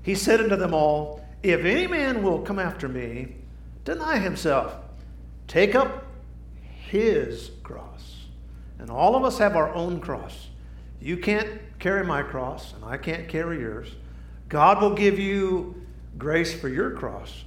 He 0.02 0.14
said 0.14 0.40
unto 0.40 0.56
them 0.56 0.74
all, 0.74 1.24
If 1.42 1.64
any 1.64 1.86
man 1.86 2.22
will 2.22 2.40
come 2.40 2.58
after 2.58 2.88
me, 2.88 3.36
deny 3.84 4.18
himself, 4.18 4.74
take 5.48 5.74
up 5.74 6.04
his 6.88 7.50
cross. 7.62 8.26
And 8.78 8.90
all 8.90 9.16
of 9.16 9.24
us 9.24 9.38
have 9.38 9.56
our 9.56 9.72
own 9.74 10.00
cross. 10.00 10.48
You 11.00 11.16
can't 11.16 11.48
carry 11.78 12.04
my 12.04 12.22
cross, 12.22 12.74
and 12.74 12.84
I 12.84 12.96
can't 12.96 13.28
carry 13.28 13.60
yours. 13.60 13.88
God 14.48 14.80
will 14.82 14.94
give 14.94 15.18
you 15.18 15.82
grace 16.18 16.54
for 16.54 16.68
your 16.68 16.90
cross, 16.90 17.44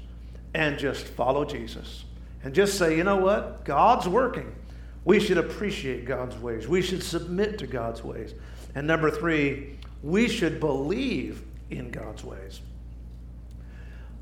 and 0.53 0.79
just 0.79 1.05
follow 1.05 1.45
Jesus. 1.45 2.05
And 2.43 2.53
just 2.53 2.77
say, 2.77 2.97
you 2.97 3.03
know 3.03 3.17
what? 3.17 3.65
God's 3.65 4.07
working. 4.07 4.55
We 5.03 5.19
should 5.19 5.37
appreciate 5.37 6.05
God's 6.05 6.37
ways. 6.37 6.67
We 6.67 6.81
should 6.81 7.03
submit 7.03 7.59
to 7.59 7.67
God's 7.67 8.03
ways. 8.03 8.33
And 8.73 8.87
number 8.87 9.11
three, 9.11 9.77
we 10.03 10.27
should 10.27 10.59
believe 10.59 11.43
in 11.69 11.91
God's 11.91 12.23
ways. 12.23 12.59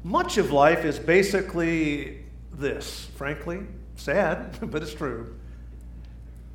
Much 0.04 0.38
of 0.38 0.51
life 0.51 0.84
is 0.84 0.99
basically 0.99 2.24
this, 2.51 3.06
frankly, 3.16 3.62
sad, 3.95 4.58
but 4.72 4.82
it's 4.84 4.93
true. 4.93 5.36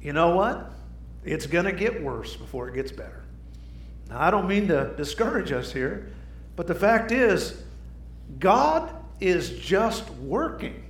You 0.03 0.12
know 0.12 0.34
what? 0.36 0.70
It's 1.24 1.46
going 1.46 1.64
to 1.64 1.72
get 1.72 2.03
worse 2.03 2.36
before 2.36 2.68
it 2.68 2.74
gets 2.74 2.92
better. 2.92 3.24
Now, 4.11 4.20
I 4.20 4.30
don't 4.30 4.49
mean 4.49 4.68
to 4.68 4.94
discourage 4.96 5.53
us 5.53 5.72
here, 5.72 6.11
but 6.57 6.66
the 6.66 6.74
fact 6.74 7.11
is, 7.11 7.62
God 8.38 8.94
is 9.20 9.51
just 9.59 10.09
working. 10.11 10.84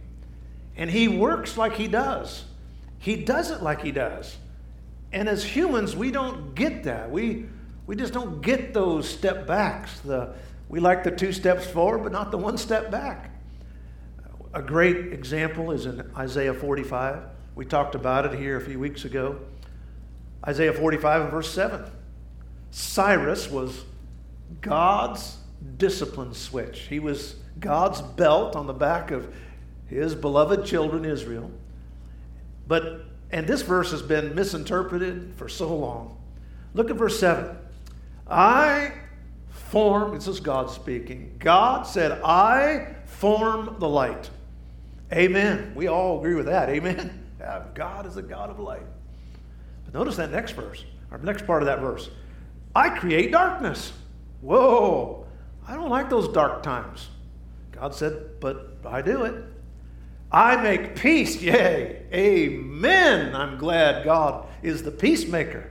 And 0.76 0.90
he 0.90 1.08
works 1.08 1.56
like 1.56 1.74
he 1.74 1.88
does. 1.88 2.44
He 2.98 3.16
does 3.16 3.50
it 3.50 3.62
like 3.62 3.82
he 3.82 3.92
does. 3.92 4.36
And 5.12 5.28
as 5.28 5.44
humans, 5.44 5.96
we 5.96 6.10
don't 6.10 6.54
get 6.54 6.84
that. 6.84 7.10
We, 7.10 7.46
we 7.86 7.96
just 7.96 8.12
don't 8.12 8.40
get 8.40 8.74
those 8.74 9.08
step 9.08 9.46
backs. 9.46 10.00
The, 10.00 10.34
we 10.68 10.80
like 10.80 11.04
the 11.04 11.10
two 11.10 11.32
steps 11.32 11.66
forward, 11.66 12.02
but 12.02 12.12
not 12.12 12.30
the 12.30 12.38
one 12.38 12.58
step 12.58 12.90
back. 12.90 13.30
A 14.54 14.62
great 14.62 15.12
example 15.12 15.70
is 15.70 15.86
in 15.86 16.10
Isaiah 16.16 16.54
45. 16.54 17.22
We 17.54 17.64
talked 17.64 17.94
about 17.94 18.26
it 18.26 18.38
here 18.38 18.56
a 18.56 18.60
few 18.60 18.78
weeks 18.78 19.04
ago. 19.04 19.40
Isaiah 20.46 20.72
45 20.72 21.22
and 21.22 21.30
verse 21.30 21.52
7. 21.52 21.84
Cyrus 22.70 23.50
was 23.50 23.84
God's 24.60 25.38
discipline 25.76 26.34
switch. 26.34 26.80
He 26.80 26.98
was 26.98 27.36
God's 27.58 28.00
belt 28.00 28.54
on 28.54 28.66
the 28.66 28.72
back 28.72 29.10
of 29.10 29.32
his 29.86 30.14
beloved 30.14 30.64
children, 30.64 31.04
Israel. 31.04 31.50
But, 32.66 33.04
and 33.30 33.46
this 33.46 33.62
verse 33.62 33.90
has 33.90 34.02
been 34.02 34.34
misinterpreted 34.34 35.34
for 35.36 35.48
so 35.48 35.74
long. 35.74 36.18
Look 36.74 36.90
at 36.90 36.96
verse 36.96 37.18
7. 37.18 37.56
I 38.28 38.92
form, 39.70 40.14
this 40.14 40.26
is 40.26 40.40
God 40.40 40.70
speaking. 40.70 41.36
God 41.38 41.82
said, 41.82 42.20
I 42.24 42.94
form 43.04 43.76
the 43.78 43.88
light. 43.88 44.30
Amen. 45.12 45.72
We 45.74 45.88
all 45.88 46.18
agree 46.18 46.34
with 46.34 46.46
that. 46.46 46.68
Amen. 46.68 47.26
God 47.74 48.06
is 48.06 48.16
a 48.16 48.22
God 48.22 48.50
of 48.50 48.58
light. 48.58 48.86
But 49.84 49.94
notice 49.94 50.16
that 50.16 50.30
next 50.30 50.52
verse, 50.52 50.84
or 51.10 51.18
next 51.18 51.46
part 51.46 51.62
of 51.62 51.66
that 51.66 51.80
verse. 51.80 52.10
I 52.74 52.90
create 52.90 53.32
darkness. 53.32 53.92
Whoa. 54.40 55.26
I 55.66 55.74
don't 55.74 55.90
like 55.90 56.10
those 56.10 56.28
dark 56.28 56.62
times. 56.62 57.08
God 57.72 57.94
said, 57.94 58.40
but 58.40 58.78
I 58.84 59.02
do 59.02 59.24
it. 59.24 59.44
I 60.30 60.56
make 60.56 60.96
peace. 60.96 61.36
Yay. 61.42 62.02
Amen. 62.12 63.34
I'm 63.34 63.58
glad 63.58 64.04
God 64.04 64.46
is 64.62 64.82
the 64.82 64.90
peacemaker. 64.90 65.70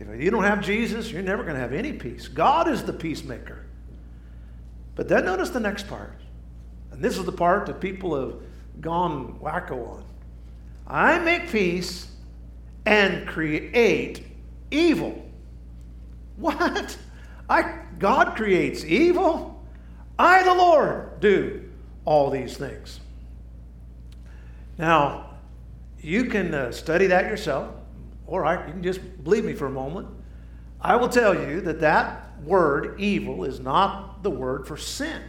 If 0.00 0.20
you 0.20 0.30
don't 0.30 0.44
have 0.44 0.60
Jesus, 0.60 1.10
you're 1.10 1.22
never 1.22 1.42
going 1.42 1.54
to 1.54 1.60
have 1.60 1.72
any 1.72 1.92
peace. 1.92 2.28
God 2.28 2.68
is 2.68 2.82
the 2.82 2.92
peacemaker. 2.92 3.64
But 4.96 5.08
then 5.08 5.24
notice 5.24 5.50
the 5.50 5.60
next 5.60 5.88
part. 5.88 6.20
And 6.92 7.02
this 7.02 7.18
is 7.18 7.24
the 7.24 7.32
part 7.32 7.66
that 7.66 7.80
people 7.80 8.14
have 8.18 8.36
gone 8.80 9.38
wacko 9.40 9.88
on. 9.88 10.04
I 10.86 11.18
make 11.18 11.50
peace 11.50 12.08
and 12.86 13.26
create 13.26 14.26
evil. 14.70 15.24
What? 16.36 16.98
I, 17.48 17.80
God 17.98 18.36
creates 18.36 18.84
evil? 18.84 19.64
I, 20.18 20.42
the 20.42 20.54
Lord, 20.54 21.20
do 21.20 21.68
all 22.04 22.30
these 22.30 22.56
things. 22.56 23.00
Now, 24.78 25.30
you 26.00 26.26
can 26.26 26.52
uh, 26.52 26.72
study 26.72 27.06
that 27.06 27.26
yourself, 27.26 27.74
or 28.26 28.44
I, 28.44 28.66
you 28.66 28.72
can 28.72 28.82
just 28.82 29.24
believe 29.24 29.44
me 29.44 29.54
for 29.54 29.66
a 29.66 29.70
moment. 29.70 30.08
I 30.80 30.96
will 30.96 31.08
tell 31.08 31.34
you 31.34 31.60
that 31.62 31.80
that 31.80 32.40
word, 32.42 33.00
evil, 33.00 33.44
is 33.44 33.60
not 33.60 34.22
the 34.22 34.30
word 34.30 34.66
for 34.66 34.76
sin. 34.76 35.22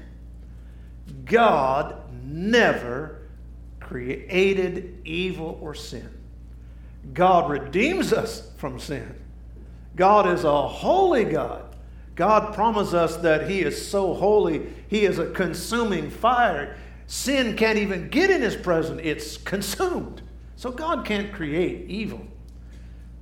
God 1.26 1.96
never 2.24 3.22
created 3.80 5.02
evil 5.06 5.60
or 5.62 5.76
sin. 5.76 6.10
God 7.14 7.50
redeems 7.50 8.12
us 8.12 8.52
from 8.58 8.80
sin. 8.80 9.16
God 9.96 10.28
is 10.28 10.44
a 10.44 10.68
holy 10.68 11.24
God. 11.24 11.64
God 12.16 12.54
promised 12.54 12.94
us 12.94 13.18
that 13.18 13.50
He 13.50 13.62
is 13.62 13.88
so 13.88 14.14
holy, 14.14 14.68
He 14.88 15.06
is 15.06 15.20
a 15.20 15.30
consuming 15.32 16.10
fire. 16.10 16.76
Sin 17.08 17.56
can't 17.56 17.78
even 17.78 18.10
get 18.10 18.30
in 18.30 18.42
His 18.42 18.56
presence, 18.56 19.02
it's 19.04 19.38
consumed. 19.38 20.22
So 20.56 20.72
God 20.72 21.06
can't 21.06 21.32
create 21.32 21.90
evil. 21.90 22.26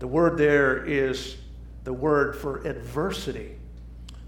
The 0.03 0.09
word 0.09 0.37
there 0.37 0.83
is 0.85 1.37
the 1.85 1.93
word 1.93 2.35
for 2.35 2.57
adversity. 2.67 3.55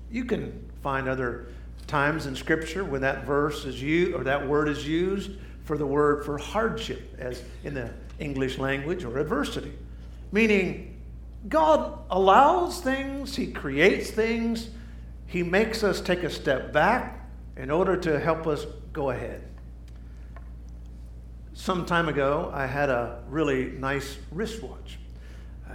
You 0.10 0.24
can 0.24 0.72
find 0.82 1.10
other 1.10 1.48
times 1.86 2.28
in 2.28 2.36
Scripture 2.38 2.86
when 2.86 3.02
that 3.02 3.26
verse 3.26 3.66
is 3.66 3.82
used 3.82 4.16
or 4.16 4.24
that 4.24 4.48
word 4.48 4.70
is 4.70 4.88
used 4.88 5.32
for 5.66 5.78
the 5.78 5.86
word 5.86 6.24
for 6.24 6.38
hardship, 6.38 7.14
as 7.20 7.44
in 7.66 7.74
the 7.74 7.92
English 8.20 8.58
language, 8.58 9.04
or 9.04 9.20
adversity. 9.20 9.74
Meaning, 10.32 10.98
God 11.50 12.00
allows 12.10 12.80
things, 12.80 13.36
He 13.36 13.48
creates 13.48 14.10
things, 14.10 14.70
He 15.28 15.44
makes 15.44 15.84
us 15.84 16.00
take 16.00 16.24
a 16.24 16.30
step 16.30 16.72
back 16.72 17.28
in 17.58 17.70
order 17.70 17.98
to 17.98 18.18
help 18.18 18.48
us 18.48 18.66
go 18.94 19.10
ahead. 19.10 19.44
Some 21.54 21.86
time 21.86 22.08
ago, 22.08 22.50
I 22.54 22.66
had 22.66 22.90
a 22.90 23.24
really 23.28 23.72
nice 23.72 24.16
wristwatch. 24.32 25.00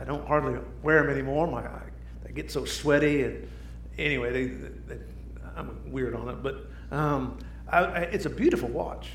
I 0.01 0.05
don't 0.05 0.27
hardly 0.27 0.59
wear 0.83 1.03
them 1.03 1.11
anymore. 1.11 1.47
My, 1.47 1.61
I, 1.61 1.83
they 2.25 2.33
get 2.33 2.51
so 2.51 2.65
sweaty, 2.65 3.25
and 3.25 3.49
anyway, 3.99 4.33
they, 4.33 4.47
they, 4.95 5.01
I'm 5.57 5.93
weird 5.93 6.15
on 6.15 6.29
it, 6.29 6.43
but 6.43 6.67
um, 6.91 7.39
I, 7.69 8.03
it's 8.03 8.27
a 8.27 8.31
beautiful 8.31 8.69
watch. 8.69 9.09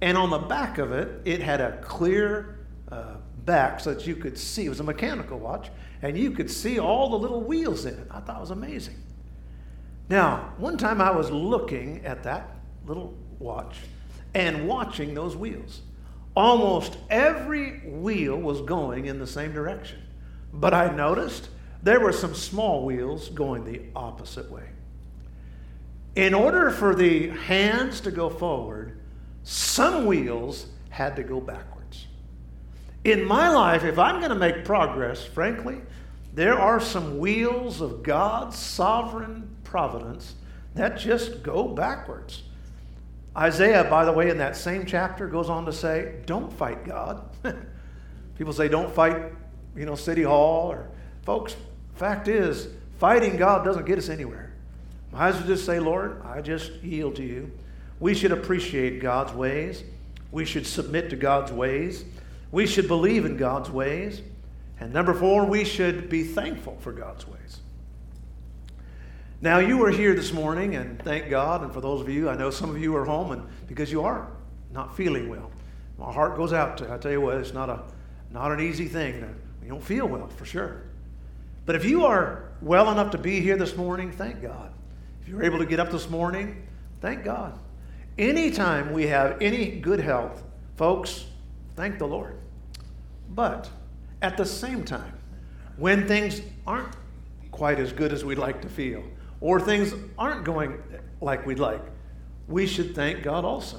And 0.00 0.16
on 0.16 0.30
the 0.30 0.38
back 0.38 0.78
of 0.78 0.92
it, 0.92 1.20
it 1.24 1.40
had 1.40 1.60
a 1.60 1.78
clear 1.78 2.66
uh, 2.90 3.16
back 3.44 3.80
so 3.80 3.92
that 3.94 4.06
you 4.06 4.16
could 4.16 4.38
see. 4.38 4.66
It 4.66 4.68
was 4.68 4.80
a 4.80 4.84
mechanical 4.84 5.38
watch, 5.38 5.70
and 6.02 6.16
you 6.18 6.30
could 6.30 6.50
see 6.50 6.78
all 6.78 7.10
the 7.10 7.18
little 7.18 7.40
wheels 7.40 7.84
in 7.84 7.94
it. 7.94 8.06
I 8.10 8.20
thought 8.20 8.36
it 8.36 8.40
was 8.40 8.50
amazing. 8.50 8.96
Now, 10.08 10.52
one 10.58 10.76
time 10.76 11.00
I 11.00 11.10
was 11.10 11.30
looking 11.30 12.04
at 12.04 12.22
that 12.24 12.56
little 12.86 13.14
watch 13.38 13.76
and 14.34 14.66
watching 14.66 15.14
those 15.14 15.36
wheels. 15.36 15.82
Almost 16.36 16.96
every 17.10 17.80
wheel 17.80 18.36
was 18.36 18.60
going 18.60 19.06
in 19.06 19.18
the 19.18 19.26
same 19.26 19.52
direction. 19.52 20.03
But 20.54 20.72
I 20.72 20.94
noticed 20.94 21.48
there 21.82 22.00
were 22.00 22.12
some 22.12 22.34
small 22.34 22.84
wheels 22.84 23.28
going 23.28 23.64
the 23.64 23.82
opposite 23.94 24.50
way. 24.50 24.68
In 26.16 26.32
order 26.32 26.70
for 26.70 26.94
the 26.94 27.28
hands 27.28 28.00
to 28.02 28.10
go 28.10 28.30
forward, 28.30 29.00
some 29.42 30.06
wheels 30.06 30.66
had 30.88 31.16
to 31.16 31.24
go 31.24 31.40
backwards. 31.40 32.06
In 33.02 33.24
my 33.24 33.50
life, 33.50 33.84
if 33.84 33.98
I'm 33.98 34.20
going 34.20 34.30
to 34.30 34.36
make 34.36 34.64
progress, 34.64 35.24
frankly, 35.24 35.80
there 36.32 36.58
are 36.58 36.80
some 36.80 37.18
wheels 37.18 37.80
of 37.80 38.02
God's 38.02 38.56
sovereign 38.56 39.56
providence 39.64 40.34
that 40.74 40.98
just 40.98 41.42
go 41.42 41.68
backwards. 41.68 42.44
Isaiah, 43.36 43.84
by 43.84 44.04
the 44.04 44.12
way, 44.12 44.30
in 44.30 44.38
that 44.38 44.56
same 44.56 44.86
chapter 44.86 45.26
goes 45.26 45.50
on 45.50 45.66
to 45.66 45.72
say, 45.72 46.20
don't 46.26 46.52
fight 46.52 46.84
God. 46.84 47.28
People 48.38 48.52
say, 48.52 48.68
don't 48.68 48.92
fight, 48.92 49.32
you 49.76 49.86
know, 49.86 49.94
City 49.94 50.22
Hall 50.22 50.70
or 50.70 50.88
folks, 51.22 51.56
fact 51.96 52.28
is, 52.28 52.68
fighting 52.98 53.36
God 53.36 53.64
doesn't 53.64 53.86
get 53.86 53.98
us 53.98 54.08
anywhere. 54.08 54.52
Might 55.12 55.28
as 55.28 55.36
well 55.36 55.46
just 55.46 55.64
say, 55.64 55.78
Lord, 55.78 56.22
I 56.24 56.40
just 56.40 56.72
yield 56.82 57.16
to 57.16 57.22
you. 57.22 57.50
We 58.00 58.14
should 58.14 58.32
appreciate 58.32 59.00
God's 59.00 59.32
ways. 59.32 59.84
We 60.32 60.44
should 60.44 60.66
submit 60.66 61.10
to 61.10 61.16
God's 61.16 61.52
ways. 61.52 62.04
We 62.50 62.66
should 62.66 62.88
believe 62.88 63.24
in 63.24 63.36
God's 63.36 63.70
ways. 63.70 64.22
And 64.80 64.92
number 64.92 65.14
four, 65.14 65.44
we 65.44 65.64
should 65.64 66.08
be 66.08 66.24
thankful 66.24 66.76
for 66.80 66.92
God's 66.92 67.26
ways. 67.26 67.60
Now, 69.40 69.58
you 69.58 69.84
are 69.84 69.90
here 69.90 70.14
this 70.14 70.32
morning, 70.32 70.74
and 70.74 71.00
thank 71.02 71.28
God. 71.28 71.62
And 71.62 71.72
for 71.72 71.80
those 71.80 72.00
of 72.00 72.08
you, 72.08 72.28
I 72.28 72.36
know 72.36 72.50
some 72.50 72.70
of 72.70 72.80
you 72.80 72.96
are 72.96 73.04
home, 73.04 73.30
and 73.30 73.46
because 73.68 73.92
you 73.92 74.02
are 74.02 74.28
not 74.72 74.96
feeling 74.96 75.28
well, 75.28 75.50
my 75.98 76.12
heart 76.12 76.36
goes 76.36 76.52
out 76.52 76.78
to. 76.78 76.92
I 76.92 76.98
tell 76.98 77.12
you 77.12 77.20
what, 77.20 77.36
it's 77.36 77.52
not 77.52 77.68
a 77.68 77.82
not 78.32 78.50
an 78.50 78.60
easy 78.60 78.86
thing. 78.86 79.20
To, 79.20 79.28
you 79.64 79.70
don't 79.70 79.82
feel 79.82 80.06
well 80.06 80.28
for 80.28 80.44
sure. 80.44 80.82
But 81.64 81.74
if 81.74 81.86
you 81.86 82.04
are 82.04 82.50
well 82.60 82.90
enough 82.90 83.10
to 83.12 83.18
be 83.18 83.40
here 83.40 83.56
this 83.56 83.76
morning, 83.76 84.12
thank 84.12 84.42
God. 84.42 84.72
If 85.22 85.28
you're 85.28 85.42
able 85.42 85.58
to 85.58 85.64
get 85.64 85.80
up 85.80 85.90
this 85.90 86.10
morning, 86.10 86.66
thank 87.00 87.24
God. 87.24 87.58
Anytime 88.18 88.92
we 88.92 89.06
have 89.06 89.40
any 89.40 89.80
good 89.80 90.00
health, 90.00 90.42
folks, 90.76 91.24
thank 91.76 91.98
the 91.98 92.06
Lord. 92.06 92.36
But 93.30 93.70
at 94.20 94.36
the 94.36 94.44
same 94.44 94.84
time, 94.84 95.18
when 95.78 96.06
things 96.06 96.42
aren't 96.66 96.94
quite 97.50 97.78
as 97.78 97.90
good 97.90 98.12
as 98.12 98.22
we'd 98.22 98.38
like 98.38 98.60
to 98.62 98.68
feel, 98.68 99.02
or 99.40 99.58
things 99.58 99.94
aren't 100.18 100.44
going 100.44 100.82
like 101.22 101.46
we'd 101.46 101.58
like, 101.58 101.82
we 102.48 102.66
should 102.66 102.94
thank 102.94 103.22
God 103.22 103.46
also. 103.46 103.78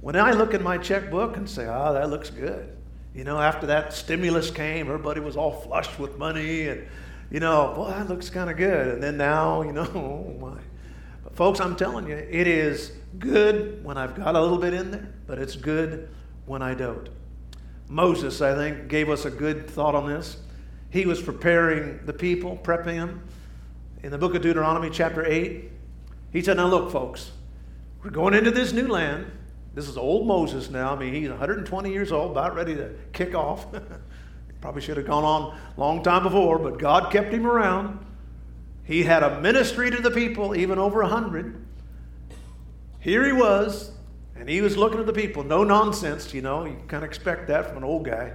When 0.00 0.14
I 0.14 0.30
look 0.30 0.54
in 0.54 0.62
my 0.62 0.78
checkbook 0.78 1.36
and 1.36 1.50
say, 1.50 1.66
ah, 1.66 1.88
oh, 1.88 1.94
that 1.94 2.10
looks 2.10 2.30
good. 2.30 2.76
You 3.14 3.22
know, 3.22 3.38
after 3.38 3.66
that 3.66 3.92
stimulus 3.92 4.50
came, 4.50 4.88
everybody 4.88 5.20
was 5.20 5.36
all 5.36 5.52
flushed 5.52 6.00
with 6.00 6.18
money 6.18 6.66
and, 6.68 6.86
you 7.30 7.38
know, 7.38 7.72
boy, 7.74 7.90
that 7.90 8.08
looks 8.08 8.28
kind 8.28 8.50
of 8.50 8.56
good. 8.56 8.94
And 8.94 9.02
then 9.02 9.16
now, 9.16 9.62
you 9.62 9.72
know, 9.72 9.84
oh 9.94 10.36
my. 10.40 10.60
But 11.22 11.36
folks, 11.36 11.60
I'm 11.60 11.76
telling 11.76 12.08
you, 12.08 12.16
it 12.16 12.48
is 12.48 12.92
good 13.20 13.84
when 13.84 13.96
I've 13.96 14.16
got 14.16 14.34
a 14.34 14.40
little 14.40 14.58
bit 14.58 14.74
in 14.74 14.90
there, 14.90 15.14
but 15.28 15.38
it's 15.38 15.54
good 15.54 16.08
when 16.46 16.60
I 16.60 16.74
don't. 16.74 17.08
Moses, 17.88 18.40
I 18.40 18.54
think, 18.54 18.88
gave 18.88 19.08
us 19.08 19.24
a 19.24 19.30
good 19.30 19.70
thought 19.70 19.94
on 19.94 20.08
this. 20.08 20.38
He 20.90 21.06
was 21.06 21.22
preparing 21.22 22.04
the 22.06 22.12
people, 22.12 22.58
prepping 22.62 22.96
them. 22.96 23.22
In 24.02 24.10
the 24.10 24.18
book 24.18 24.34
of 24.34 24.42
Deuteronomy, 24.42 24.90
chapter 24.90 25.24
8, 25.24 25.70
he 26.32 26.42
said, 26.42 26.56
Now 26.56 26.66
look, 26.66 26.90
folks, 26.90 27.30
we're 28.02 28.10
going 28.10 28.34
into 28.34 28.50
this 28.50 28.72
new 28.72 28.88
land. 28.88 29.30
This 29.74 29.88
is 29.88 29.96
old 29.96 30.26
Moses 30.26 30.70
now. 30.70 30.94
I 30.94 30.98
mean, 30.98 31.12
he's 31.12 31.28
120 31.28 31.92
years 31.92 32.12
old, 32.12 32.30
about 32.30 32.54
ready 32.54 32.74
to 32.76 32.94
kick 33.12 33.34
off. 33.34 33.66
Probably 34.60 34.80
should 34.80 34.96
have 34.96 35.06
gone 35.06 35.24
on 35.24 35.58
a 35.76 35.80
long 35.80 36.02
time 36.02 36.22
before, 36.22 36.58
but 36.58 36.78
God 36.78 37.12
kept 37.12 37.32
him 37.32 37.46
around. 37.46 37.98
He 38.84 39.02
had 39.02 39.22
a 39.22 39.40
ministry 39.40 39.90
to 39.90 40.00
the 40.00 40.10
people, 40.10 40.54
even 40.56 40.78
over 40.78 41.02
100. 41.02 41.66
Here 43.00 43.26
he 43.26 43.32
was, 43.32 43.90
and 44.36 44.48
he 44.48 44.60
was 44.60 44.76
looking 44.76 45.00
at 45.00 45.06
the 45.06 45.12
people. 45.12 45.42
No 45.42 45.64
nonsense, 45.64 46.32
you 46.32 46.40
know. 46.40 46.64
You 46.64 46.76
kind 46.88 47.02
of 47.02 47.08
expect 47.08 47.48
that 47.48 47.66
from 47.66 47.78
an 47.78 47.84
old 47.84 48.04
guy. 48.04 48.32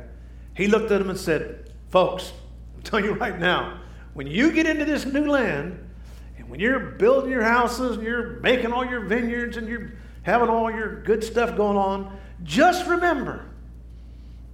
He 0.55 0.67
looked 0.67 0.91
at 0.91 0.99
them 0.99 1.09
and 1.09 1.17
said, 1.17 1.71
Folks, 1.89 2.33
I'm 2.75 2.81
telling 2.83 3.05
you 3.05 3.13
right 3.13 3.39
now, 3.39 3.81
when 4.13 4.27
you 4.27 4.51
get 4.51 4.67
into 4.67 4.85
this 4.85 5.05
new 5.05 5.25
land, 5.25 5.89
and 6.37 6.49
when 6.49 6.59
you're 6.59 6.79
building 6.79 7.31
your 7.31 7.43
houses 7.43 7.97
and 7.97 8.03
you're 8.05 8.39
making 8.41 8.71
all 8.71 8.85
your 8.85 9.01
vineyards 9.01 9.57
and 9.57 9.67
you're 9.67 9.93
having 10.29 10.49
all 10.49 10.71
your 10.71 11.01
good 11.01 11.23
stuff 11.23 11.57
going 11.57 11.77
on, 11.77 12.17
just 12.43 12.87
remember 12.87 13.45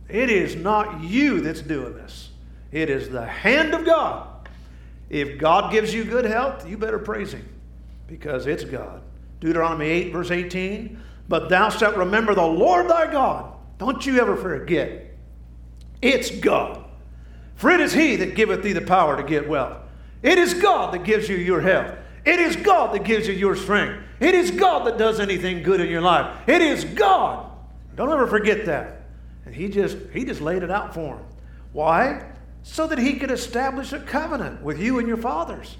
it 0.10 0.30
is 0.30 0.56
not 0.56 1.04
you 1.04 1.42
that's 1.42 1.62
doing 1.62 1.94
this, 1.94 2.30
it 2.72 2.90
is 2.90 3.10
the 3.10 3.26
hand 3.26 3.74
of 3.74 3.86
God. 3.86 4.30
If 5.10 5.38
God 5.38 5.72
gives 5.72 5.94
you 5.94 6.04
good 6.04 6.26
health, 6.26 6.68
you 6.68 6.78
better 6.78 6.98
praise 6.98 7.34
Him 7.34 7.48
because 8.08 8.48
it's 8.48 8.64
God. 8.64 9.02
Deuteronomy 9.40 9.86
8, 9.86 10.14
verse 10.14 10.32
18. 10.32 11.00
But 11.28 11.50
thou 11.50 11.70
shalt 11.70 11.96
remember 11.96 12.34
the 12.34 12.46
Lord 12.46 12.90
thy 12.90 13.12
God. 13.12 13.54
Don't 13.78 14.06
you 14.06 14.20
ever 14.20 14.36
forget. 14.36 15.14
It's 16.02 16.32
God. 16.32 16.84
For 17.56 17.70
it 17.70 17.80
is 17.80 17.94
He 17.94 18.16
that 18.18 18.36
giveth 18.36 18.64
thee 18.64 18.74
the 18.74 18.82
power 18.82 19.16
to 19.18 19.24
get 19.24 19.48
wealth. 19.48 19.78
It 20.24 20.38
is 20.38 20.54
God 20.56 20.94
that 20.94 21.04
gives 21.04 21.30
you 21.30 21.36
your 21.36 21.62
health. 21.62 21.96
It 22.26 22.40
is 22.40 22.56
God 22.56 22.94
that 22.96 23.04
gives 23.04 23.28
you 23.28 23.34
your 23.34 23.56
strength. 23.56 24.05
It 24.20 24.34
is 24.34 24.52
God 24.52 24.88
that 24.88 24.98
does 24.98 25.20
anything 25.20 25.64
good 25.64 25.82
in 25.82 25.90
your 25.90 26.02
life. 26.02 26.48
It 26.48 26.62
is 26.62 26.86
God. 26.86 27.52
Don't 27.96 28.12
ever 28.12 28.28
forget 28.28 28.66
that. 28.66 29.02
And 29.46 29.54
he 29.54 29.70
just 29.70 29.98
he 30.14 30.26
just 30.26 30.42
laid 30.42 30.64
it 30.64 30.72
out 30.72 30.94
for 30.94 31.18
him. 31.18 31.26
Why? 31.74 32.32
So 32.64 32.88
that 32.88 32.98
he 32.98 33.16
could 33.16 33.32
establish 33.32 33.94
a 33.94 34.00
covenant 34.00 34.62
with 34.62 34.80
you 34.80 35.00
and 35.00 35.08
your 35.08 35.18
fathers. 35.18 35.78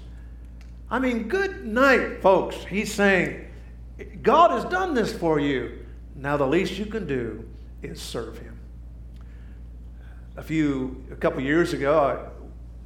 I 0.88 0.98
mean, 0.98 1.24
good 1.24 1.66
night, 1.66 2.22
folks. 2.22 2.56
He's 2.64 2.92
saying, 2.92 3.48
God 4.22 4.52
has 4.52 4.64
done 4.66 4.94
this 4.94 5.12
for 5.12 5.40
you. 5.40 5.84
Now 6.14 6.36
the 6.36 6.46
least 6.46 6.78
you 6.78 6.86
can 6.86 7.06
do 7.06 7.48
is 7.82 8.00
serve 8.00 8.38
him. 8.38 8.58
A 10.36 10.42
few 10.42 11.04
a 11.10 11.16
couple 11.16 11.40
years 11.40 11.72
ago, 11.72 12.30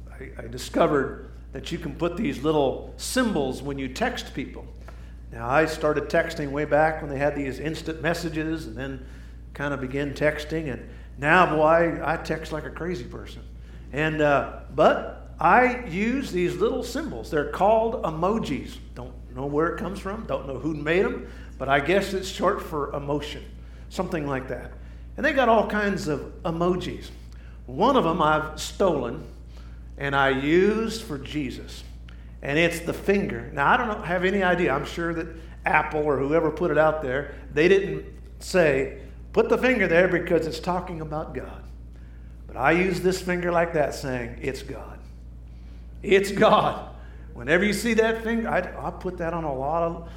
I, 0.09 0.23
I, 0.23 0.45
I 0.45 0.47
discovered 0.47 1.31
that 1.51 1.71
you 1.71 1.77
can 1.77 1.93
put 1.95 2.17
these 2.17 2.43
little 2.43 2.93
symbols 2.97 3.61
when 3.61 3.77
you 3.77 3.89
text 3.89 4.33
people. 4.33 4.65
Now, 5.31 5.49
I 5.49 5.65
started 5.65 6.09
texting 6.09 6.51
way 6.51 6.65
back 6.65 7.01
when 7.01 7.09
they 7.09 7.17
had 7.17 7.35
these 7.35 7.59
instant 7.59 8.01
messages 8.01 8.67
and 8.67 8.75
then 8.75 9.05
kind 9.53 9.73
of 9.73 9.79
began 9.79 10.13
texting. 10.13 10.71
And 10.71 10.89
now, 11.17 11.55
boy, 11.55 12.01
I 12.03 12.17
text 12.17 12.51
like 12.51 12.65
a 12.65 12.69
crazy 12.69 13.05
person. 13.05 13.41
And, 13.93 14.21
uh, 14.21 14.59
but 14.75 15.33
I 15.39 15.85
use 15.85 16.31
these 16.31 16.55
little 16.55 16.83
symbols. 16.83 17.31
They're 17.31 17.49
called 17.49 18.03
emojis. 18.03 18.77
Don't 18.93 19.13
know 19.35 19.45
where 19.45 19.69
it 19.69 19.79
comes 19.79 19.99
from, 19.99 20.25
don't 20.25 20.47
know 20.47 20.59
who 20.59 20.73
made 20.73 21.05
them, 21.05 21.27
but 21.57 21.69
I 21.69 21.79
guess 21.79 22.13
it's 22.13 22.27
short 22.27 22.61
for 22.61 22.93
emotion, 22.93 23.43
something 23.89 24.27
like 24.27 24.49
that. 24.49 24.71
And 25.15 25.25
they 25.25 25.33
got 25.33 25.49
all 25.49 25.69
kinds 25.69 26.07
of 26.07 26.19
emojis. 26.43 27.09
One 27.65 27.95
of 27.95 28.03
them 28.03 28.21
I've 28.21 28.59
stolen 28.59 29.23
and 29.97 30.15
I 30.15 30.29
used 30.29 31.03
for 31.03 31.17
Jesus. 31.17 31.83
And 32.41 32.57
it's 32.57 32.79
the 32.79 32.93
finger. 32.93 33.49
Now, 33.53 33.73
I 33.73 33.77
don't 33.77 34.03
have 34.03 34.25
any 34.25 34.43
idea. 34.43 34.73
I'm 34.73 34.85
sure 34.85 35.13
that 35.13 35.27
Apple 35.65 36.01
or 36.01 36.17
whoever 36.17 36.49
put 36.49 36.71
it 36.71 36.77
out 36.77 37.01
there, 37.03 37.35
they 37.53 37.67
didn't 37.67 38.05
say, 38.39 39.01
put 39.31 39.49
the 39.49 39.57
finger 39.57 39.87
there 39.87 40.07
because 40.07 40.47
it's 40.47 40.59
talking 40.59 41.01
about 41.01 41.33
God. 41.33 41.63
But 42.47 42.57
I 42.57 42.71
use 42.71 42.99
this 43.01 43.21
finger 43.21 43.51
like 43.51 43.73
that, 43.73 43.93
saying, 43.93 44.39
it's 44.41 44.63
God. 44.63 44.99
It's 46.01 46.31
God. 46.31 46.89
Whenever 47.33 47.63
you 47.63 47.73
see 47.73 47.93
that 47.93 48.23
finger, 48.23 48.49
I, 48.49 48.87
I 48.87 48.91
put 48.91 49.17
that 49.19 49.33
on 49.33 49.43
a 49.43 49.53
lot 49.53 49.83
of, 49.83 50.09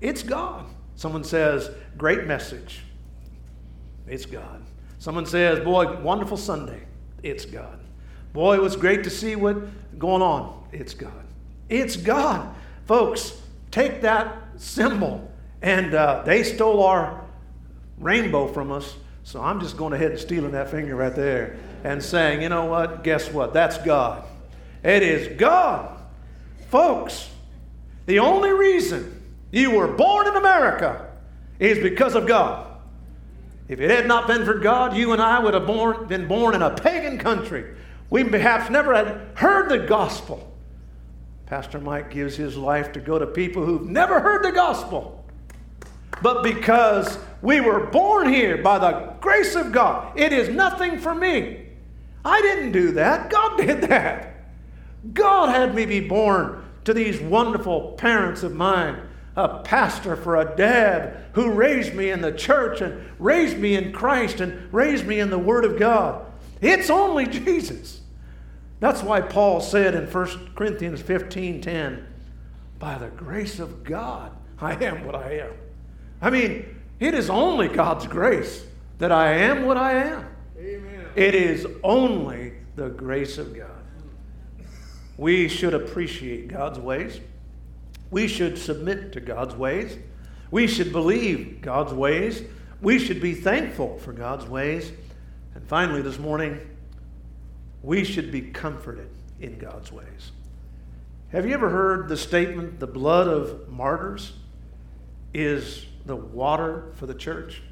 it's 0.00 0.22
God. 0.22 0.66
Someone 0.96 1.24
says, 1.24 1.70
great 1.96 2.26
message. 2.26 2.80
It's 4.06 4.26
God. 4.26 4.62
Someone 4.98 5.26
says, 5.26 5.60
boy, 5.60 6.00
wonderful 6.02 6.36
Sunday. 6.36 6.82
It's 7.22 7.44
God. 7.44 7.78
Boy, 8.32 8.56
it 8.56 8.62
was 8.62 8.76
great 8.76 9.04
to 9.04 9.10
see 9.10 9.36
what 9.36 9.56
going 9.98 10.22
on. 10.22 10.64
It's 10.72 10.92
God. 10.92 11.24
It's 11.72 11.96
God. 11.96 12.54
Folks, 12.86 13.40
take 13.70 14.02
that 14.02 14.36
symbol. 14.56 15.30
And 15.62 15.94
uh, 15.94 16.22
they 16.24 16.42
stole 16.42 16.82
our 16.82 17.24
rainbow 17.98 18.48
from 18.48 18.70
us. 18.70 18.94
So 19.24 19.40
I'm 19.40 19.60
just 19.60 19.76
going 19.76 19.92
ahead 19.92 20.10
and 20.10 20.20
stealing 20.20 20.52
that 20.52 20.70
finger 20.70 20.96
right 20.96 21.14
there 21.14 21.56
and 21.84 22.02
saying, 22.02 22.42
you 22.42 22.48
know 22.48 22.66
what? 22.66 23.04
Guess 23.04 23.32
what? 23.32 23.54
That's 23.54 23.78
God. 23.78 24.24
It 24.82 25.02
is 25.02 25.38
God. 25.38 25.98
Folks, 26.68 27.30
the 28.06 28.18
only 28.18 28.50
reason 28.50 29.22
you 29.50 29.70
were 29.70 29.88
born 29.88 30.26
in 30.26 30.36
America 30.36 31.08
is 31.58 31.78
because 31.78 32.14
of 32.14 32.26
God. 32.26 32.66
If 33.68 33.80
it 33.80 33.90
had 33.90 34.06
not 34.06 34.26
been 34.26 34.44
for 34.44 34.58
God, 34.58 34.96
you 34.96 35.12
and 35.12 35.22
I 35.22 35.38
would 35.38 35.54
have 35.54 35.66
born, 35.66 36.06
been 36.06 36.26
born 36.26 36.54
in 36.54 36.62
a 36.62 36.74
pagan 36.74 37.18
country 37.18 37.76
we 38.12 38.24
perhaps 38.24 38.68
never 38.68 38.94
had 38.94 39.22
heard 39.36 39.70
the 39.70 39.78
gospel. 39.86 40.51
Pastor 41.52 41.80
Mike 41.80 42.10
gives 42.10 42.34
his 42.34 42.56
life 42.56 42.92
to 42.92 42.98
go 42.98 43.18
to 43.18 43.26
people 43.26 43.62
who've 43.62 43.86
never 43.86 44.20
heard 44.20 44.42
the 44.42 44.52
gospel. 44.52 45.22
But 46.22 46.42
because 46.42 47.18
we 47.42 47.60
were 47.60 47.88
born 47.88 48.32
here 48.32 48.62
by 48.62 48.78
the 48.78 49.12
grace 49.20 49.54
of 49.54 49.70
God, 49.70 50.18
it 50.18 50.32
is 50.32 50.48
nothing 50.48 50.98
for 50.98 51.14
me. 51.14 51.66
I 52.24 52.40
didn't 52.40 52.72
do 52.72 52.92
that. 52.92 53.28
God 53.28 53.56
did 53.66 53.82
that. 53.82 54.46
God 55.12 55.50
had 55.50 55.74
me 55.74 55.84
be 55.84 56.00
born 56.00 56.64
to 56.84 56.94
these 56.94 57.20
wonderful 57.20 57.92
parents 57.98 58.42
of 58.42 58.54
mine 58.54 59.02
a 59.36 59.58
pastor 59.58 60.16
for 60.16 60.36
a 60.36 60.56
dad 60.56 61.22
who 61.34 61.52
raised 61.52 61.92
me 61.92 62.08
in 62.08 62.22
the 62.22 62.32
church 62.32 62.80
and 62.80 63.10
raised 63.18 63.58
me 63.58 63.74
in 63.74 63.92
Christ 63.92 64.40
and 64.40 64.72
raised 64.72 65.06
me 65.06 65.20
in 65.20 65.28
the 65.28 65.38
Word 65.38 65.66
of 65.66 65.78
God. 65.78 66.24
It's 66.62 66.88
only 66.88 67.26
Jesus. 67.44 68.01
That's 68.82 69.00
why 69.00 69.20
Paul 69.20 69.60
said 69.60 69.94
in 69.94 70.08
1 70.08 70.54
Corinthians 70.56 71.00
15 71.00 71.60
10, 71.60 72.04
by 72.80 72.98
the 72.98 73.10
grace 73.10 73.60
of 73.60 73.84
God, 73.84 74.32
I 74.58 74.72
am 74.84 75.04
what 75.04 75.14
I 75.14 75.38
am. 75.38 75.52
I 76.20 76.30
mean, 76.30 76.80
it 76.98 77.14
is 77.14 77.30
only 77.30 77.68
God's 77.68 78.08
grace 78.08 78.66
that 78.98 79.12
I 79.12 79.34
am 79.34 79.66
what 79.66 79.76
I 79.76 79.92
am. 79.92 80.26
Amen. 80.58 81.06
It 81.14 81.36
is 81.36 81.64
only 81.84 82.54
the 82.74 82.88
grace 82.88 83.38
of 83.38 83.56
God. 83.56 83.70
We 85.16 85.46
should 85.46 85.74
appreciate 85.74 86.48
God's 86.48 86.80
ways. 86.80 87.20
We 88.10 88.26
should 88.26 88.58
submit 88.58 89.12
to 89.12 89.20
God's 89.20 89.54
ways. 89.54 89.96
We 90.50 90.66
should 90.66 90.90
believe 90.90 91.60
God's 91.60 91.92
ways. 91.92 92.42
We 92.80 92.98
should 92.98 93.20
be 93.20 93.34
thankful 93.34 94.00
for 94.00 94.12
God's 94.12 94.46
ways. 94.46 94.90
And 95.54 95.64
finally, 95.68 96.02
this 96.02 96.18
morning, 96.18 96.58
we 97.82 98.04
should 98.04 98.30
be 98.30 98.40
comforted 98.40 99.08
in 99.40 99.58
God's 99.58 99.90
ways. 99.90 100.32
Have 101.30 101.46
you 101.46 101.54
ever 101.54 101.70
heard 101.70 102.08
the 102.08 102.16
statement, 102.16 102.78
the 102.78 102.86
blood 102.86 103.26
of 103.26 103.68
martyrs 103.68 104.34
is 105.32 105.86
the 106.04 106.16
water 106.16 106.92
for 106.96 107.06
the 107.06 107.14
church? 107.14 107.62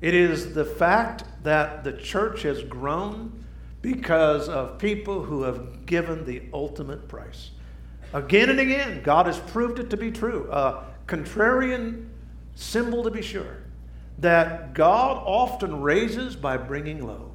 It 0.00 0.14
is 0.14 0.54
the 0.54 0.64
fact 0.64 1.24
that 1.42 1.84
the 1.84 1.92
church 1.92 2.42
has 2.42 2.62
grown 2.62 3.44
because 3.82 4.48
of 4.48 4.78
people 4.78 5.22
who 5.22 5.42
have 5.42 5.86
given 5.86 6.24
the 6.24 6.42
ultimate 6.52 7.08
price. 7.08 7.50
Again 8.12 8.50
and 8.50 8.60
again, 8.60 9.02
God 9.02 9.26
has 9.26 9.38
proved 9.38 9.78
it 9.78 9.90
to 9.90 9.96
be 9.96 10.10
true. 10.10 10.48
A 10.50 10.84
contrarian 11.06 12.08
symbol 12.54 13.04
to 13.04 13.10
be 13.10 13.22
sure, 13.22 13.58
that 14.18 14.74
God 14.74 15.22
often 15.24 15.82
raises 15.82 16.34
by 16.34 16.56
bringing 16.56 17.06
low. 17.06 17.25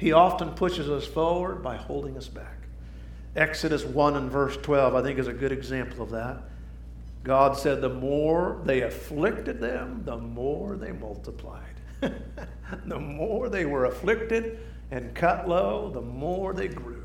He 0.00 0.12
often 0.12 0.52
pushes 0.52 0.88
us 0.88 1.06
forward 1.06 1.62
by 1.62 1.76
holding 1.76 2.16
us 2.16 2.26
back. 2.26 2.56
Exodus 3.36 3.84
1 3.84 4.16
and 4.16 4.30
verse 4.30 4.56
12, 4.56 4.94
I 4.94 5.02
think, 5.02 5.18
is 5.18 5.26
a 5.26 5.32
good 5.34 5.52
example 5.52 6.02
of 6.02 6.10
that. 6.12 6.38
God 7.22 7.54
said, 7.54 7.82
The 7.82 7.90
more 7.90 8.62
they 8.64 8.80
afflicted 8.80 9.60
them, 9.60 10.00
the 10.06 10.16
more 10.16 10.76
they 10.76 10.92
multiplied. 10.92 11.74
the 12.86 12.98
more 12.98 13.50
they 13.50 13.66
were 13.66 13.84
afflicted 13.84 14.60
and 14.90 15.14
cut 15.14 15.46
low, 15.46 15.90
the 15.90 16.00
more 16.00 16.54
they 16.54 16.68
grew. 16.68 17.04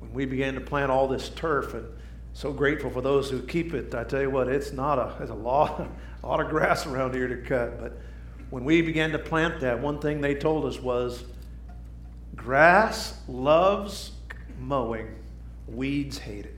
When 0.00 0.12
we 0.12 0.26
began 0.26 0.54
to 0.54 0.60
plant 0.60 0.90
all 0.90 1.06
this 1.06 1.28
turf, 1.28 1.74
and 1.74 1.86
so 2.32 2.52
grateful 2.52 2.90
for 2.90 3.02
those 3.02 3.30
who 3.30 3.40
keep 3.40 3.72
it, 3.72 3.94
I 3.94 4.02
tell 4.02 4.20
you 4.20 4.30
what, 4.30 4.48
it's 4.48 4.72
not 4.72 4.98
a, 4.98 5.14
there's 5.16 5.30
a 5.30 5.34
lot, 5.34 5.88
a 6.24 6.26
lot 6.26 6.40
of 6.40 6.48
grass 6.48 6.86
around 6.86 7.14
here 7.14 7.28
to 7.28 7.36
cut. 7.36 7.80
But 7.80 8.00
when 8.50 8.64
we 8.64 8.82
began 8.82 9.12
to 9.12 9.18
plant 9.20 9.60
that, 9.60 9.78
one 9.78 10.00
thing 10.00 10.20
they 10.20 10.34
told 10.34 10.64
us 10.64 10.80
was, 10.80 11.22
Grass 12.38 13.20
loves 13.28 14.12
mowing, 14.58 15.14
weeds 15.66 16.16
hate 16.16 16.46
it. 16.46 16.56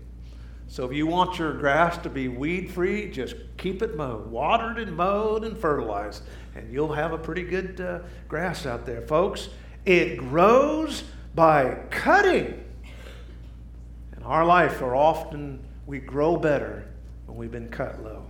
So 0.68 0.84
if 0.84 0.92
you 0.92 1.08
want 1.08 1.36
your 1.36 1.52
grass 1.54 1.98
to 1.98 2.08
be 2.08 2.28
weed 2.28 2.70
free, 2.70 3.10
just 3.10 3.34
keep 3.56 3.82
it 3.82 3.96
mowed, 3.96 4.30
watered 4.30 4.78
and 4.78 4.96
mowed 4.96 5.42
and 5.42 5.58
fertilized, 5.58 6.22
and 6.54 6.72
you'll 6.72 6.92
have 6.92 7.12
a 7.12 7.18
pretty 7.18 7.42
good 7.42 7.80
uh, 7.80 7.98
grass 8.28 8.66
out 8.66 8.86
there, 8.86 9.02
folks. 9.02 9.48
It 9.84 10.16
grows 10.18 11.02
by 11.34 11.76
cutting. 11.90 12.62
In 14.16 14.22
our 14.22 14.44
life, 14.44 14.80
are 14.80 14.94
often 14.94 15.58
we 15.86 15.98
grow 15.98 16.36
better 16.36 16.86
when 17.26 17.36
we've 17.36 17.50
been 17.50 17.70
cut 17.70 18.04
low. 18.04 18.26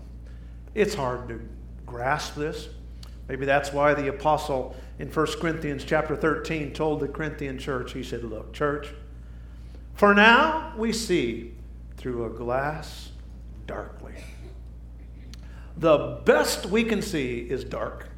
It's 0.75 0.95
hard 0.95 1.29
to 1.29 1.47
grasp 1.85 2.37
this. 2.37 2.69
Maybe 3.31 3.47
that's 3.47 3.73
why 3.73 3.95
the 3.95 4.09
apostle 4.09 4.75
in 4.99 5.07
1 5.07 5.27
Corinthians 5.41 5.85
chapter 5.85 6.17
13 6.17 6.73
told 6.73 6.99
the 6.99 7.07
Corinthian 7.07 7.59
church, 7.59 7.93
he 7.93 8.03
said, 8.03 8.25
Look, 8.25 8.53
church, 8.53 8.89
for 9.95 10.13
now 10.15 10.73
we 10.77 10.93
see 10.93 11.53
through 11.97 12.25
a 12.25 12.31
glass 12.31 13.13
darkly. 13.69 14.15
The 15.77 16.21
best 16.25 16.67
we 16.67 16.83
can 16.83 17.03
see 17.03 17.39
is 17.39 17.63
dark. 17.63 18.09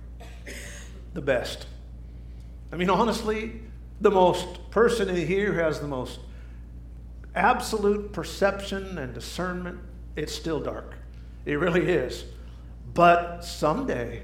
The 1.12 1.20
best. 1.20 1.66
I 2.72 2.76
mean, 2.76 2.88
honestly, 2.88 3.60
the 4.00 4.10
most 4.10 4.70
person 4.70 5.10
in 5.10 5.26
here 5.26 5.52
has 5.62 5.78
the 5.78 5.88
most 5.88 6.20
absolute 7.34 8.14
perception 8.14 8.96
and 8.96 9.12
discernment, 9.12 9.78
it's 10.16 10.34
still 10.34 10.60
dark. 10.60 10.94
It 11.44 11.56
really 11.56 11.86
is. 11.86 12.24
But 12.94 13.44
someday, 13.44 14.22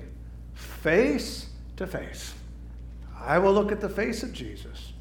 face 0.58 1.48
to 1.76 1.86
face, 1.86 2.34
I 3.18 3.38
will 3.38 3.52
look 3.52 3.72
at 3.72 3.80
the 3.80 3.88
face 3.88 4.22
of 4.22 4.32
Jesus 4.32 4.92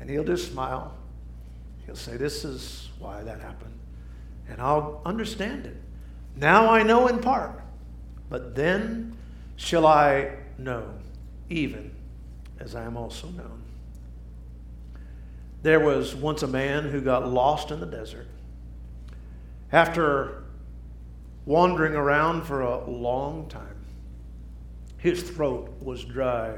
and 0.00 0.08
he'll 0.08 0.24
just 0.24 0.52
smile. 0.52 0.94
He'll 1.86 1.96
say, 1.96 2.16
This 2.16 2.44
is 2.44 2.88
why 2.98 3.22
that 3.22 3.40
happened. 3.40 3.74
And 4.48 4.60
I'll 4.60 5.02
understand 5.04 5.66
it. 5.66 5.76
Now 6.36 6.70
I 6.70 6.82
know 6.82 7.08
in 7.08 7.18
part, 7.18 7.60
but 8.30 8.54
then 8.54 9.16
shall 9.56 9.86
I 9.86 10.36
know, 10.56 10.94
even 11.50 11.90
as 12.60 12.74
I 12.74 12.84
am 12.84 12.96
also 12.96 13.28
known. 13.28 13.62
There 15.62 15.80
was 15.80 16.14
once 16.14 16.42
a 16.42 16.46
man 16.46 16.90
who 16.90 17.00
got 17.00 17.28
lost 17.28 17.70
in 17.70 17.80
the 17.80 17.86
desert. 17.86 18.28
After 19.72 20.44
wandering 21.44 21.94
around 21.94 22.42
for 22.42 22.60
a 22.60 22.88
long 22.88 23.48
time, 23.48 23.77
his 24.98 25.22
throat 25.22 25.74
was 25.80 26.04
dry, 26.04 26.56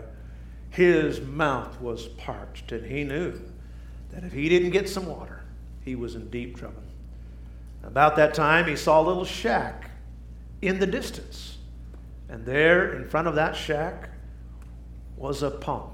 his 0.70 1.20
mouth 1.20 1.80
was 1.80 2.08
parched, 2.08 2.72
and 2.72 2.84
he 2.84 3.04
knew 3.04 3.38
that 4.10 4.24
if 4.24 4.32
he 4.32 4.48
didn't 4.48 4.70
get 4.70 4.88
some 4.88 5.06
water, 5.06 5.42
he 5.84 5.94
was 5.94 6.14
in 6.14 6.28
deep 6.30 6.56
trouble. 6.56 6.82
About 7.82 8.16
that 8.16 8.34
time, 8.34 8.66
he 8.66 8.76
saw 8.76 9.00
a 9.00 9.04
little 9.04 9.24
shack 9.24 9.90
in 10.62 10.78
the 10.78 10.86
distance. 10.86 11.58
And 12.28 12.44
there, 12.44 12.94
in 12.94 13.08
front 13.08 13.28
of 13.28 13.34
that 13.36 13.56
shack, 13.56 14.10
was 15.16 15.42
a 15.42 15.50
pump. 15.50 15.90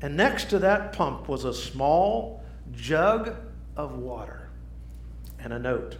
And 0.00 0.16
next 0.16 0.50
to 0.50 0.58
that 0.60 0.92
pump 0.92 1.28
was 1.28 1.44
a 1.44 1.54
small 1.54 2.42
jug 2.72 3.36
of 3.76 3.98
water 3.98 4.48
and 5.38 5.52
a 5.52 5.58
note. 5.58 5.96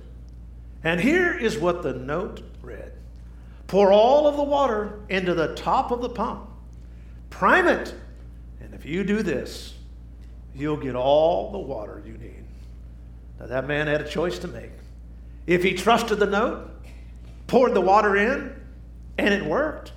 And 0.83 1.01
here 1.01 1.37
is 1.37 1.59
what 1.59 1.83
the 1.83 1.93
note 1.93 2.43
read 2.63 2.93
Pour 3.67 3.93
all 3.93 4.27
of 4.27 4.37
the 4.37 4.43
water 4.43 5.01
into 5.09 5.35
the 5.35 5.55
top 5.55 5.91
of 5.91 6.03
the 6.03 6.09
pump, 6.09 6.49
prime 7.31 7.67
it, 7.67 7.95
and 8.61 8.75
if 8.75 8.85
you 8.85 9.05
do 9.05 9.23
this, 9.23 9.75
you'll 10.55 10.77
get 10.77 10.95
all 10.95 11.51
the 11.51 11.59
water 11.59 12.03
you 12.07 12.13
need. 12.13 12.45
Now, 13.41 13.47
that 13.47 13.67
man 13.67 13.87
had 13.87 14.01
a 14.01 14.09
choice 14.09 14.39
to 14.41 14.49
make. 14.49 14.71
If 15.47 15.63
he 15.63 15.75
trusted 15.75 16.19
the 16.19 16.27
note, 16.27 16.71
poured 17.47 17.75
the 17.75 17.81
water 17.81 18.17
in, 18.17 18.55
and 19.19 19.35
it 19.35 19.45
worked, 19.45 19.93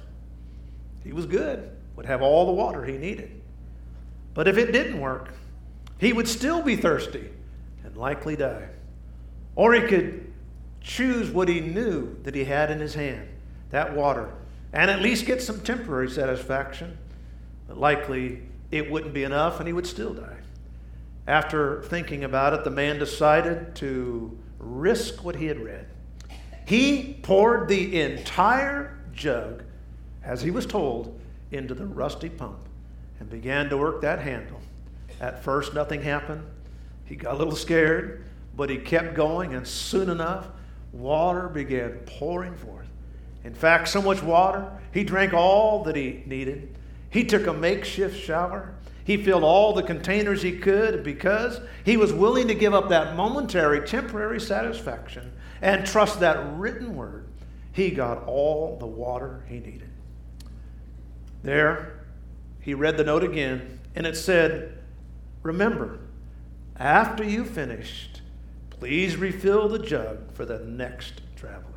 he 1.03 1.13
was 1.13 1.25
good, 1.25 1.69
would 1.95 2.05
have 2.05 2.21
all 2.21 2.45
the 2.45 2.51
water 2.51 2.83
he 2.83 2.97
needed. 2.97 3.41
But 4.33 4.47
if 4.47 4.57
it 4.57 4.71
didn't 4.71 4.99
work, 4.99 5.33
he 5.97 6.13
would 6.13 6.27
still 6.27 6.61
be 6.61 6.75
thirsty 6.75 7.29
and 7.83 7.95
likely 7.97 8.35
die. 8.35 8.67
Or 9.55 9.73
he 9.73 9.81
could 9.81 10.31
choose 10.81 11.31
what 11.31 11.47
he 11.47 11.59
knew 11.59 12.15
that 12.23 12.35
he 12.35 12.43
had 12.43 12.69
in 12.69 12.79
his 12.79 12.93
hand, 12.93 13.27
that 13.69 13.95
water, 13.95 14.31
and 14.73 14.89
at 14.89 15.01
least 15.01 15.25
get 15.25 15.41
some 15.41 15.61
temporary 15.61 16.09
satisfaction. 16.09 16.97
But 17.67 17.77
likely 17.77 18.43
it 18.71 18.89
wouldn't 18.89 19.13
be 19.13 19.23
enough 19.23 19.59
and 19.59 19.67
he 19.67 19.73
would 19.73 19.87
still 19.87 20.13
die. 20.13 20.37
After 21.27 21.81
thinking 21.83 22.23
about 22.23 22.53
it, 22.53 22.63
the 22.63 22.69
man 22.69 22.99
decided 22.99 23.75
to 23.75 24.37
risk 24.59 25.23
what 25.23 25.35
he 25.35 25.45
had 25.45 25.59
read. 25.59 25.87
He 26.65 27.17
poured 27.21 27.67
the 27.67 27.99
entire 28.01 28.97
jug, 29.13 29.63
as 30.23 30.41
he 30.41 30.51
was 30.51 30.65
told, 30.65 31.19
into 31.51 31.73
the 31.73 31.85
rusty 31.85 32.29
pump 32.29 32.59
and 33.19 33.29
began 33.29 33.69
to 33.69 33.77
work 33.77 34.01
that 34.01 34.19
handle. 34.19 34.59
At 35.19 35.43
first, 35.43 35.73
nothing 35.73 36.01
happened. 36.01 36.43
He 37.05 37.15
got 37.15 37.35
a 37.35 37.37
little 37.37 37.55
scared, 37.55 38.25
but 38.55 38.69
he 38.69 38.77
kept 38.77 39.13
going, 39.13 39.53
and 39.53 39.67
soon 39.67 40.09
enough, 40.09 40.47
water 40.91 41.47
began 41.47 41.99
pouring 42.05 42.55
forth. 42.55 42.86
In 43.47 43.53
fact, 43.53 43.87
so 43.87 44.01
much 44.01 44.21
water, 44.21 44.69
he 44.93 45.05
drank 45.05 45.33
all 45.33 45.85
that 45.85 45.95
he 45.95 46.21
needed. 46.25 46.77
He 47.09 47.23
took 47.23 47.47
a 47.47 47.53
makeshift 47.53 48.21
shower. 48.21 48.75
He 49.05 49.15
filled 49.15 49.45
all 49.45 49.71
the 49.71 49.83
containers 49.83 50.41
he 50.41 50.57
could 50.57 51.01
because 51.01 51.61
he 51.85 51.95
was 51.95 52.11
willing 52.11 52.49
to 52.49 52.53
give 52.53 52.73
up 52.73 52.89
that 52.89 53.15
momentary, 53.15 53.87
temporary 53.87 54.41
satisfaction 54.41 55.31
and 55.61 55.87
trust 55.87 56.19
that 56.19 56.57
written 56.57 56.93
word. 56.93 57.25
He 57.71 57.89
got 57.91 58.25
all 58.25 58.75
the 58.77 58.85
water 58.85 59.45
he 59.47 59.59
needed. 59.59 59.89
There, 61.41 62.01
he 62.59 62.73
read 62.73 62.97
the 62.97 63.05
note 63.05 63.23
again, 63.23 63.79
and 63.95 64.05
it 64.05 64.17
said, 64.17 64.77
Remember, 65.41 65.99
after 66.75 67.23
you 67.23 67.45
finished, 67.45 68.21
please 68.71 69.15
refill 69.15 69.69
the 69.69 69.79
jug 69.79 70.33
for 70.33 70.43
the 70.43 70.59
next 70.59 71.21
traveler. 71.37 71.76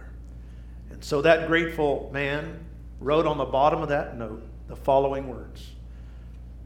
And 0.90 1.02
so 1.02 1.22
that 1.22 1.46
grateful 1.46 2.10
man 2.12 2.64
wrote 3.00 3.26
on 3.26 3.38
the 3.38 3.44
bottom 3.44 3.82
of 3.82 3.88
that 3.88 4.18
note 4.18 4.42
the 4.68 4.76
following 4.76 5.28
words 5.28 5.70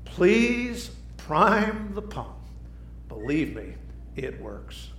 Please 0.04 0.90
prime 1.16 1.94
the 1.94 2.02
pump. 2.02 2.36
Believe 3.08 3.54
me, 3.54 3.74
it 4.16 4.40
works. 4.40 4.90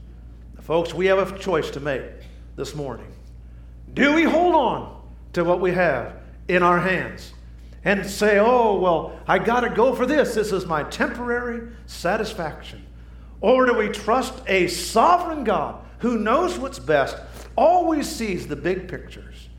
Now, 0.56 0.62
folks, 0.62 0.94
we 0.94 1.06
have 1.08 1.34
a 1.34 1.38
choice 1.38 1.70
to 1.72 1.80
make 1.80 2.04
this 2.56 2.76
morning. 2.76 3.12
Do 3.94 4.14
we 4.14 4.24
hold 4.24 4.56
on 4.56 5.02
to 5.34 5.44
what 5.44 5.60
we 5.60 5.72
have 5.72 6.18
in 6.48 6.64
our 6.64 6.80
hands? 6.80 7.34
and 7.86 8.04
say, 8.04 8.40
oh, 8.40 8.80
well, 8.80 9.18
I 9.28 9.38
got 9.38 9.62
to 9.62 9.70
go 9.70 9.94
for 9.94 10.08
this. 10.08 10.34
This 10.34 10.52
is 10.52 10.66
my 10.66 10.84
temporary 10.84 11.72
satisfaction. 11.86 12.84
Or 13.42 13.68
do 13.68 13.76
we 13.76 13.90
trust 13.90 14.34
a 14.48 14.68
sovereign 14.68 15.44
God 15.44 15.86
who 16.00 16.18
knows 16.18 16.58
what's 16.58 16.80
best, 16.80 17.16
always 17.56 18.10
sees 18.10 18.48
the 18.48 18.56
big 18.56 18.88
pictures? 18.88 19.50